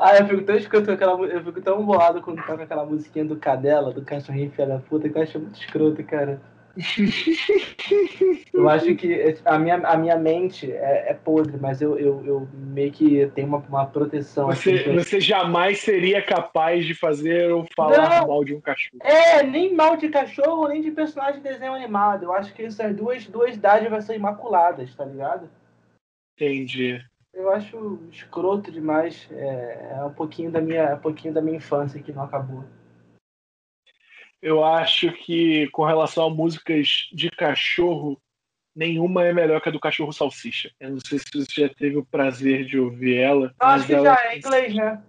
Ah, 0.02 0.16
eu 0.16 0.26
fico 0.26 0.42
tão 0.42 0.56
escroto 0.56 0.90
aquela 0.90 1.16
Eu 1.26 1.44
fico 1.44 1.60
tão 1.60 1.86
bolado 1.86 2.20
quando 2.20 2.44
toca 2.44 2.64
aquela 2.64 2.84
musiquinha 2.84 3.24
do 3.24 3.36
Cadela, 3.36 3.92
do 3.92 4.02
cachorrinho 4.02 4.50
filha 4.50 4.66
da 4.66 4.78
puta, 4.80 5.08
que 5.08 5.16
eu 5.16 5.22
acho 5.22 5.38
muito 5.38 5.60
escroto, 5.60 6.02
cara. 6.02 6.40
eu 8.52 8.68
acho 8.68 8.96
que 8.96 9.36
a 9.44 9.58
minha, 9.58 9.76
a 9.76 9.96
minha 9.96 10.16
mente 10.16 10.72
é, 10.72 11.10
é 11.10 11.14
podre, 11.14 11.56
mas 11.60 11.80
eu, 11.80 11.96
eu, 11.98 12.24
eu, 12.24 12.48
meio 12.52 12.90
que 12.90 13.30
tenho 13.34 13.46
uma, 13.46 13.58
uma 13.58 13.86
proteção. 13.86 14.46
Você, 14.46 14.72
assim, 14.72 14.94
você 14.94 15.20
jamais 15.20 15.80
seria 15.80 16.20
capaz 16.20 16.84
de 16.84 16.94
fazer 16.94 17.52
ou 17.52 17.64
falar 17.76 18.20
Não, 18.20 18.26
mal 18.26 18.44
de 18.44 18.54
um 18.56 18.60
cachorro. 18.60 18.98
É, 19.04 19.44
nem 19.44 19.72
mal 19.72 19.96
de 19.96 20.08
cachorro, 20.08 20.66
nem 20.66 20.82
de 20.82 20.90
personagem 20.90 21.42
de 21.42 21.48
desenho 21.48 21.74
animado. 21.74 22.24
Eu 22.24 22.32
acho 22.32 22.52
que 22.54 22.64
essas 22.64 22.92
duas, 22.96 23.24
duas 23.26 23.56
dádivas 23.56 24.04
são 24.04 24.16
imaculadas, 24.16 24.92
tá 24.96 25.04
ligado? 25.04 25.48
Entendi. 26.34 27.00
Eu 27.32 27.50
acho 27.50 27.98
escroto 28.10 28.70
demais. 28.70 29.28
É, 29.32 29.96
é 29.98 30.04
um 30.04 30.12
pouquinho 30.12 30.50
da 30.50 30.60
minha, 30.60 30.82
é 30.82 30.94
um 30.94 31.00
pouquinho 31.00 31.32
da 31.32 31.40
minha 31.40 31.56
infância 31.56 32.02
que 32.02 32.12
não 32.12 32.24
acabou. 32.24 32.64
Eu 34.40 34.64
acho 34.64 35.12
que 35.12 35.68
com 35.68 35.84
relação 35.84 36.26
a 36.26 36.30
músicas 36.30 37.08
de 37.12 37.30
cachorro, 37.30 38.20
nenhuma 38.74 39.24
é 39.24 39.32
melhor 39.32 39.60
que 39.60 39.68
a 39.68 39.72
do 39.72 39.80
cachorro 39.80 40.12
salsicha. 40.12 40.70
Eu 40.80 40.90
não 40.90 40.98
sei 41.06 41.18
se 41.18 41.26
você 41.32 41.68
já 41.68 41.68
teve 41.72 41.96
o 41.96 42.04
prazer 42.04 42.64
de 42.64 42.78
ouvir 42.78 43.18
ela. 43.18 43.54
Acho 43.60 43.86
que 43.86 43.94
ela... 43.94 44.04
já 44.04 44.24
é 44.24 44.34
em 44.34 44.38
inglês, 44.38 44.74
né? 44.74 45.02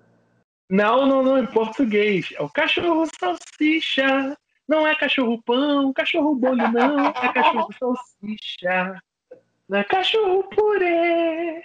Não, 0.69 1.05
não, 1.05 1.23
não, 1.23 1.37
em 1.37 1.47
português. 1.47 2.31
É 2.35 2.41
o 2.41 2.49
cachorro 2.49 3.05
salsicha. 3.19 4.37
Não 4.67 4.87
é 4.87 4.95
cachorro 4.95 5.41
pão, 5.43 5.91
cachorro 5.91 6.35
bolho, 6.35 6.71
não. 6.71 7.07
É 7.07 7.33
cachorro 7.33 7.69
salsicha. 7.77 9.01
Não 9.67 9.79
é 9.79 9.83
cachorro 9.83 10.43
purê. 10.43 11.63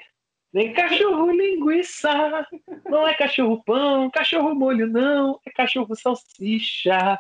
Nem 0.50 0.72
cachorro 0.72 1.30
linguiça, 1.30 2.46
não 2.86 3.06
é 3.06 3.12
cachorro 3.12 3.62
pão, 3.64 4.10
cachorro 4.10 4.54
molho 4.54 4.86
não, 4.86 5.38
é 5.44 5.50
cachorro 5.50 5.94
salsicha. 5.94 7.18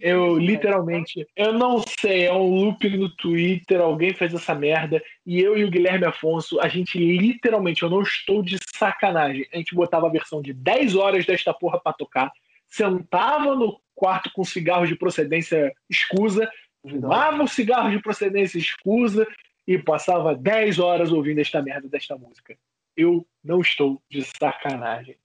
Eu 0.00 0.38
literalmente, 0.38 1.26
eu 1.34 1.52
não 1.52 1.82
sei, 1.98 2.26
é 2.26 2.32
um 2.32 2.48
loop 2.48 2.88
no 2.96 3.08
Twitter, 3.16 3.80
alguém 3.80 4.14
fez 4.14 4.32
essa 4.32 4.54
merda 4.54 5.02
e 5.26 5.40
eu 5.40 5.58
e 5.58 5.64
o 5.64 5.70
Guilherme 5.70 6.06
Afonso, 6.06 6.60
a 6.60 6.68
gente 6.68 6.96
literalmente, 6.98 7.82
eu 7.82 7.90
não 7.90 8.00
estou 8.00 8.44
de 8.44 8.56
sacanagem, 8.72 9.44
a 9.52 9.56
gente 9.56 9.74
botava 9.74 10.06
a 10.06 10.12
versão 10.12 10.40
de 10.40 10.52
10 10.52 10.94
horas 10.94 11.26
desta 11.26 11.52
porra 11.52 11.80
pra 11.80 11.92
tocar, 11.92 12.30
sentava 12.68 13.56
no 13.56 13.80
quarto 13.92 14.30
com 14.32 14.44
cigarro 14.44 14.86
de 14.86 14.94
procedência 14.94 15.74
escusa, 15.90 16.48
fumava 16.80 17.42
um 17.42 17.46
cigarro 17.48 17.90
de 17.90 18.00
procedência 18.00 18.56
escusa 18.56 19.26
e 19.66 19.76
passava 19.76 20.32
10 20.32 20.78
horas 20.78 21.10
ouvindo 21.10 21.40
esta 21.40 21.60
merda 21.60 21.88
desta 21.88 22.16
música 22.16 22.56
eu 22.98 23.24
não 23.42 23.60
estou 23.60 24.02
de 24.10 24.22
sacanagem. 24.22 25.16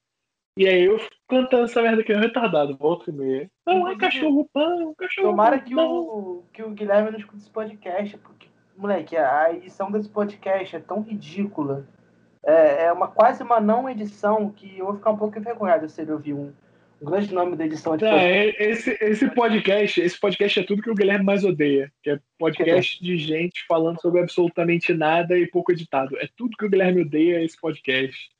E 0.55 0.67
aí 0.67 0.83
eu 0.83 0.99
cantando 1.27 1.63
essa 1.63 1.81
merda 1.81 2.01
aqui, 2.01 2.13
retardado, 2.13 2.77
volta 2.77 3.09
e 3.09 3.13
meia. 3.13 3.51
Não, 3.65 3.87
é 3.87 3.97
cachorro 3.97 4.47
pão, 4.53 4.93
cachorro 4.93 5.29
Tomara 5.29 5.59
que 5.59 5.75
o, 5.75 6.43
que 6.53 6.61
o 6.61 6.69
Guilherme 6.69 7.09
não 7.09 7.17
escute 7.17 7.41
esse 7.41 7.49
podcast, 7.49 8.15
porque, 8.19 8.47
moleque, 8.77 9.17
a 9.17 9.51
edição 9.51 9.91
desse 9.91 10.09
podcast 10.09 10.75
é 10.75 10.79
tão 10.79 11.01
ridícula. 11.01 11.87
É, 12.45 12.85
é 12.85 12.93
uma 12.93 13.07
quase 13.07 13.41
uma 13.41 13.59
não 13.59 13.89
edição 13.89 14.51
que 14.51 14.77
eu 14.77 14.85
vou 14.85 14.95
ficar 14.95 15.09
um 15.09 15.17
pouco 15.17 15.39
envergonhado 15.39 15.89
se 15.89 16.01
ele 16.01 16.11
ouvir 16.11 16.33
um, 16.33 16.53
o 17.03 17.05
grande 17.05 17.33
nome 17.33 17.57
da 17.57 17.65
edição 17.65 17.97
de 17.97 18.05
é, 18.05 18.49
esse, 18.63 18.97
esse 19.01 19.29
podcast, 19.31 19.99
esse 19.99 20.17
podcast 20.17 20.61
é 20.61 20.63
tudo 20.63 20.81
que 20.81 20.89
o 20.89 20.95
Guilherme 20.95 21.25
mais 21.25 21.43
odeia, 21.43 21.91
que 22.01 22.09
é 22.09 22.19
podcast 22.39 22.97
que 22.97 23.03
de 23.03 23.17
gente 23.17 23.65
falando 23.67 23.99
sobre 23.99 24.21
absolutamente 24.21 24.93
nada 24.93 25.37
e 25.37 25.45
pouco 25.45 25.73
editado. 25.73 26.17
É 26.17 26.29
tudo 26.37 26.55
que 26.55 26.65
o 26.65 26.69
Guilherme 26.69 27.01
odeia 27.01 27.43
esse 27.43 27.59
podcast. 27.59 28.31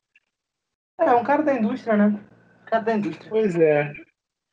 É, 0.97 1.11
um 1.11 1.25
cara 1.25 1.43
da 1.43 1.53
indústria, 1.55 1.97
né? 1.97 2.05
Um 2.05 2.65
cara 2.65 2.83
da 2.83 2.95
indústria. 2.95 3.29
Pois 3.29 3.53
é. 3.57 3.93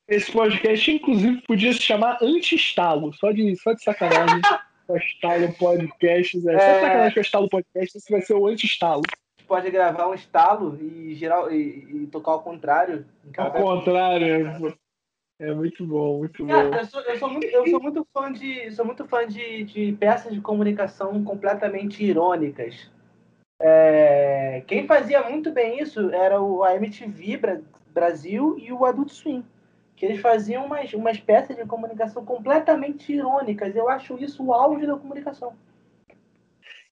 Esse 0.08 0.32
podcast, 0.32 0.90
inclusive, 0.90 1.42
podia 1.42 1.72
se 1.72 1.80
chamar 1.80 2.18
Anti-Estalo, 2.20 3.12
só 3.12 3.30
de, 3.30 3.54
só 3.54 3.72
de 3.72 3.84
sacanagem. 3.84 4.40
Estalo 4.96 5.52
Podcast. 5.52 6.36
É, 6.48 6.52
é... 6.52 6.58
Só 6.58 6.74
de 6.74 6.80
sacanagem 6.80 7.14
com 7.14 7.20
o 7.20 7.22
Estalo 7.22 7.48
Podcast, 7.48 7.96
esse 7.96 8.10
vai 8.10 8.22
ser 8.22 8.34
o 8.34 8.48
Anti-Estalo 8.48 9.02
pode 9.50 9.68
gravar 9.68 10.06
um 10.06 10.14
estalo 10.14 10.78
e 10.80 11.12
girar 11.16 11.52
e, 11.52 12.04
e 12.04 12.06
tocar 12.06 12.30
ao 12.30 12.40
contrário. 12.40 13.04
Ao 13.36 13.50
contrário, 13.50 14.46
é, 15.40 15.48
é 15.48 15.52
muito 15.52 15.84
bom, 15.84 16.18
muito 16.18 16.46
bom. 16.46 16.52
eu, 16.52 16.84
sou, 16.84 17.00
eu, 17.00 17.18
sou 17.18 17.28
muito, 17.28 17.46
eu 17.48 17.66
sou 17.66 17.82
muito 17.82 18.06
fã 18.14 18.30
de 18.30 18.70
sou 18.70 18.84
muito 18.84 19.04
fã 19.06 19.26
de, 19.26 19.64
de 19.64 19.92
peças 19.98 20.32
de 20.32 20.40
comunicação 20.40 21.24
completamente 21.24 22.04
irônicas. 22.04 22.88
É, 23.60 24.62
quem 24.68 24.86
fazia 24.86 25.28
muito 25.28 25.50
bem 25.50 25.82
isso 25.82 26.10
era 26.10 26.40
o 26.40 26.62
a 26.62 26.76
MTV 26.76 27.40
Brasil 27.92 28.56
e 28.56 28.72
o 28.72 28.84
Adult 28.84 29.10
Swim, 29.10 29.44
que 29.96 30.06
eles 30.06 30.20
faziam 30.20 30.64
umas, 30.64 30.94
umas 30.94 31.18
peças 31.18 31.56
de 31.56 31.66
comunicação 31.66 32.24
completamente 32.24 33.12
irônicas. 33.12 33.74
Eu 33.74 33.88
acho 33.88 34.16
isso 34.16 34.44
o 34.44 34.54
auge 34.54 34.86
da 34.86 34.94
comunicação. 34.94 35.54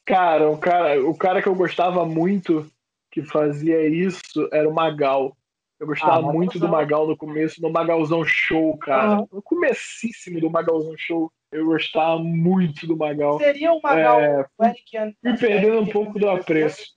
Cara, 0.09 0.49
o 0.49 0.57
cara, 0.57 1.07
o 1.07 1.15
cara 1.15 1.43
que 1.43 1.49
eu 1.49 1.55
gostava 1.55 2.03
muito 2.07 2.67
que 3.13 3.23
fazia 3.23 3.87
isso 3.87 4.49
era 4.51 4.67
o 4.67 4.73
Magal. 4.73 5.37
Eu 5.79 5.87
gostava 5.87 6.27
ah, 6.27 6.33
muito 6.33 6.59
do 6.59 6.67
Magal 6.67 7.07
no 7.07 7.15
começo, 7.15 7.61
no 7.61 7.71
Magalzão 7.71 8.25
Show, 8.25 8.79
cara. 8.79 9.27
No 9.31 9.43
comecíssimo 9.43 10.41
do 10.41 10.49
Magalzão 10.51 10.95
Show, 10.97 11.31
eu 11.53 11.67
gostava 11.67 12.19
muito 12.19 12.87
do 12.87 12.97
Magal. 12.97 13.39
Seria 13.39 13.71
o 13.71 13.83
Magal 13.83 14.21
é, 14.21 14.47
Eric 14.63 15.17
Me 15.23 15.37
perdendo 15.37 15.81
um 15.81 15.87
pouco 15.87 16.19
do 16.19 16.31
apreço. 16.31 16.97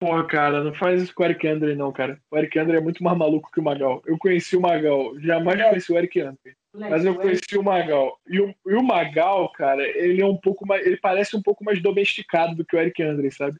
Porra, 0.00 0.26
cara, 0.26 0.64
não 0.64 0.74
faz 0.74 1.02
isso 1.02 1.14
com 1.14 1.22
o 1.22 1.26
Eric 1.26 1.46
Andre, 1.46 1.76
não, 1.76 1.92
cara. 1.92 2.20
O 2.32 2.36
Eric 2.36 2.58
Andre 2.58 2.78
é 2.78 2.80
muito 2.80 3.04
mais 3.04 3.16
maluco 3.16 3.50
que 3.52 3.60
o 3.60 3.62
Magal. 3.62 4.02
Eu 4.04 4.18
conheci 4.18 4.56
o 4.56 4.60
Magal, 4.60 5.16
jamais 5.20 5.62
conheci 5.62 5.92
o 5.92 5.98
Eric 5.98 6.20
Andre. 6.20 6.56
Mas 6.72 7.04
eu 7.04 7.16
conheci 7.16 7.58
o 7.58 7.62
Magal. 7.62 8.18
E 8.26 8.40
o, 8.40 8.54
e 8.66 8.74
o 8.74 8.82
Magal, 8.82 9.50
cara, 9.52 9.82
ele 9.82 10.22
é 10.22 10.26
um 10.26 10.36
pouco 10.36 10.66
mais. 10.66 10.86
Ele 10.86 10.96
parece 10.96 11.36
um 11.36 11.42
pouco 11.42 11.64
mais 11.64 11.82
domesticado 11.82 12.54
do 12.54 12.64
que 12.64 12.76
o 12.76 12.78
Eric 12.78 13.02
Andre, 13.02 13.30
sabe? 13.30 13.56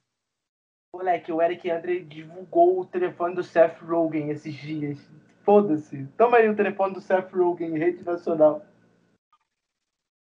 Moleque, 0.94 1.32
o 1.32 1.40
Eric 1.40 1.70
Andre 1.70 2.00
divulgou 2.04 2.80
o 2.80 2.84
telefone 2.84 3.34
do 3.34 3.42
Seth 3.42 3.80
Rogen 3.80 4.30
esses 4.30 4.54
dias. 4.54 4.98
Foda-se. 5.42 6.06
Toma 6.16 6.36
aí 6.36 6.48
o 6.48 6.56
telefone 6.56 6.94
do 6.94 7.00
Seth 7.00 7.32
Rogen, 7.32 7.78
rede 7.78 8.04
nacional. 8.04 8.64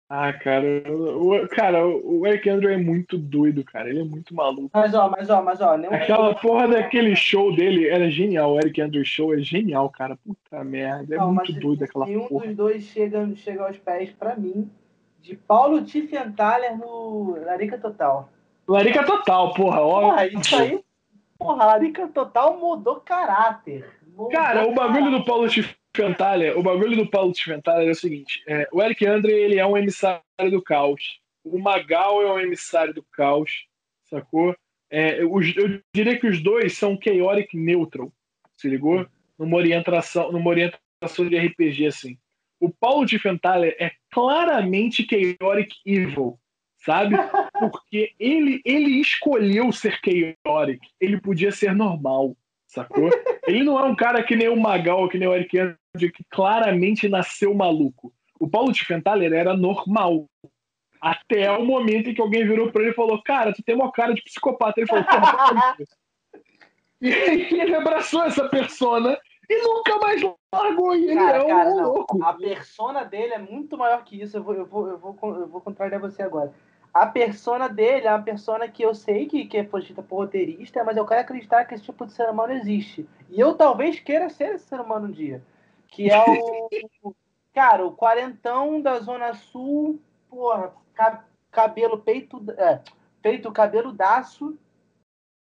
Ah, 0.07 0.31
cara, 0.31 0.63
o, 0.87 1.47
cara, 1.47 1.87
o 1.87 2.27
Eric 2.27 2.47
Andrew 2.47 2.71
é 2.71 2.77
muito 2.77 3.17
doido, 3.17 3.63
cara. 3.63 3.89
Ele 3.89 4.01
é 4.01 4.03
muito 4.03 4.35
maluco. 4.35 4.69
Mas 4.71 4.93
ó, 4.93 5.09
mas 5.09 5.29
ó, 5.31 5.41
mas 5.41 5.61
ó. 5.61 5.75
Aquela 5.91 6.35
porra 6.35 6.67
daquele 6.67 7.15
show 7.15 7.55
dele 7.55 7.87
era 7.87 8.09
genial. 8.11 8.53
O 8.53 8.59
Eric 8.59 8.79
Andrew 8.79 9.03
Show 9.03 9.33
é 9.33 9.39
genial, 9.39 9.89
cara. 9.89 10.15
Puta 10.15 10.63
merda. 10.63 11.15
É 11.15 11.17
não, 11.17 11.33
muito 11.33 11.53
doido 11.53 11.83
aquela 11.83 12.05
nenhum 12.05 12.27
porra. 12.27 12.41
Nenhum 12.41 12.55
dos 12.55 12.65
dois 12.65 12.83
chega, 12.83 13.35
chega 13.35 13.65
aos 13.65 13.77
pés, 13.77 14.11
pra 14.11 14.35
mim, 14.35 14.69
de 15.21 15.35
Paulo 15.35 15.83
Tiffenthaler 15.83 16.77
no 16.77 17.39
Larica 17.43 17.79
Total. 17.79 18.29
Larica 18.67 19.03
Total, 19.03 19.53
porra. 19.55 19.79
Porra, 19.79 20.27
isso 20.27 20.55
aí. 20.55 20.83
Porra, 21.39 21.65
Larica 21.65 22.07
Total 22.09 22.59
mudou 22.59 22.97
caráter. 22.97 23.89
Mudou 24.15 24.29
cara, 24.29 24.67
o 24.67 24.73
bagulho 24.75 25.09
do 25.09 25.25
Paulo 25.25 25.49
Tiffenthaler 25.49 25.84
Tiffenthaler, 25.95 26.57
o 26.57 26.61
bagulho 26.61 26.97
do 26.97 27.09
Paulo 27.09 27.31
Tiffenthaler 27.31 27.87
é 27.87 27.91
o 27.91 27.95
seguinte: 27.95 28.43
é, 28.47 28.67
o 28.71 28.83
Eric 28.83 29.05
Andre 29.05 29.31
ele 29.31 29.57
é 29.57 29.65
um 29.65 29.77
emissário 29.77 30.21
do 30.51 30.61
caos. 30.61 31.21
O 31.43 31.57
Magal 31.57 32.21
é 32.21 32.33
um 32.33 32.39
emissário 32.39 32.93
do 32.93 33.03
caos, 33.03 33.65
sacou? 34.03 34.55
É, 34.89 35.23
os, 35.23 35.55
eu 35.55 35.79
diria 35.93 36.19
que 36.19 36.27
os 36.27 36.41
dois 36.41 36.77
são 36.77 36.99
chaotic 37.01 37.53
neutral, 37.53 38.11
se 38.57 38.67
ligou? 38.67 39.07
Numa 39.37 39.57
orientação, 39.57 40.31
numa 40.31 40.49
orientação 40.49 41.29
de 41.29 41.37
RPG, 41.37 41.87
assim. 41.87 42.17
O 42.59 42.69
Paulo 42.69 43.05
Tiffenthaler 43.05 43.75
é 43.79 43.91
claramente 44.11 45.07
chaotic 45.07 45.73
evil, 45.85 46.37
sabe? 46.77 47.15
Porque 47.59 48.13
ele, 48.19 48.61
ele 48.65 48.99
escolheu 48.99 49.71
ser 49.71 49.99
chaotic. 50.03 50.81
Ele 50.99 51.21
podia 51.21 51.51
ser 51.51 51.73
normal, 51.73 52.35
sacou? 52.75 53.09
Ele 53.47 53.63
não 53.63 53.79
é 53.79 53.83
um 53.83 53.95
cara 53.95 54.21
que 54.23 54.35
nem 54.35 54.49
o 54.49 54.59
Magal, 54.59 55.07
que 55.09 55.17
nem 55.17 55.27
o 55.27 55.33
Eric 55.33 55.57
Andre, 55.57 56.11
que 56.11 56.23
claramente 56.29 57.09
nasceu 57.09 57.53
maluco. 57.53 58.13
O 58.39 58.47
Paulo 58.47 58.73
Tiffenthaler 58.73 59.33
era 59.33 59.55
normal. 59.55 60.25
Até 61.01 61.51
o 61.51 61.63
momento 61.63 62.09
em 62.09 62.13
que 62.13 62.21
alguém 62.21 62.45
virou 62.45 62.71
pra 62.71 62.81
ele 62.81 62.91
e 62.91 62.95
falou: 62.95 63.21
Cara, 63.23 63.53
tu 63.53 63.63
tem 63.63 63.75
uma 63.75 63.91
cara 63.91 64.13
de 64.13 64.23
psicopata. 64.23 64.79
Ele 64.79 64.87
falou: 64.87 65.03
Porra, 65.05 65.77
E 67.01 67.13
aí 67.13 67.59
ele 67.59 67.75
abraçou 67.75 68.23
essa 68.23 68.47
persona 68.49 69.17
e 69.49 69.61
nunca 69.61 69.97
mais 69.99 70.21
largou. 70.53 70.95
E 70.95 71.05
ele 71.05 71.15
cara, 71.15 71.37
é 71.37 71.43
um 71.43 71.47
cara, 71.47 71.69
louco. 71.69 72.23
A 72.23 72.33
persona 72.33 73.03
dele 73.03 73.33
é 73.33 73.37
muito 73.37 73.77
maior 73.77 74.03
que 74.03 74.19
isso. 74.19 74.37
Eu 74.37 74.43
vou, 74.43 74.55
eu 74.55 74.65
vou, 74.65 74.87
eu 74.87 74.97
vou, 74.97 75.15
eu 75.35 75.47
vou 75.47 75.61
contrariar 75.61 76.01
você 76.01 76.23
agora 76.23 76.51
a 76.95 77.05
persona 77.05 77.67
dele 77.67 78.07
é 78.07 78.09
uma 78.09 78.23
persona 78.23 78.69
que 78.69 78.81
eu 78.81 78.95
sei 78.95 79.25
que, 79.25 79.45
que 79.47 79.57
é 79.57 79.65
fugida 79.65 80.01
por 80.01 80.15
roteirista, 80.15 80.81
mas 80.81 80.95
eu 80.95 81.05
quero 81.05 81.19
acreditar 81.19 81.65
que 81.65 81.75
esse 81.75 81.83
tipo 81.83 82.05
de 82.05 82.13
ser 82.13 82.29
humano 82.29 82.53
existe. 82.53 83.05
E 83.29 83.37
eu 83.37 83.53
talvez 83.53 83.99
queira 83.99 84.29
ser 84.29 84.55
esse 84.55 84.65
ser 84.65 84.79
humano 84.79 85.09
um 85.09 85.11
dia. 85.11 85.43
Que 85.89 86.09
é 86.09 86.17
o. 86.17 87.13
cara, 87.53 87.85
o 87.85 87.91
quarentão 87.91 88.81
da 88.81 88.97
Zona 88.99 89.33
Sul, 89.33 89.99
porra, 90.29 90.73
cabelo 91.51 91.97
peito. 91.97 92.41
É, 92.57 92.79
peito 93.21 93.51
cabelo 93.51 93.91
daço, 93.91 94.57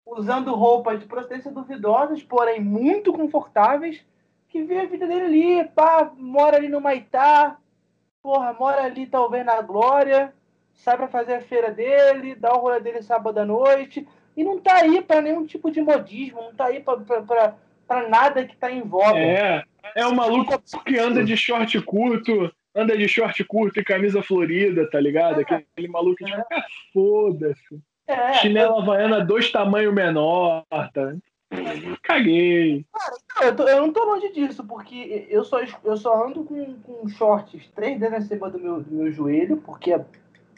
usando 0.05 0.55
roupas 0.55 1.01
de 1.01 1.07
procedência 1.07 1.51
duvidosas, 1.51 2.23
porém 2.23 2.61
muito 2.61 3.15
confortáveis, 3.15 4.05
que 4.47 4.63
vê 4.63 4.81
a 4.81 4.87
vida 4.87 5.07
dele 5.07 5.25
ali, 5.25 5.69
pá, 5.71 6.13
mora 6.19 6.59
ali 6.59 6.69
no 6.69 6.83
Maitá, 6.83 7.57
porra, 8.21 8.53
mora 8.53 8.85
ali 8.85 9.07
talvez 9.07 9.47
na 9.47 9.63
Glória 9.63 10.35
sai 10.81 10.97
para 10.97 11.09
fazer 11.09 11.35
a 11.35 11.41
feira 11.41 11.71
dele, 11.71 12.35
dá 12.35 12.53
o 12.53 12.59
rolê 12.59 12.81
dele 12.81 13.03
sábado 13.03 13.39
à 13.39 13.45
noite, 13.45 14.07
e 14.37 14.43
não 14.43 14.59
tá 14.59 14.77
aí 14.77 15.03
para 15.03 15.21
nenhum 15.21 15.45
tipo 15.45 15.71
de 15.71 15.81
modismo, 15.81 16.41
não 16.43 16.55
tá 16.55 16.67
aí 16.67 16.81
para 16.81 18.09
nada 18.09 18.45
que 18.45 18.57
tá 18.57 18.71
em 18.71 18.83
voga. 18.83 19.19
É, 19.19 19.63
é 19.95 20.07
o 20.07 20.15
maluco 20.15 20.59
que 20.85 20.99
anda 20.99 21.23
de 21.23 21.37
short 21.37 21.81
curto, 21.83 22.51
anda 22.75 22.97
de 22.97 23.07
short 23.09 23.43
curto 23.45 23.81
e 23.81 23.85
camisa 23.85 24.23
florida, 24.23 24.89
tá 24.91 24.99
ligado? 24.99 25.41
É. 25.41 25.43
Aquele 25.43 25.89
maluco 25.89 26.17
que, 26.17 26.25
tipo, 26.25 26.39
ah, 26.39 26.65
foda-se. 26.93 27.81
É, 28.07 28.35
Chinela 28.35 28.77
eu... 28.77 28.79
havaiana 28.79 29.25
dois 29.25 29.51
tamanhos 29.53 29.95
menor, 29.95 30.65
tá? 30.71 31.15
Caguei. 32.03 32.87
Cara, 33.29 33.47
eu, 33.47 33.57
tô, 33.57 33.69
eu, 33.69 33.81
não 33.83 33.93
tô 33.93 34.05
longe 34.05 34.33
disso, 34.33 34.65
porque 34.65 35.27
eu 35.29 35.45
só, 35.45 35.61
eu 35.85 35.97
só 35.97 36.27
ando 36.27 36.45
com, 36.45 36.75
com 36.81 37.09
shorts 37.09 37.69
três 37.75 37.99
dedos 37.99 38.19
acima 38.19 38.49
do 38.49 38.59
meu, 38.59 38.81
do 38.81 38.95
meu 38.95 39.11
joelho, 39.11 39.57
porque 39.59 39.93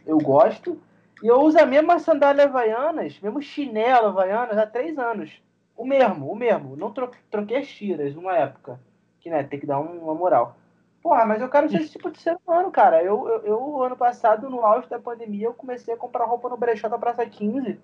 eu 0.06 0.18
gosto. 0.18 0.80
E 1.22 1.28
eu 1.28 1.40
uso 1.40 1.58
a 1.58 1.66
mesma 1.66 1.98
sandália 1.98 2.44
havaianas, 2.44 3.18
mesmo 3.20 3.40
chinelo 3.40 4.08
havaianas 4.08 4.58
há 4.58 4.66
três 4.66 4.98
anos. 4.98 5.30
O 5.76 5.84
mesmo, 5.84 6.30
o 6.30 6.36
mesmo. 6.36 6.76
Não 6.76 6.92
tro 6.92 7.10
troquei 7.30 7.58
as 7.58 7.68
tiras 7.68 8.14
numa 8.14 8.36
época. 8.36 8.80
Que, 9.20 9.30
né, 9.30 9.42
tem 9.44 9.60
que 9.60 9.66
dar 9.66 9.78
uma 9.78 10.14
moral. 10.14 10.56
Porra, 11.02 11.24
mas 11.24 11.40
eu 11.40 11.48
quero 11.48 11.68
ser 11.68 11.80
esse 11.80 11.92
tipo 11.92 12.10
de 12.10 12.20
ser 12.20 12.36
humano, 12.46 12.70
cara. 12.70 13.02
Eu, 13.02 13.28
eu, 13.28 13.44
eu, 13.44 13.82
ano 13.82 13.96
passado, 13.96 14.48
no 14.48 14.64
auge 14.64 14.88
da 14.88 15.00
pandemia, 15.00 15.46
eu 15.46 15.54
comecei 15.54 15.92
a 15.94 15.96
comprar 15.96 16.24
roupa 16.24 16.48
no 16.48 16.56
brechó 16.56 16.88
da 16.88 16.98
Praça 16.98 17.26
15. 17.26 17.78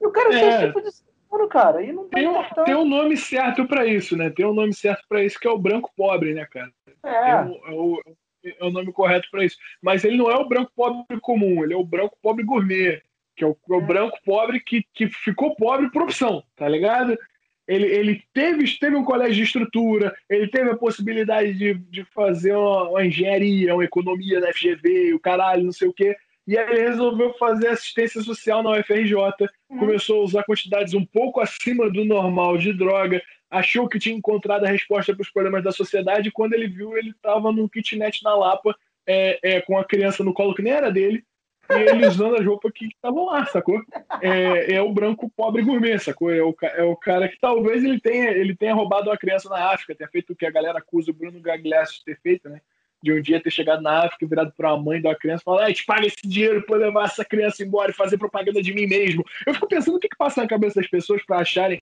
Eu 0.00 0.10
quero 0.10 0.32
é. 0.32 0.38
ser 0.38 0.48
esse 0.48 0.66
tipo 0.66 0.80
de 0.80 0.92
ser 0.92 1.04
humano, 1.30 1.48
cara. 1.48 1.82
E 1.82 1.92
não 1.92 2.08
tem, 2.08 2.26
um, 2.26 2.42
tem 2.64 2.74
um 2.74 2.84
nome 2.84 3.16
certo 3.16 3.66
para 3.66 3.84
isso, 3.86 4.16
né? 4.16 4.30
Tem 4.30 4.46
um 4.46 4.54
nome 4.54 4.72
certo 4.74 5.04
para 5.06 5.22
isso 5.22 5.38
que 5.38 5.46
é 5.46 5.50
o 5.50 5.58
branco 5.58 5.90
pobre, 5.94 6.32
né, 6.32 6.46
cara? 6.46 6.70
É. 7.02 7.30
é, 7.30 7.42
o, 7.42 7.66
é 7.66 7.70
o, 7.72 8.00
é 8.44 8.64
o 8.64 8.70
nome 8.70 8.92
correto 8.92 9.28
para 9.30 9.44
isso. 9.44 9.56
Mas 9.82 10.04
ele 10.04 10.16
não 10.16 10.30
é 10.30 10.36
o 10.36 10.48
branco 10.48 10.72
pobre 10.74 11.20
comum, 11.20 11.64
ele 11.64 11.74
é 11.74 11.76
o 11.76 11.84
branco 11.84 12.16
pobre 12.22 12.44
gourmet, 12.44 13.02
que 13.36 13.44
é 13.44 13.46
o, 13.46 13.56
é 13.70 13.74
o 13.74 13.80
branco 13.80 14.18
pobre 14.24 14.60
que, 14.60 14.84
que 14.92 15.08
ficou 15.08 15.54
pobre 15.56 15.90
por 15.90 16.02
opção, 16.02 16.42
tá 16.56 16.68
ligado? 16.68 17.16
Ele, 17.66 17.86
ele 17.86 18.22
teve, 18.34 18.78
teve 18.78 18.94
um 18.94 19.04
colégio 19.04 19.36
de 19.36 19.42
estrutura, 19.42 20.14
ele 20.28 20.48
teve 20.48 20.70
a 20.70 20.76
possibilidade 20.76 21.54
de, 21.54 21.74
de 21.74 22.04
fazer 22.04 22.54
uma, 22.54 22.90
uma 22.90 23.06
engenharia, 23.06 23.74
uma 23.74 23.84
economia 23.84 24.38
na 24.38 24.52
FGV, 24.52 25.14
o 25.14 25.20
caralho, 25.20 25.64
não 25.64 25.72
sei 25.72 25.88
o 25.88 25.92
quê. 25.92 26.14
E 26.46 26.58
aí 26.58 26.70
ele 26.70 26.88
resolveu 26.88 27.32
fazer 27.34 27.68
assistência 27.68 28.20
social 28.20 28.62
na 28.62 28.72
UFRJ, 28.72 29.14
uhum. 29.14 29.78
começou 29.78 30.20
a 30.20 30.24
usar 30.24 30.44
quantidades 30.44 30.92
um 30.92 31.04
pouco 31.04 31.40
acima 31.40 31.88
do 31.88 32.04
normal 32.04 32.58
de 32.58 32.72
droga, 32.72 33.22
achou 33.58 33.88
que 33.88 33.98
tinha 33.98 34.16
encontrado 34.16 34.64
a 34.64 34.68
resposta 34.68 35.14
para 35.14 35.22
os 35.22 35.30
problemas 35.30 35.62
da 35.62 35.72
sociedade, 35.72 36.28
e 36.28 36.32
quando 36.32 36.54
ele 36.54 36.66
viu, 36.66 36.96
ele 36.96 37.10
estava 37.10 37.52
num 37.52 37.68
kitnet 37.68 38.22
na 38.22 38.34
Lapa, 38.34 38.76
é, 39.06 39.38
é, 39.42 39.60
com 39.60 39.78
a 39.78 39.84
criança 39.84 40.24
no 40.24 40.34
colo 40.34 40.54
que 40.54 40.62
nem 40.62 40.72
era 40.72 40.90
dele, 40.90 41.24
e 41.70 41.74
ele 41.74 42.06
usando 42.06 42.36
as 42.36 42.44
roupas 42.44 42.72
que 42.74 42.86
estavam 42.86 43.26
lá, 43.26 43.46
sacou? 43.46 43.80
É, 44.20 44.74
é, 44.74 44.82
o 44.82 44.92
branco 44.92 45.30
pobre 45.36 45.62
gourmet, 45.62 45.98
sacou? 45.98 46.32
É 46.32 46.42
o, 46.42 46.54
é 46.62 46.82
o 46.82 46.96
cara 46.96 47.28
que 47.28 47.38
talvez 47.38 47.84
ele 47.84 48.00
tenha, 48.00 48.30
ele 48.30 48.56
tenha 48.56 48.74
roubado 48.74 49.08
uma 49.08 49.16
criança 49.16 49.48
na 49.48 49.72
África, 49.72 49.94
tenha 49.94 50.10
feito 50.10 50.32
o 50.32 50.36
que 50.36 50.46
a 50.46 50.50
galera 50.50 50.78
acusa 50.78 51.10
o 51.10 51.14
Bruno 51.14 51.40
Gagliasso 51.40 51.98
de 51.98 52.04
ter 52.04 52.20
feito, 52.20 52.48
né? 52.48 52.60
De 53.02 53.12
um 53.12 53.20
dia 53.20 53.40
ter 53.40 53.50
chegado 53.50 53.82
na 53.82 54.04
África, 54.04 54.26
virado 54.26 54.52
para 54.56 54.70
a 54.70 54.76
mãe 54.78 55.00
da 55.00 55.14
criança 55.14 55.42
e 55.42 55.44
falar: 55.44 55.72
te 55.74 55.84
paga 55.84 56.06
esse 56.06 56.26
dinheiro 56.26 56.64
para 56.64 56.78
levar 56.78 57.04
essa 57.04 57.22
criança 57.22 57.62
embora 57.62 57.90
e 57.90 57.94
fazer 57.94 58.16
propaganda 58.16 58.62
de 58.62 58.72
mim 58.72 58.86
mesmo. 58.86 59.22
Eu 59.46 59.52
fico 59.52 59.68
pensando 59.68 59.96
o 59.96 60.00
que, 60.00 60.08
que 60.08 60.16
passa 60.16 60.40
na 60.40 60.48
cabeça 60.48 60.80
das 60.80 60.88
pessoas 60.88 61.22
para 61.24 61.38
acharem 61.38 61.80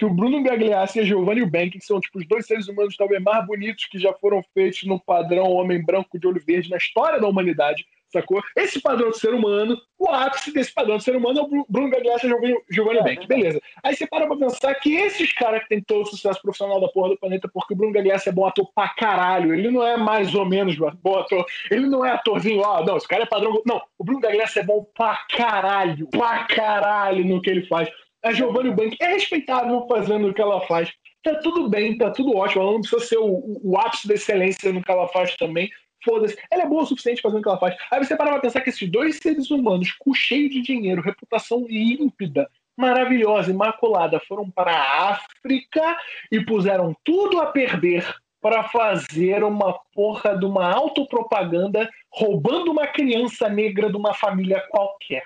que 0.00 0.06
o 0.06 0.14
Bruno 0.14 0.42
Gagliassi 0.42 0.98
e 0.98 1.02
a 1.02 1.04
Giovanni 1.04 1.44
Bank, 1.44 1.78
que 1.78 1.84
são 1.84 2.00
tipo, 2.00 2.18
os 2.18 2.26
dois 2.26 2.46
seres 2.46 2.68
humanos 2.68 2.96
talvez 2.96 3.22
mais 3.22 3.46
bonitos 3.46 3.84
que 3.84 3.98
já 3.98 4.14
foram 4.14 4.42
feitos 4.54 4.84
no 4.84 4.98
padrão 4.98 5.44
homem 5.50 5.84
branco 5.84 6.18
de 6.18 6.26
olho 6.26 6.42
verde 6.42 6.70
na 6.70 6.78
história 6.78 7.20
da 7.20 7.28
humanidade, 7.28 7.84
sacou? 8.10 8.42
Esse 8.56 8.80
padrão 8.80 9.10
de 9.10 9.18
ser 9.18 9.34
humano, 9.34 9.76
o 9.98 10.08
ápice 10.08 10.54
desse 10.54 10.72
padrão 10.72 10.96
de 10.96 11.04
ser 11.04 11.14
humano 11.14 11.38
é 11.38 11.42
o 11.42 11.66
Bruno 11.68 11.90
Gagliassi 11.90 12.26
e 12.26 12.32
a 12.32 12.56
Giovanni 12.70 13.00
é, 13.00 13.02
Bank, 13.02 13.26
beleza. 13.26 13.60
Aí 13.82 13.94
você 13.94 14.06
para 14.06 14.26
pra 14.26 14.36
pensar 14.36 14.74
que 14.76 14.94
esses 14.94 15.34
caras 15.34 15.62
que 15.64 15.68
têm 15.68 15.82
todo 15.82 16.00
o 16.00 16.06
sucesso 16.06 16.40
profissional 16.40 16.80
da 16.80 16.88
porra 16.88 17.10
do 17.10 17.18
planeta, 17.18 17.46
porque 17.52 17.74
o 17.74 17.76
Bruno 17.76 17.92
Gagliassi 17.92 18.30
é 18.30 18.32
bom 18.32 18.46
ator 18.46 18.70
pra 18.74 18.88
caralho, 18.88 19.52
ele 19.52 19.70
não 19.70 19.86
é 19.86 19.98
mais 19.98 20.34
ou 20.34 20.46
menos 20.46 20.76
bom 20.78 21.18
ator, 21.18 21.44
ele 21.70 21.86
não 21.86 22.02
é 22.02 22.12
atorzinho, 22.12 22.62
ó, 22.62 22.82
não, 22.82 22.96
esse 22.96 23.06
cara 23.06 23.24
é 23.24 23.26
padrão, 23.26 23.60
não, 23.66 23.82
o 23.98 24.04
Bruno 24.04 24.20
Gagliassi 24.20 24.60
é 24.60 24.64
bom 24.64 24.82
pra 24.94 25.18
caralho, 25.36 26.08
pra 26.08 26.44
caralho 26.44 27.22
no 27.22 27.42
que 27.42 27.50
ele 27.50 27.66
faz 27.66 27.90
a 28.22 28.32
Giovanni 28.32 28.70
Bank 28.70 28.96
é 29.00 29.08
respeitável 29.08 29.86
fazendo 29.88 30.28
o 30.28 30.34
que 30.34 30.40
ela 30.40 30.60
faz. 30.66 30.92
Tá 31.22 31.34
tudo 31.36 31.68
bem, 31.68 31.96
tá 31.96 32.10
tudo 32.10 32.36
ótimo. 32.36 32.62
Ela 32.62 32.72
não 32.72 32.80
precisa 32.80 33.04
ser 33.04 33.18
o, 33.18 33.60
o 33.62 33.78
ápice 33.78 34.08
da 34.08 34.14
excelência 34.14 34.72
no 34.72 34.82
que 34.82 34.90
ela 34.90 35.08
faz 35.08 35.36
também. 35.36 35.70
Foda-se. 36.02 36.36
Ela 36.50 36.62
é 36.62 36.66
boa 36.66 36.82
o 36.82 36.86
suficiente 36.86 37.20
fazendo 37.20 37.40
o 37.40 37.42
que 37.42 37.48
ela 37.48 37.58
faz. 37.58 37.76
Aí 37.90 38.02
você 38.02 38.16
para 38.16 38.30
pra 38.30 38.40
pensar 38.40 38.62
que 38.62 38.70
esses 38.70 38.90
dois 38.90 39.18
seres 39.18 39.50
humanos, 39.50 39.92
com 39.98 40.14
cheio 40.14 40.48
de 40.48 40.62
dinheiro, 40.62 41.02
reputação 41.02 41.66
límpida, 41.68 42.48
maravilhosa, 42.76 43.50
imaculada, 43.50 44.18
foram 44.20 44.50
para 44.50 44.72
a 44.72 45.10
África 45.10 45.98
e 46.32 46.40
puseram 46.42 46.96
tudo 47.04 47.38
a 47.40 47.46
perder 47.46 48.06
para 48.40 48.64
fazer 48.64 49.44
uma 49.44 49.78
porra 49.92 50.38
de 50.38 50.46
uma 50.46 50.72
autopropaganda 50.72 51.90
roubando 52.10 52.70
uma 52.70 52.86
criança 52.86 53.50
negra 53.50 53.90
de 53.90 53.96
uma 53.96 54.14
família 54.14 54.64
qualquer. 54.70 55.22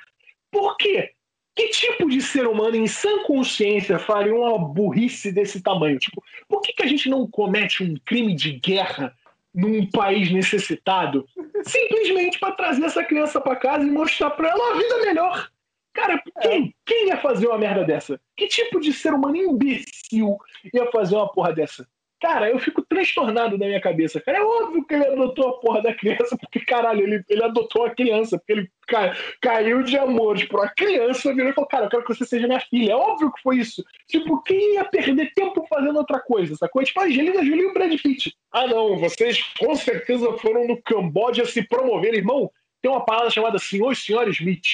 Por 0.51 0.76
quê? 0.76 1.12
Que 1.55 1.69
tipo 1.69 2.11
de 2.11 2.21
ser 2.21 2.47
humano 2.47 2.77
em 2.77 2.87
sã 2.87 3.23
consciência 3.23 3.99
faria 3.99 4.35
uma 4.35 4.59
burrice 4.59 5.31
desse 5.31 5.63
tamanho? 5.63 5.99
Tipo, 5.99 6.23
por 6.49 6.61
que, 6.61 6.73
que 6.73 6.83
a 6.83 6.87
gente 6.87 7.09
não 7.09 7.29
comete 7.29 7.85
um 7.85 7.95
crime 8.05 8.35
de 8.35 8.53
guerra 8.59 9.15
num 9.55 9.89
país 9.89 10.33
necessitado 10.33 11.25
simplesmente 11.65 12.41
para 12.41 12.57
trazer 12.57 12.85
essa 12.85 13.05
criança 13.05 13.41
para 13.41 13.55
casa 13.55 13.87
e 13.87 13.91
mostrar 13.91 14.31
para 14.31 14.49
ela 14.49 14.65
uma 14.65 14.77
vida 14.77 14.99
melhor? 15.03 15.49
Cara, 15.93 16.21
quem, 16.43 16.75
quem 16.85 17.07
ia 17.07 17.17
fazer 17.19 17.47
uma 17.47 17.59
merda 17.59 17.85
dessa? 17.85 18.21
Que 18.37 18.49
tipo 18.49 18.81
de 18.81 18.93
ser 18.93 19.15
humano 19.15 19.37
imbecil 19.37 20.37
ia 20.73 20.91
fazer 20.91 21.15
uma 21.15 21.31
porra 21.31 21.53
dessa? 21.53 21.87
Cara, 22.25 22.49
eu 22.49 22.59
fico 22.59 22.81
transtornado 22.81 23.59
na 23.59 23.66
minha 23.66 23.81
cabeça. 23.83 24.18
Cara, 24.18 24.39
é 24.39 24.43
óbvio 24.43 24.83
que 24.87 24.95
ele 24.95 25.07
adotou 25.09 25.47
a 25.47 25.61
porra 25.61 25.83
da 25.83 25.93
criança, 25.93 26.39
porque, 26.39 26.59
caralho, 26.59 27.03
ele, 27.03 27.22
ele 27.29 27.45
adotou 27.45 27.85
a 27.85 27.91
criança, 27.91 28.39
porque 28.39 28.53
ele 28.55 28.70
ca, 28.89 29.14
caiu 29.43 29.83
de 29.83 29.99
amores 29.99 30.45
por 30.45 30.61
uma 30.61 30.70
criança, 30.70 31.35
virou 31.35 31.51
e 31.51 31.53
falou, 31.53 31.68
cara, 31.68 31.85
eu 31.85 31.91
quero 31.91 32.03
que 32.03 32.14
você 32.14 32.25
seja 32.25 32.47
minha 32.47 32.61
filha. 32.61 32.93
É 32.93 32.97
óbvio 32.97 33.31
que 33.31 33.43
foi 33.43 33.59
isso. 33.59 33.85
Tipo, 34.09 34.43
quem 34.43 34.77
ia 34.77 34.87
perder 34.87 35.35
tempo 35.35 35.66
fazendo 35.68 35.99
outra 35.99 36.18
coisa, 36.18 36.57
sacou? 36.57 36.83
Tipo, 36.83 37.01
a 37.01 37.05
Angelina 37.05 37.45
Jolie 37.45 37.61
e 37.61 37.66
o 37.66 37.75
Brad 37.75 37.93
Pitt. 38.01 38.35
Ah, 38.51 38.66
não, 38.66 38.97
vocês 38.97 39.43
com 39.59 39.75
certeza 39.75 40.33
foram 40.39 40.66
no 40.66 40.81
Camboja 40.81 41.45
se 41.45 41.62
promover, 41.68 42.14
irmão. 42.14 42.51
Tem 42.81 42.91
uma 42.91 43.05
palavra 43.05 43.29
chamada 43.29 43.59
Senhor 43.59 43.93
e 43.93 43.97
Senhora 43.97 44.31
Smith. 44.31 44.64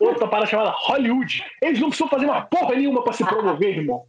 Outra 0.00 0.26
parada 0.26 0.48
chamada 0.48 0.70
Hollywood. 0.70 1.44
Eles 1.60 1.80
não 1.80 1.88
precisam 1.88 2.08
fazer 2.08 2.24
uma 2.24 2.40
porra 2.46 2.74
nenhuma 2.74 3.04
para 3.04 3.12
se 3.12 3.26
promover, 3.26 3.76
irmão. 3.76 4.06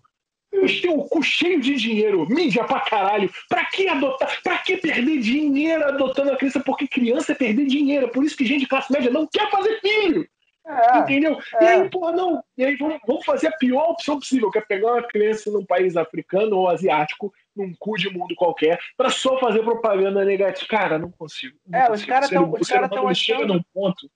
Eles 0.57 0.81
têm 0.81 0.91
o 0.91 1.03
cu 1.03 1.21
cheio 1.23 1.59
de 1.59 1.75
dinheiro, 1.75 2.27
mídia 2.29 2.63
pra 2.63 2.79
caralho. 2.79 3.31
Pra 3.47 3.65
que 3.65 3.87
adotar? 3.87 4.41
Pra 4.43 4.57
que 4.57 4.77
perder 4.77 5.19
dinheiro 5.19 5.83
adotando 5.85 6.31
a 6.31 6.37
criança? 6.37 6.59
Porque 6.59 6.87
criança 6.87 7.31
é 7.31 7.35
perder 7.35 7.65
dinheiro. 7.65 8.05
É 8.07 8.09
por 8.09 8.23
isso 8.23 8.35
que 8.35 8.45
gente 8.45 8.61
de 8.61 8.67
classe 8.67 8.91
média 8.91 9.11
não 9.11 9.27
quer 9.27 9.49
fazer 9.49 9.79
filho. 9.79 10.27
É, 10.67 10.97
entendeu? 10.97 11.37
É. 11.61 11.63
E 11.63 11.67
aí, 11.67 11.89
pô, 11.89 12.11
não. 12.11 12.43
E 12.57 12.65
aí 12.65 12.75
vamos, 12.75 12.99
vamos 13.05 13.23
fazer 13.23 13.47
a 13.47 13.57
pior 13.57 13.91
opção 13.91 14.17
possível, 14.17 14.49
que 14.49 14.57
é 14.57 14.61
pegar 14.61 14.93
uma 14.93 15.03
criança 15.03 15.51
num 15.51 15.63
país 15.63 15.95
africano 15.95 16.57
ou 16.57 16.67
asiático, 16.67 17.31
num 17.55 17.71
cu 17.77 17.95
de 17.97 18.09
mundo 18.09 18.33
qualquer, 18.35 18.79
pra 18.97 19.11
só 19.11 19.39
fazer 19.39 19.61
propaganda 19.63 20.25
negativa. 20.25 20.67
Cara, 20.67 20.97
não 20.97 21.11
consigo. 21.11 21.55
Não 21.67 21.79
é, 21.79 21.87
consigo. 21.87 22.01
os 22.01 22.05
caras 22.05 22.31
estão. 22.31 22.57
Estão 22.59 23.07
achando. 23.07 23.53
Num 23.53 23.61
ponto 23.71 24.09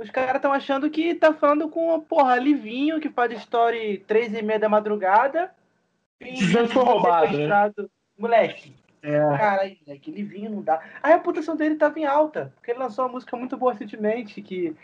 os 0.00 0.10
caras 0.10 0.36
estão 0.36 0.52
achando 0.52 0.88
que 0.88 1.14
tá 1.14 1.34
falando 1.34 1.68
com, 1.68 2.00
porra, 2.00 2.36
Livinho, 2.36 3.00
que 3.00 3.10
faz 3.10 3.32
story 3.32 3.98
três 4.06 4.32
e 4.32 4.40
meia 4.40 4.58
da 4.58 4.68
madrugada. 4.68 5.50
Que 6.18 6.42
foi 6.68 6.82
roubado, 6.84 7.36
né? 7.36 7.72
Moleque. 8.18 8.74
É. 9.02 9.18
Caralho, 9.18 9.76
moleque, 9.86 10.10
Livinho 10.10 10.50
não 10.50 10.62
dá. 10.62 10.80
A 11.02 11.08
reputação 11.08 11.54
dele 11.54 11.74
tava 11.74 11.98
em 11.98 12.06
alta, 12.06 12.52
porque 12.56 12.70
ele 12.70 12.78
lançou 12.78 13.04
uma 13.04 13.12
música 13.12 13.36
muito 13.36 13.56
boa 13.56 13.72
recentemente, 13.72 14.40
que 14.40 14.74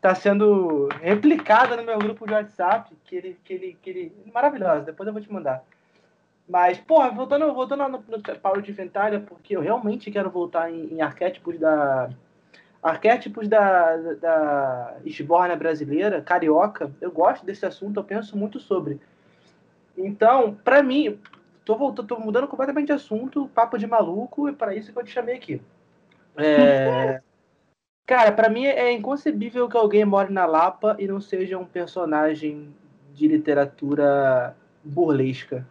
tá 0.00 0.14
sendo 0.14 0.88
replicada 1.00 1.76
no 1.76 1.84
meu 1.84 1.98
grupo 1.98 2.26
de 2.26 2.32
WhatsApp, 2.32 2.96
que 3.04 3.16
ele, 3.16 3.38
que 3.44 3.52
ele, 3.52 3.78
que 3.82 3.90
ele... 3.90 4.12
Maravilhosa, 4.32 4.86
depois 4.86 5.06
eu 5.06 5.12
vou 5.12 5.22
te 5.22 5.32
mandar. 5.32 5.62
Mas, 6.48 6.78
porra, 6.78 7.10
voltando, 7.10 7.52
voltando 7.52 7.88
no, 7.88 8.04
no 8.08 8.38
Paulo 8.40 8.62
de 8.62 8.70
Inventária, 8.70 9.20
porque 9.20 9.56
eu 9.56 9.60
realmente 9.60 10.10
quero 10.10 10.30
voltar 10.30 10.72
em, 10.72 10.94
em 10.94 11.00
arquétipos 11.00 11.58
da 11.58 12.10
arquétipos 12.82 13.46
da, 13.48 13.96
da 14.14 14.96
esbórnia 15.04 15.56
brasileira, 15.56 16.22
carioca, 16.22 16.90
eu 17.00 17.10
gosto 17.10 17.44
desse 17.44 17.66
assunto, 17.66 18.00
eu 18.00 18.04
penso 18.04 18.36
muito 18.36 18.58
sobre. 18.58 19.00
Então, 19.96 20.54
para 20.64 20.82
mim, 20.82 21.18
tô, 21.64 21.76
voltando, 21.76 22.08
tô 22.08 22.18
mudando 22.18 22.48
completamente 22.48 22.86
de 22.86 22.92
assunto, 22.92 23.50
papo 23.54 23.76
de 23.76 23.86
maluco, 23.86 24.48
e 24.48 24.52
para 24.52 24.74
isso 24.74 24.92
que 24.92 24.98
eu 24.98 25.04
te 25.04 25.10
chamei 25.10 25.36
aqui. 25.36 25.60
É... 26.36 27.20
Cara, 28.06 28.32
para 28.32 28.48
mim 28.48 28.64
é 28.64 28.90
inconcebível 28.90 29.68
que 29.68 29.76
alguém 29.76 30.04
more 30.04 30.32
na 30.32 30.44
Lapa 30.44 30.96
e 30.98 31.06
não 31.06 31.20
seja 31.20 31.56
um 31.56 31.64
personagem 31.64 32.74
de 33.14 33.28
literatura 33.28 34.56
burlesca. 34.82 35.64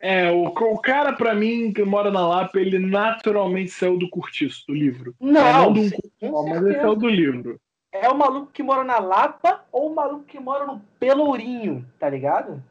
É, 0.00 0.30
o, 0.30 0.44
o 0.46 0.78
cara, 0.78 1.12
para 1.12 1.34
mim, 1.34 1.72
que 1.74 1.84
mora 1.84 2.10
na 2.10 2.26
Lapa, 2.26 2.58
ele 2.58 2.78
naturalmente 2.78 3.70
saiu 3.70 3.98
do 3.98 4.08
curtiço, 4.08 4.64
do 4.66 4.74
livro. 4.74 5.14
Não, 5.20 5.46
é, 5.46 5.52
não 5.52 5.70
um 5.72 6.48
mas 6.48 6.62
ele 6.62 6.74
saiu 6.74 6.96
do 6.96 7.08
livro. 7.08 7.60
É 7.92 8.08
o 8.08 8.16
maluco 8.16 8.50
que 8.50 8.62
mora 8.62 8.82
na 8.82 8.98
Lapa 8.98 9.64
ou 9.70 9.90
o 9.90 9.94
maluco 9.94 10.24
que 10.24 10.40
mora 10.40 10.64
no 10.64 10.80
Pelourinho, 10.98 11.86
tá 11.98 12.08
ligado? 12.08 12.62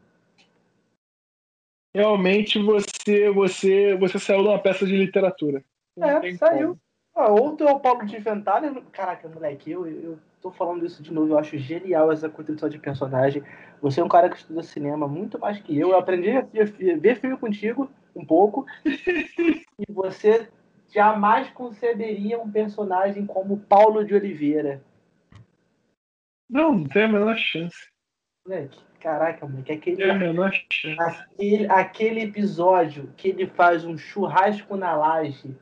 Realmente 1.95 2.57
você 2.57 3.29
você 3.29 3.95
você 3.95 4.17
saiu 4.17 4.43
de 4.43 4.47
uma 4.47 4.59
peça 4.59 4.85
de 4.85 4.95
literatura. 4.95 5.63
Não 5.95 6.07
é, 6.07 6.33
saiu. 6.35 6.79
Ah, 6.79 6.88
ou 7.27 7.55
tu 7.55 7.63
é 7.63 7.71
o 7.71 7.79
Paulo 7.79 8.05
de 8.05 8.17
Ventana. 8.17 8.81
Caraca, 8.91 9.27
moleque, 9.27 9.71
eu, 9.71 9.87
eu 9.87 10.19
tô 10.41 10.51
falando 10.51 10.85
isso 10.85 11.03
de 11.03 11.13
novo, 11.13 11.33
eu 11.33 11.37
acho 11.37 11.57
genial 11.57 12.11
essa 12.11 12.29
construção 12.29 12.69
de 12.69 12.79
personagem. 12.79 13.43
Você 13.81 14.01
é 14.01 14.03
um 14.03 14.09
cara 14.09 14.29
que 14.29 14.37
estuda 14.37 14.63
cinema 14.63 15.07
muito 15.07 15.39
mais 15.39 15.59
que 15.59 15.77
eu. 15.77 15.89
Eu 15.89 15.97
aprendi 15.97 16.29
a 16.31 16.41
ver 16.41 17.19
filme 17.19 17.37
contigo 17.37 17.89
um 18.15 18.25
pouco. 18.25 18.65
e 18.85 19.91
você 19.91 20.49
jamais 20.93 21.49
conceberia 21.51 22.39
um 22.39 22.51
personagem 22.51 23.25
como 23.25 23.59
Paulo 23.59 24.03
de 24.03 24.13
Oliveira. 24.15 24.81
Não, 26.49 26.73
não 26.73 26.85
tem 26.85 27.03
a 27.03 27.07
menor 27.07 27.37
chance. 27.37 27.89
Moleque, 28.45 28.79
caraca, 28.99 29.47
moleque, 29.47 29.71
aquele, 29.71 29.97
tem 29.97 30.09
a 30.09 30.15
menor 30.15 30.51
chance. 30.71 30.99
Aquele, 30.99 31.71
aquele 31.71 32.21
episódio 32.21 33.13
que 33.15 33.29
ele 33.29 33.45
faz 33.45 33.85
um 33.85 33.97
churrasco 33.97 34.75
na 34.75 34.95
laje, 34.95 35.55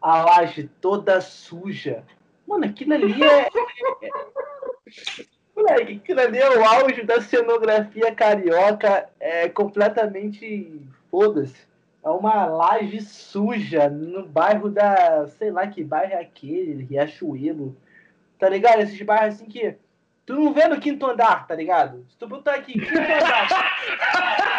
a 0.00 0.22
laje 0.22 0.70
toda 0.80 1.20
suja 1.20 2.04
Mano, 2.48 2.64
aquilo 2.64 2.94
ali 2.94 3.22
é. 3.22 3.50
Moleque, 5.54 6.00
aquilo 6.02 6.20
ali 6.20 6.38
é 6.38 6.48
o 6.48 6.64
auge 6.64 7.02
da 7.02 7.20
cenografia 7.20 8.14
carioca. 8.14 9.10
É 9.20 9.48
completamente. 9.50 10.80
Foda-se. 11.10 11.68
É 12.02 12.08
uma 12.08 12.46
laje 12.46 13.02
suja 13.02 13.90
no 13.90 14.26
bairro 14.26 14.70
da. 14.70 15.26
Sei 15.36 15.50
lá 15.50 15.66
que 15.66 15.84
bairro 15.84 16.14
é 16.14 16.20
aquele, 16.20 16.84
Riachuelo. 16.84 17.76
Tá 18.38 18.48
ligado? 18.48 18.80
Esses 18.80 19.02
bairros 19.02 19.34
assim 19.34 19.44
que. 19.44 19.76
Tu 20.24 20.34
não 20.34 20.52
vê 20.52 20.66
no 20.68 20.80
quinto 20.80 21.06
andar, 21.06 21.46
tá 21.46 21.54
ligado? 21.54 22.06
Se 22.10 22.16
tu 22.18 22.26
botar 22.26 22.54
aqui, 22.54 22.74
quinto 22.74 22.98
andar. 22.98 23.48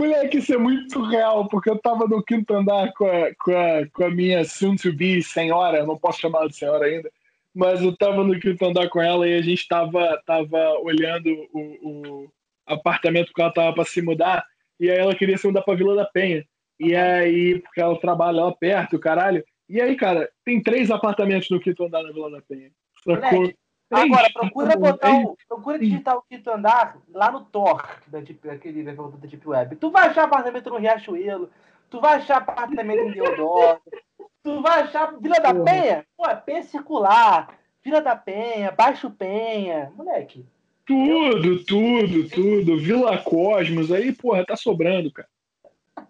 Moleque, 0.00 0.38
isso 0.38 0.54
é 0.54 0.56
muito 0.56 1.02
real, 1.02 1.46
porque 1.46 1.68
eu 1.68 1.78
tava 1.78 2.06
no 2.06 2.22
quinto 2.22 2.54
andar 2.54 2.90
com 2.94 3.04
a, 3.04 3.34
com 3.34 3.50
a, 3.50 3.86
com 3.92 4.04
a 4.04 4.10
minha 4.10 4.42
soon-to-be 4.46 5.22
senhora, 5.22 5.84
não 5.84 5.98
posso 5.98 6.20
chamar 6.20 6.48
de 6.48 6.56
senhora 6.56 6.86
ainda, 6.86 7.10
mas 7.54 7.82
eu 7.82 7.94
tava 7.94 8.24
no 8.24 8.40
quinto 8.40 8.64
andar 8.64 8.88
com 8.88 9.02
ela 9.02 9.28
e 9.28 9.36
a 9.36 9.42
gente 9.42 9.68
tava, 9.68 10.18
tava 10.24 10.70
olhando 10.82 11.28
o, 11.52 11.60
o 11.82 12.32
apartamento 12.66 13.30
que 13.34 13.42
ela 13.42 13.52
tava 13.52 13.74
pra 13.74 13.84
se 13.84 14.00
mudar, 14.00 14.42
e 14.80 14.90
aí 14.90 14.96
ela 14.96 15.14
queria 15.14 15.36
se 15.36 15.46
mudar 15.46 15.60
pra 15.60 15.74
Vila 15.74 15.94
da 15.94 16.06
Penha. 16.06 16.46
E 16.78 16.96
aí, 16.96 17.60
porque 17.60 17.82
ela 17.82 18.00
trabalha 18.00 18.42
lá 18.42 18.52
perto, 18.52 18.98
caralho. 18.98 19.44
E 19.68 19.82
aí, 19.82 19.94
cara, 19.96 20.30
tem 20.46 20.62
três 20.62 20.90
apartamentos 20.90 21.50
no 21.50 21.60
quinto 21.60 21.84
andar 21.84 22.02
na 22.02 22.10
Vila 22.10 22.30
da 22.30 22.40
Penha. 22.40 22.70
Sacou? 23.04 23.52
Agora, 23.90 24.30
procura 24.32 24.76
botar 24.76 25.12
o, 25.12 25.36
procura 25.48 25.78
digitar 25.78 26.16
o 26.16 26.22
quinto 26.22 26.48
andar 26.50 26.96
lá 27.12 27.32
no 27.32 27.44
Tor, 27.44 27.84
da 28.06 28.20
Deep, 28.20 28.48
aquele 28.48 28.84
da 28.84 28.92
Deep 28.92 29.48
Web. 29.48 29.76
Tu 29.76 29.90
vai 29.90 30.08
achar 30.08 30.24
apartamento 30.24 30.70
no 30.70 30.76
Riachuelo, 30.76 31.50
tu 31.90 32.00
vai 32.00 32.18
achar 32.18 32.36
apartamento 32.36 33.02
em 33.02 33.12
Deodoro, 33.12 33.80
tu 34.44 34.62
vai 34.62 34.82
achar 34.82 35.18
Vila 35.20 35.40
da 35.40 35.54
Penha, 35.54 36.06
pô, 36.16 36.24
é 36.24 36.36
Penha 36.36 36.62
Circular, 36.62 37.48
Vila 37.82 38.00
da 38.00 38.14
Penha, 38.14 38.70
Baixo 38.70 39.10
Penha, 39.10 39.92
moleque. 39.96 40.46
Tudo, 40.86 41.64
tudo, 41.64 42.28
tudo. 42.28 42.78
Vila 42.78 43.18
Cosmos, 43.18 43.92
aí, 43.92 44.12
porra, 44.12 44.44
tá 44.44 44.56
sobrando, 44.56 45.12
cara. 45.12 45.28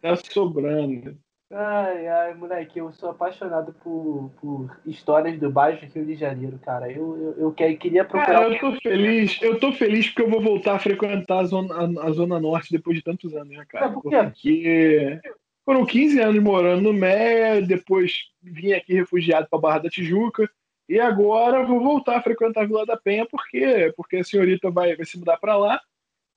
Tá 0.01 0.17
sobrando. 0.17 1.19
Ai, 1.53 2.07
ai, 2.07 2.35
moleque, 2.35 2.79
eu 2.79 2.93
sou 2.93 3.11
apaixonado 3.11 3.75
por, 3.83 4.31
por 4.41 4.81
histórias 4.87 5.37
do 5.39 5.51
Baixo 5.51 5.85
Rio 5.87 6.07
de 6.07 6.15
Janeiro, 6.15 6.61
cara. 6.61 6.91
Eu, 6.93 7.35
eu, 7.37 7.55
eu 7.59 7.77
queria 7.77 8.05
procurar. 8.05 8.43
Cara, 8.43 8.55
eu 8.55 8.61
tô 8.61 8.81
feliz, 8.81 9.39
eu 9.43 9.59
tô 9.59 9.73
feliz 9.73 10.09
porque 10.09 10.23
eu 10.23 10.31
vou 10.31 10.41
voltar 10.41 10.77
a 10.77 10.79
frequentar 10.79 11.41
a 11.41 11.45
Zona, 11.45 11.75
a, 11.75 12.07
a 12.07 12.13
zona 12.13 12.39
Norte 12.39 12.71
depois 12.71 12.97
de 12.97 13.03
tantos 13.03 13.35
anos, 13.35 13.57
né, 13.57 13.65
cara? 13.69 13.91
por 13.91 14.03
quê? 14.09 14.17
Porque 14.23 15.21
foram 15.65 15.85
15 15.85 16.21
anos 16.21 16.43
morando 16.43 16.83
no 16.83 16.93
Meia, 16.93 17.61
depois 17.61 18.31
vim 18.41 18.73
aqui 18.73 18.95
refugiado 18.95 19.49
pra 19.51 19.59
Barra 19.59 19.81
da 19.81 19.91
Tijuca. 19.91 20.49
E 20.89 21.01
agora 21.01 21.65
vou 21.65 21.81
voltar 21.81 22.17
a 22.17 22.23
frequentar 22.23 22.63
a 22.63 22.67
Vila 22.67 22.87
da 22.87 22.97
Penha, 22.97 23.27
porque, 23.27 23.93
porque 23.97 24.17
a 24.19 24.25
senhorita 24.25 24.71
vai, 24.71 24.95
vai 24.95 25.07
se 25.07 25.19
mudar 25.19 25.37
para 25.37 25.57
lá. 25.57 25.81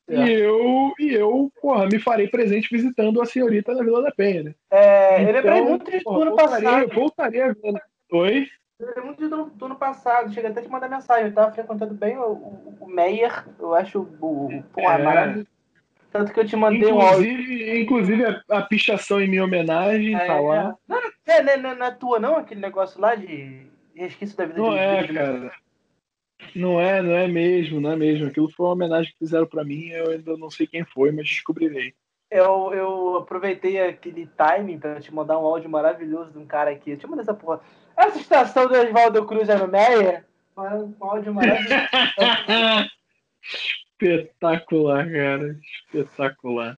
É. 0.07 0.15
E 0.15 0.33
eu, 0.33 0.93
e 0.99 1.13
eu, 1.13 1.51
porra, 1.61 1.87
me 1.87 1.97
farei 1.97 2.27
presente 2.27 2.69
visitando 2.69 3.21
a 3.21 3.25
senhorita 3.25 3.73
na 3.73 3.83
Vila 3.83 4.01
da 4.01 4.11
Penha, 4.11 4.43
né? 4.43 4.55
É, 4.69 5.21
então, 5.21 5.27
eu 5.27 5.33
lembrei 5.33 5.61
muito 5.61 6.03
do 6.03 6.21
ano 6.21 6.31
voltaria, 6.31 6.69
passado. 6.69 6.93
Voltaria 6.93 7.45
a 7.45 7.47
ver. 7.49 7.81
Oi? 8.11 8.47
Eu 8.79 8.87
lembrei 8.87 9.03
muito 9.05 9.45
do 9.55 9.65
ano 9.65 9.75
passado, 9.75 10.33
cheguei 10.33 10.49
até 10.49 10.61
te 10.61 10.69
mandar 10.69 10.89
mensagem. 10.89 11.27
Eu 11.27 11.33
tava 11.33 11.53
frequentando 11.53 11.93
bem 11.93 12.17
o, 12.17 12.31
o, 12.31 12.77
o 12.81 12.87
Meyer, 12.87 13.45
eu 13.57 13.73
acho 13.73 14.01
o, 14.19 14.47
o 14.47 14.63
porra, 14.73 14.95
é. 14.95 15.03
maravilhoso. 15.03 15.47
Tanto 16.11 16.31
que 16.31 16.39
eu 16.39 16.45
te 16.45 16.55
mandei 16.55 16.89
inclusive, 16.89 16.93
um 16.93 17.01
áudio. 17.01 17.81
Inclusive, 17.81 18.25
a, 18.25 18.43
a 18.49 18.61
pichação 18.61 19.19
em 19.19 19.27
minha 19.27 19.43
homenagem 19.43 20.13
é, 20.13 20.27
tá 20.27 20.39
lá. 20.39 20.75
Não, 20.87 20.97
é, 21.25 21.41
não, 21.41 21.57
não, 21.57 21.75
não 21.75 21.85
é 21.87 21.91
tua, 21.91 22.19
não, 22.19 22.37
aquele 22.37 22.61
negócio 22.61 23.01
lá 23.01 23.15
de 23.15 23.65
resquício 23.95 24.37
da 24.37 24.45
vida 24.45 24.59
não 24.59 24.71
de 24.71 24.77
é, 24.77 25.07
cara. 25.07 25.51
Não 26.55 26.79
é, 26.79 27.01
não 27.01 27.13
é 27.13 27.27
mesmo, 27.27 27.79
não 27.79 27.91
é 27.91 27.95
mesmo. 27.95 28.27
Aquilo 28.27 28.49
foi 28.49 28.65
uma 28.65 28.73
homenagem 28.73 29.11
que 29.11 29.19
fizeram 29.19 29.45
para 29.45 29.63
mim, 29.63 29.89
eu 29.89 30.11
ainda 30.11 30.37
não 30.37 30.49
sei 30.49 30.67
quem 30.67 30.83
foi, 30.83 31.11
mas 31.11 31.27
descobrirei. 31.27 31.93
Eu, 32.29 32.73
eu 32.73 33.17
aproveitei 33.17 33.79
aquele 33.79 34.25
timing 34.25 34.79
para 34.79 34.99
te 34.99 35.13
mandar 35.13 35.37
um 35.37 35.45
áudio 35.45 35.69
maravilhoso 35.69 36.31
de 36.31 36.39
um 36.39 36.45
cara 36.45 36.71
aqui. 36.71 36.91
Deixa 36.91 37.05
eu 37.05 37.09
mandar 37.09 37.21
essa 37.21 37.33
porra. 37.33 37.61
Essa 37.95 38.17
estação 38.17 38.67
do 38.67 38.73
Oswaldo 38.73 39.25
Cruz 39.25 39.47
é 39.49 39.55
no 39.55 39.67
Meia? 39.67 40.25
Um 40.57 40.93
áudio 40.99 41.33
maravilhoso. 41.33 41.69
Espetacular, 44.01 45.05
cara. 45.11 45.59
Espetacular. 45.93 46.71